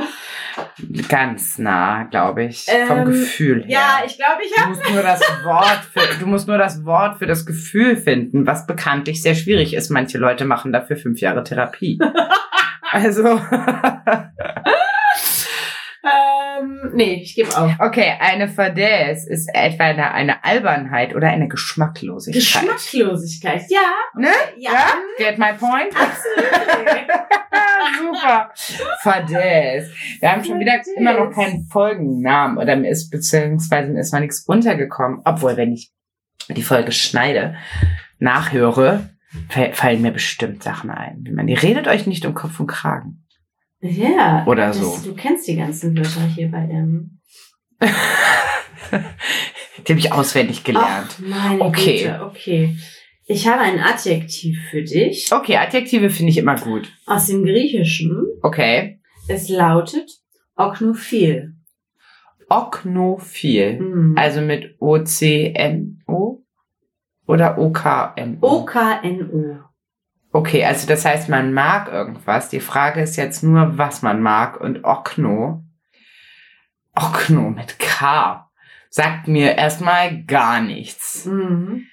Ganz 1.08 1.58
nah, 1.58 2.04
glaube 2.04 2.43
ich, 2.45 2.66
vom 2.88 3.00
Ähm, 3.00 3.06
Gefühl 3.06 3.64
her. 3.64 3.70
ja, 3.72 4.02
ich 4.06 4.18
glaube, 4.18 4.41
ich 4.45 4.54
Du 4.54 4.62
habe, 4.62 4.70
musst 4.72 4.89
nur 4.91 5.02
das 5.04 5.22
Wort 5.43 5.82
für, 5.93 6.20
du 6.20 6.26
musst 6.28 6.47
nur 6.47 6.58
das 6.58 6.84
Wort 6.86 7.18
für 7.20 7.28
das 7.28 7.45
Gefühl 7.45 7.95
finden, 7.97 8.45
was 8.45 8.66
bekanntlich 8.68 9.22
sehr 9.22 9.36
schwierig 9.36 9.74
ist. 9.74 9.89
Manche 9.89 10.18
Leute 10.18 10.43
machen 10.45 10.74
dafür 10.74 10.97
fünf 10.97 11.20
Jahre 11.22 11.43
Therapie. 11.43 12.00
Also, 12.92 13.24
ähm, 16.04 16.92
nee, 16.94 17.22
ich 17.22 17.36
gebe 17.36 17.56
auf. 17.56 17.72
okay, 17.80 18.14
eine 18.20 18.48
Fadäse 18.48 19.30
ist 19.30 19.50
etwa 19.54 19.84
eine, 19.86 20.12
eine 20.12 20.44
Albernheit 20.44 21.16
oder 21.16 21.28
eine 21.28 21.48
Geschmacklosigkeit. 21.48 22.42
Geschmacklosigkeit, 22.42 23.64
ja, 23.70 23.80
Ne? 24.16 24.32
ja, 24.58 24.72
Ja? 24.72 24.94
Get 25.18 25.38
my 25.38 25.54
point? 25.54 25.94
absolut. 25.96 26.50
Super. 28.00 28.52
Fadäse. 29.02 29.92
Wir 30.20 30.32
haben 30.32 30.44
schon 30.44 30.60
wieder 30.60 30.82
immer 30.98 31.14
noch 31.14 31.32
keinen 31.34 31.66
Folgennamen 31.66 32.58
oder 32.58 32.76
mir 32.76 32.90
ist 32.90 33.10
beziehungsweise 33.10 33.92
mir 33.92 34.00
ist 34.02 34.12
mal 34.14 34.20
nichts 34.22 34.46
untergekommen. 34.46 35.22
Obwohl, 35.26 35.58
wenn 35.58 35.74
ich 35.74 35.92
die 36.50 36.64
Folge 36.64 36.92
schneide, 36.92 37.56
nachhöre, 38.20 39.10
fallen 39.73 40.01
mir 40.01 40.11
bestimmt 40.11 40.63
Sachen 40.63 40.89
ein. 40.89 41.23
Ich 41.25 41.34
meine, 41.34 41.51
ihr 41.51 41.61
redet 41.61 41.88
euch 41.88 42.07
nicht 42.07 42.25
um 42.25 42.34
Kopf 42.34 42.59
und 42.59 42.67
Kragen. 42.67 43.25
Ja. 43.82 44.45
Oder 44.47 44.67
das, 44.67 44.77
so. 44.80 44.97
Du 45.09 45.15
kennst 45.15 45.47
die 45.47 45.55
ganzen 45.55 45.95
Wörter 45.97 46.25
hier 46.27 46.49
bei 46.51 46.65
dem. 46.65 47.19
Die 49.88 49.93
habe 49.93 49.99
ich 49.99 50.11
auswendig 50.11 50.63
gelernt. 50.63 51.15
Ach, 51.15 51.19
meine 51.19 51.61
Okay. 51.61 51.99
Güte, 51.99 52.21
okay. 52.25 52.75
Ich 53.25 53.47
habe 53.47 53.61
ein 53.61 53.80
Adjektiv 53.80 54.57
für 54.71 54.82
dich 54.84 55.32
Okay, 55.32 55.55
Adjektive 55.57 56.09
finde 56.09 56.32
ich 56.32 56.38
immer 56.38 56.55
gut. 56.55 56.91
aus 57.05 57.27
dem 57.27 57.45
Griechischen. 57.45 58.25
Okay. 58.41 58.99
Es 59.27 59.47
lautet 59.47 60.09
Oknophil. 60.55 61.53
Oknophil. 62.49 63.80
Mhm. 63.80 64.15
Also 64.17 64.41
mit 64.41 64.75
O-C-N-O 64.80 66.39
oder 67.30 67.59
O-K-N-O? 67.59 68.61
O-K-N-O. 68.61 69.59
Okay, 70.32 70.65
also 70.65 70.88
das 70.88 71.05
heißt, 71.05 71.30
man 71.30 71.53
mag 71.53 71.88
irgendwas. 71.88 72.49
Die 72.49 72.59
Frage 72.59 73.01
ist 73.01 73.17
jetzt 73.17 73.43
nur, 73.43 73.77
was 73.77 74.01
man 74.01 74.19
mag. 74.19 74.59
Und 74.59 74.84
Okno, 74.84 75.63
Okno 76.95 77.51
mit 77.51 77.77
K, 77.77 78.49
sagt 78.89 79.27
mir 79.27 79.55
erstmal 79.55 80.23
gar 80.23 80.59
nichts. 80.59 81.25
Mhm. 81.25 81.86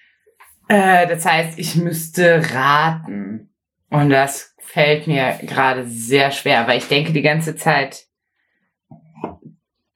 Äh, 0.68 1.07
das 1.07 1.26
heißt, 1.26 1.59
ich 1.59 1.76
müsste 1.76 2.43
raten. 2.55 3.51
Und 3.91 4.09
das 4.09 4.55
fällt 4.59 5.07
mir 5.07 5.39
gerade 5.43 5.87
sehr 5.87 6.30
schwer, 6.30 6.66
weil 6.66 6.78
ich 6.78 6.89
denke 6.89 7.12
die 7.12 7.20
ganze 7.20 7.57
Zeit 7.57 8.07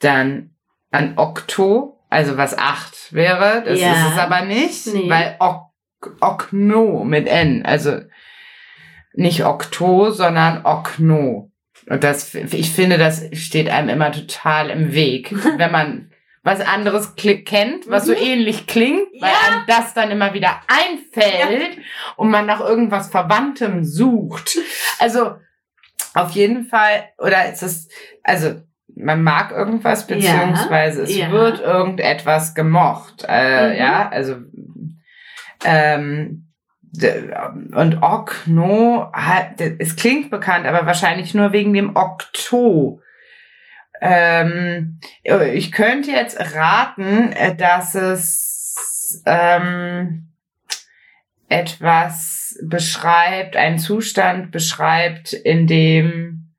dann 0.01 0.55
an 0.91 1.17
Okto, 1.17 2.00
also 2.11 2.37
was 2.37 2.59
acht 2.59 3.13
wäre. 3.13 3.63
Das 3.65 3.81
Ja. 3.81 3.93
ist 3.93 4.13
es 4.13 4.19
aber 4.19 4.43
nicht, 4.43 4.87
Nee. 4.89 5.09
weil 5.09 5.37
ok 5.39 5.71
Okno 6.21 7.05
mit 7.05 7.27
N, 7.29 7.65
also 7.67 8.01
nicht 9.13 9.45
Okto, 9.45 10.11
sondern 10.11 10.65
Okno. 10.65 11.51
Und 11.89 12.05
das, 12.05 12.35
ich 12.35 12.71
finde, 12.73 12.97
das 12.99 13.25
steht 13.33 13.69
einem 13.69 13.89
immer 13.89 14.13
total 14.13 14.71
im 14.71 14.93
Weg, 14.93 15.33
wenn 15.59 15.73
man 15.73 16.11
was 16.43 16.61
anderes 16.61 17.17
kennt, 17.17 17.89
was 17.91 18.07
so 18.07 18.13
Mhm. 18.13 18.19
ähnlich 18.23 18.67
klingt, 18.67 19.07
weil 19.21 19.31
Ja. 19.31 19.37
einem 19.57 19.65
das 19.67 19.93
dann 19.93 20.11
immer 20.11 20.33
wieder 20.33 20.61
einfällt 20.69 21.77
und 22.17 22.31
man 22.31 22.47
nach 22.47 22.61
irgendwas 22.61 23.11
Verwandtem 23.11 23.85
sucht. 23.85 24.57
Also 24.99 25.35
auf 26.15 26.31
jeden 26.31 26.65
Fall, 26.65 27.11
oder 27.19 27.53
ist 27.53 27.63
es, 27.63 27.89
also 28.23 28.55
man 29.05 29.23
mag 29.23 29.51
irgendwas, 29.53 30.09
Ja. 30.09 30.17
beziehungsweise 30.17 31.03
es 31.03 31.17
Ja. 31.17 31.31
wird 31.31 31.61
irgendetwas 31.61 32.55
gemocht. 32.55 33.25
Äh, 33.29 33.71
Mhm. 33.71 33.77
Ja, 33.79 34.09
also 34.09 34.37
ähm, 35.65 36.47
und 37.73 38.03
Okno, 38.03 39.13
es 39.79 39.95
klingt 39.97 40.31
bekannt, 40.31 40.67
aber 40.67 40.87
wahrscheinlich 40.87 41.35
nur 41.35 41.53
wegen 41.53 41.73
dem 41.73 41.95
Okto. 41.95 43.01
Ähm, 44.01 44.99
ich 45.23 45.71
könnte 45.73 46.11
jetzt 46.11 46.39
raten, 46.57 47.33
äh, 47.33 47.55
dass 47.55 47.95
es 47.95 49.23
ähm, 49.27 50.31
etwas 51.49 52.59
beschreibt, 52.63 53.57
einen 53.57 53.79
Zustand 53.79 54.51
beschreibt, 54.51 55.33
in 55.33 55.67
dem. 55.67 56.55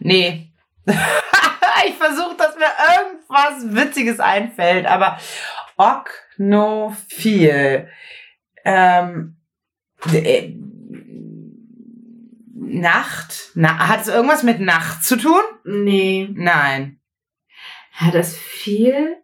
Nee. 0.00 0.50
ich 1.86 1.94
versuche, 1.94 2.36
dass 2.36 2.56
mir 2.56 2.70
irgendwas 2.96 3.74
Witziges 3.74 4.20
einfällt, 4.20 4.86
aber 4.86 5.18
Oknophil. 5.76 7.08
Ähm, 8.64 9.36
äh, 10.12 10.54
Nacht? 12.54 13.50
Na, 13.54 13.88
hat 13.88 14.02
es 14.02 14.08
irgendwas 14.08 14.42
mit 14.42 14.60
Nacht 14.60 15.04
zu 15.04 15.16
tun? 15.16 15.42
Nee. 15.64 16.28
Nein. 16.32 17.00
Hat 17.92 18.14
das 18.14 18.36
viel? 18.36 19.16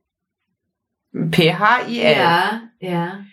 P-H-I-L. 1.13 2.17
Ja, 2.17 2.63
ja. 2.79 3.25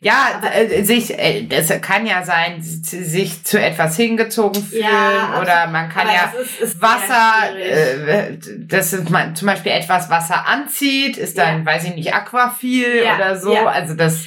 Ja, 0.00 0.38
Aber- 0.38 0.54
äh, 0.54 0.82
sich, 0.84 1.18
äh, 1.18 1.42
das 1.46 1.68
kann 1.80 2.06
ja 2.06 2.22
sein, 2.24 2.60
sich 2.62 3.44
zu 3.44 3.60
etwas 3.60 3.96
hingezogen 3.96 4.62
fühlen 4.62 4.84
Ja, 4.84 5.40
oder 5.40 5.66
man 5.68 5.88
kann 5.88 6.06
ja 6.08 6.32
ist, 6.40 6.60
ist 6.60 6.82
Wasser, 6.82 7.52
schwierig. 7.52 8.08
äh, 8.08 8.38
das 8.66 8.92
ist 8.92 9.10
man, 9.10 9.34
zum 9.36 9.46
Beispiel 9.46 9.72
etwas 9.72 10.08
Wasser 10.10 10.46
anzieht, 10.46 11.16
ist 11.16 11.38
dann, 11.38 11.64
weiß 11.66 11.84
ich 11.84 11.94
nicht, 11.94 12.14
aquafil 12.14 13.02
Ja, 13.04 13.16
oder 13.16 13.36
so. 13.38 13.52
ja. 13.54 13.66
Also 13.66 13.94
das, 13.94 14.24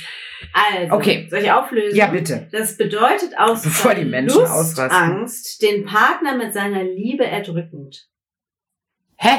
also, 0.54 0.96
okay. 0.96 1.28
soll 1.30 1.40
ich 1.40 1.52
auflösen? 1.52 1.96
ja 1.98 2.08
bitte. 2.08 2.48
Das 2.52 2.78
bedeutet 2.78 3.38
aus 3.38 3.62
Bevor 3.64 3.94
die 3.96 4.06
Menschen 4.06 4.46
ausrasten. 4.46 4.92
Angst 4.92 5.62
den 5.62 5.86
Partner 5.86 6.36
mit 6.36 6.54
seiner 6.54 6.84
Liebe 6.84 7.26
erdrückend. 7.26 8.08
Hä? 9.18 9.30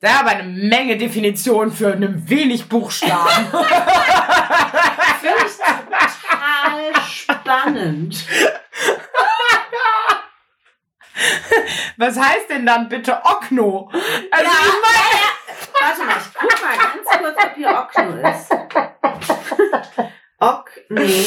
Da 0.00 0.20
aber 0.20 0.30
eine 0.30 0.42
Menge 0.50 0.98
Definition 0.98 1.70
für 1.72 1.92
einen 1.92 2.28
wenig 2.28 2.66
Buchstaben. 2.68 3.46
spannend. 7.58 8.26
Was 11.96 12.18
heißt 12.18 12.50
denn 12.50 12.66
dann 12.66 12.88
bitte 12.88 13.16
Okno? 13.24 13.88
Also 14.30 14.44
Ja. 14.44 14.50
ich 14.50 14.82
meine, 14.82 15.22
Warte 15.80 16.04
mal, 16.04 16.16
ich 16.18 16.34
guck 16.34 16.60
mal 16.62 16.76
ganz 16.76 17.06
kurz, 17.20 17.36
ob 17.44 17.54
hier 17.54 17.70
Okno 17.70 18.16
ist. 18.28 18.50
Ok, 20.40 20.70
nee. 20.88 21.24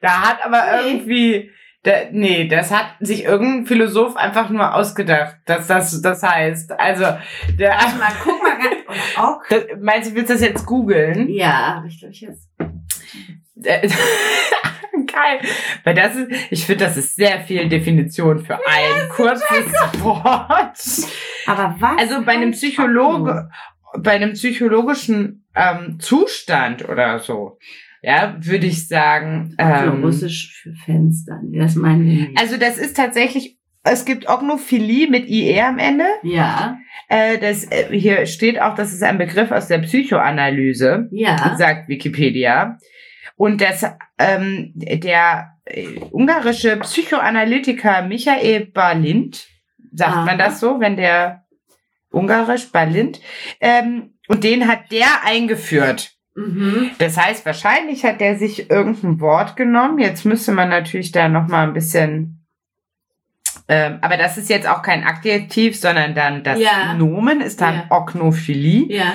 Da 0.00 0.20
hat 0.28 0.44
aber 0.44 0.82
Nee. 0.82 0.90
irgendwie, 0.90 1.50
da, 1.82 1.92
nee, 2.10 2.46
das 2.48 2.70
hat 2.70 2.96
sich 3.00 3.24
irgendein 3.24 3.64
Philosoph 3.66 4.16
einfach 4.16 4.50
nur 4.50 4.74
ausgedacht, 4.74 5.36
dass 5.46 5.66
das 5.66 6.02
das 6.02 6.22
heißt. 6.22 6.72
Also, 6.72 7.16
der, 7.58 7.70
Warte 7.70 7.96
mal, 7.96 8.12
guck 8.22 8.42
mal 8.42 8.58
ganz. 8.58 8.76
Und 8.86 8.98
Ok? 9.24 9.46
das, 9.48 9.64
meinst 9.80 10.10
du, 10.10 10.14
willst 10.14 10.28
du 10.30 10.34
das 10.34 10.42
jetzt 10.42 10.66
googeln? 10.66 11.28
Ja, 11.30 11.82
ich 11.86 11.98
glaube, 11.98 12.12
ich 12.12 12.20
jetzt. 12.20 12.50
Geil. 15.06 15.40
Weil 15.84 15.94
das 15.94 16.16
ist, 16.16 16.30
ich 16.50 16.66
finde, 16.66 16.84
das 16.84 16.96
ist 16.96 17.16
sehr 17.16 17.40
viel 17.40 17.68
Definition 17.68 18.44
für 18.44 18.54
ein 18.54 19.08
kurzes 19.10 19.72
Wort. 20.00 20.78
Aber 21.46 21.76
was? 21.78 21.98
Also 21.98 22.22
bei 22.24 22.32
einem 22.32 22.52
Psychologe, 22.52 23.48
bei 23.98 24.12
einem 24.12 24.32
psychologischen 24.32 25.44
ähm, 25.54 25.98
Zustand 25.98 26.88
oder 26.88 27.18
so, 27.18 27.58
ja, 28.02 28.36
würde 28.40 28.66
ich 28.66 28.88
sagen. 28.88 29.54
Okno? 29.58 29.74
Für 29.74 29.86
Ähm, 29.86 30.04
Russisch 30.04 30.60
für 30.62 30.72
Fenster. 30.84 31.40
Nee, 31.42 31.58
Das 31.58 31.76
meinen 31.76 32.04
wir 32.04 32.28
nicht. 32.28 32.38
Also 32.38 32.56
das 32.56 32.78
ist 32.78 32.96
tatsächlich, 32.96 33.58
es 33.84 34.04
gibt 34.04 34.28
Ognophilie 34.28 35.08
mit 35.08 35.28
IE 35.28 35.60
am 35.60 35.78
Ende. 35.78 36.04
ja, 36.22 36.78
Äh, 37.08 37.38
das, 37.38 37.64
äh, 37.64 37.88
hier 37.90 38.26
steht 38.26 38.60
auch, 38.60 38.74
das 38.74 38.92
ist 38.92 39.02
ein 39.02 39.18
Begriff 39.18 39.50
aus 39.50 39.68
der 39.68 39.78
Psychoanalyse, 39.78 41.08
ja. 41.12 41.56
sagt 41.56 41.88
Wikipedia. 41.88 42.78
Und 43.42 43.60
das, 43.60 43.84
ähm, 44.20 44.70
der 44.76 45.56
äh, 45.64 45.98
ungarische 46.12 46.76
Psychoanalytiker 46.76 48.02
Michael 48.02 48.66
Balint, 48.66 49.48
sagt 49.92 50.12
Aha. 50.12 50.24
man 50.26 50.38
das 50.38 50.60
so, 50.60 50.78
wenn 50.78 50.96
der 50.96 51.44
ungarisch 52.12 52.70
Balint, 52.70 53.20
ähm, 53.60 54.14
und 54.28 54.44
den 54.44 54.68
hat 54.68 54.92
der 54.92 55.24
eingeführt. 55.24 56.12
Mhm. 56.36 56.92
Das 56.98 57.16
heißt, 57.16 57.44
wahrscheinlich 57.44 58.04
hat 58.04 58.20
der 58.20 58.38
sich 58.38 58.70
irgendein 58.70 59.18
Wort 59.18 59.56
genommen. 59.56 59.98
Jetzt 59.98 60.24
müsste 60.24 60.52
man 60.52 60.68
natürlich 60.68 61.10
da 61.10 61.28
noch 61.28 61.48
mal 61.48 61.66
ein 61.66 61.72
bisschen. 61.72 62.46
Ähm, 63.66 63.98
aber 64.02 64.18
das 64.18 64.38
ist 64.38 64.50
jetzt 64.50 64.68
auch 64.68 64.82
kein 64.82 65.04
Adjektiv, 65.04 65.76
sondern 65.76 66.14
dann 66.14 66.44
das 66.44 66.60
Ja. 66.60 66.94
Nomen 66.94 67.40
ist 67.40 67.60
dann 67.60 67.74
Ja. 67.74 67.86
Oknophilie. 67.90 68.86
Ja. 68.86 69.14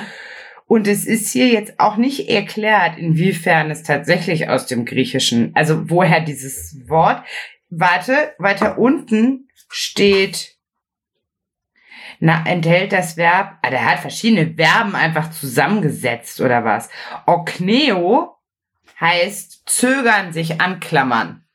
Und 0.67 0.85
es 0.85 1.05
ist 1.05 1.31
hier 1.31 1.47
jetzt 1.47 1.79
auch 1.79 1.95
nicht 1.95 2.29
erklärt, 2.29 2.97
inwiefern 2.97 3.71
es 3.71 3.83
tatsächlich 3.83 4.49
aus 4.49 4.67
dem 4.67 4.83
Griechischen, 4.83 5.51
also 5.55 5.89
woher 5.89 6.19
dieses 6.19 6.77
Wort. 6.87 7.23
Warte, 7.69 8.33
weiter 8.37 8.77
unten 8.77 9.47
steht, 9.69 10.57
na, 12.19 12.43
enthält 12.45 12.91
das 12.91 13.15
Verb, 13.15 13.59
ah, 13.61 13.69
der 13.69 13.85
hat 13.85 13.99
verschiedene 13.99 14.55
Verben 14.55 14.95
einfach 14.95 15.31
zusammengesetzt 15.31 16.41
oder 16.41 16.65
was. 16.65 16.89
Okneo 17.25 18.35
heißt 18.99 19.69
zögern, 19.69 20.33
sich 20.33 20.59
anklammern. 20.59 21.46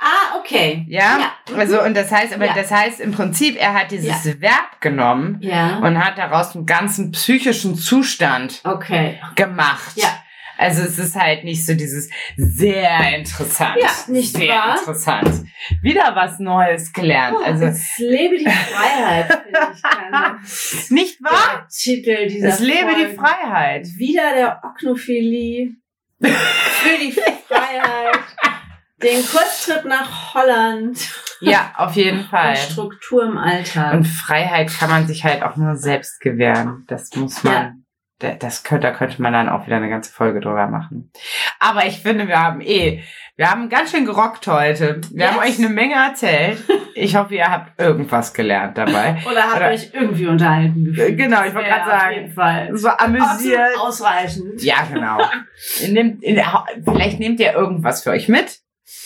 Ah, 0.00 0.38
okay. 0.38 0.84
Ja? 0.88 1.18
Ja. 1.18 1.32
Mhm. 1.52 1.58
Also, 1.58 1.82
und 1.82 1.96
das 1.96 2.10
heißt, 2.12 2.32
aber 2.32 2.46
Ja. 2.46 2.54
das 2.54 2.70
heißt 2.70 3.00
im 3.00 3.12
Prinzip, 3.12 3.56
er 3.60 3.74
hat 3.74 3.90
dieses 3.90 4.40
Verb 4.40 4.80
genommen 4.80 5.38
Ja. 5.40 5.78
und 5.78 5.98
hat 6.02 6.16
daraus 6.18 6.54
einen 6.54 6.66
ganzen 6.66 7.10
psychischen 7.12 7.74
Zustand 7.74 8.60
Okay. 8.64 9.18
gemacht. 9.34 9.92
Ja. 9.96 10.22
Also 10.60 10.82
es 10.82 10.98
ist 10.98 11.14
halt 11.14 11.44
nicht 11.44 11.64
so 11.64 11.74
dieses 11.74 12.10
sehr 12.36 13.16
interessant. 13.16 13.76
Ja, 13.80 13.90
nicht 14.08 14.34
sehr 14.36 14.48
wahr? 14.48 14.76
interessant. 14.78 15.46
Wieder 15.82 16.16
was 16.16 16.40
Neues 16.40 16.92
gelernt. 16.92 17.36
Oh, 17.40 17.44
Also 17.44 17.66
es 17.66 17.96
lebe 17.98 18.38
die 18.38 18.44
Freiheit, 18.44 19.38
ich. 20.44 20.90
Nicht 20.90 21.22
wahr? 21.22 21.60
Der 21.60 21.68
Titel 21.68 22.26
dieser 22.26 22.48
Es 22.48 22.58
lebe 22.58 22.88
die 22.96 23.04
Folge. 23.04 23.18
Freiheit. 23.20 23.86
Wieder 23.98 24.34
der 24.34 24.60
Oknophilie. 24.64 25.74
Für 26.20 26.98
die 27.00 27.12
Freiheit. 27.46 28.18
Den 29.02 29.24
Kurztrip 29.24 29.84
nach 29.84 30.34
Holland. 30.34 30.98
Ja, 31.40 31.72
auf 31.76 31.94
jeden 31.94 32.24
Fall. 32.30 32.50
Und 32.50 32.58
Struktur 32.58 33.24
im 33.24 33.38
Alltag. 33.38 33.94
Und 33.94 34.04
Freiheit 34.06 34.70
kann 34.76 34.90
man 34.90 35.06
sich 35.06 35.24
halt 35.24 35.42
auch 35.42 35.56
nur 35.56 35.76
selbst 35.76 36.20
gewähren. 36.20 36.84
Das 36.88 37.14
muss 37.14 37.44
man, 37.44 37.52
Ja. 37.52 37.72
da- 38.18 38.34
das 38.34 38.64
könnte, 38.64 38.88
da 38.88 38.92
könnte 38.92 39.22
man 39.22 39.32
dann 39.32 39.48
auch 39.48 39.66
wieder 39.66 39.76
eine 39.76 39.88
ganze 39.88 40.12
Folge 40.12 40.40
drüber 40.40 40.66
machen. 40.66 41.12
Aber 41.60 41.86
ich 41.86 42.00
finde, 42.00 42.26
wir 42.26 42.40
haben 42.42 42.60
eh, 42.60 43.02
wir 43.36 43.48
haben 43.52 43.68
ganz 43.68 43.92
schön 43.92 44.04
gerockt 44.04 44.48
heute. 44.48 45.00
Wir 45.12 45.26
Yes. 45.26 45.30
haben 45.30 45.38
euch 45.48 45.58
eine 45.60 45.68
Menge 45.68 45.94
erzählt. 45.94 46.58
Ich 46.96 47.14
hoffe, 47.14 47.36
ihr 47.36 47.48
habt 47.48 47.80
irgendwas 47.80 48.34
gelernt 48.34 48.76
dabei. 48.76 49.22
Oder 49.30 49.44
habt 49.44 49.56
Oder- 49.58 49.68
euch 49.68 49.90
irgendwie 49.94 50.26
unterhalten 50.26 50.84
gefühlt? 50.86 51.16
Genau, 51.16 51.44
ich 51.44 51.54
wollte 51.54 51.68
gerade 51.68 51.88
sagen, 51.88 52.08
Auf 52.10 52.16
jeden 52.16 52.32
Fall. 52.32 52.76
So 52.76 52.88
amüsiert. 52.88 53.78
Ausreichend. 53.78 54.60
Ja, 54.60 54.78
genau. 54.92 55.18
Ihr 55.82 55.88
nehmt, 55.92 56.20
ihr- 56.24 56.44
vielleicht 56.84 57.20
nehmt 57.20 57.38
ihr 57.38 57.52
irgendwas 57.52 58.02
für 58.02 58.10
euch 58.10 58.28
mit 58.28 58.58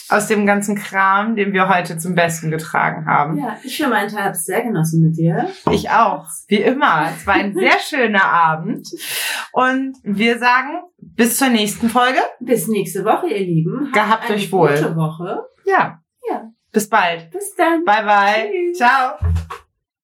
aus 0.09 0.26
dem 0.26 0.47
ganzen 0.47 0.76
Kram, 0.76 1.37
den 1.37 1.53
wir 1.53 1.68
heute 1.68 1.99
zum 1.99 2.14
Besten 2.14 2.51
getragen 2.51 3.07
haben. 3.07 3.39
Ja, 3.39 3.57
ich 3.64 3.76
für 3.76 3.89
meinen 3.89 4.09
Teil 4.11 4.24
habe 4.24 4.33
es 4.33 4.45
sehr 4.45 4.62
genossen 4.62 5.03
mit 5.03 5.16
dir. 5.16 5.49
Ich 5.70 5.91
auch. 5.91 6.26
Wie 6.49 6.61
immer. 6.61 7.09
Es 7.16 7.26
war 7.26 7.35
ein 7.35 7.55
sehr 7.59 7.78
schöner 7.80 8.24
Abend. 8.24 8.89
Und 9.53 9.97
wir 10.03 10.39
sagen 10.39 10.83
bis 10.99 11.37
zur 11.37 11.49
nächsten 11.49 11.89
Folge. 11.89 12.20
Bis 12.41 12.68
nächste 12.68 13.05
Woche, 13.05 13.28
ihr 13.28 13.41
Lieben. 13.41 13.87
Habt 13.87 13.95
Gehabt 13.95 14.24
eine 14.26 14.35
euch 14.35 14.53
wohl. 14.53 14.68
Gute 14.68 14.97
Woche. 14.97 15.43
Ja. 15.64 16.01
Ja. 16.28 16.51
Bis 16.72 16.89
bald. 16.89 17.30
Bis 17.30 17.55
dann. 17.55 17.85
Bye 17.85 18.05
bye. 18.05 18.51
Tschüss. 18.51 18.78
Ciao. 18.78 19.16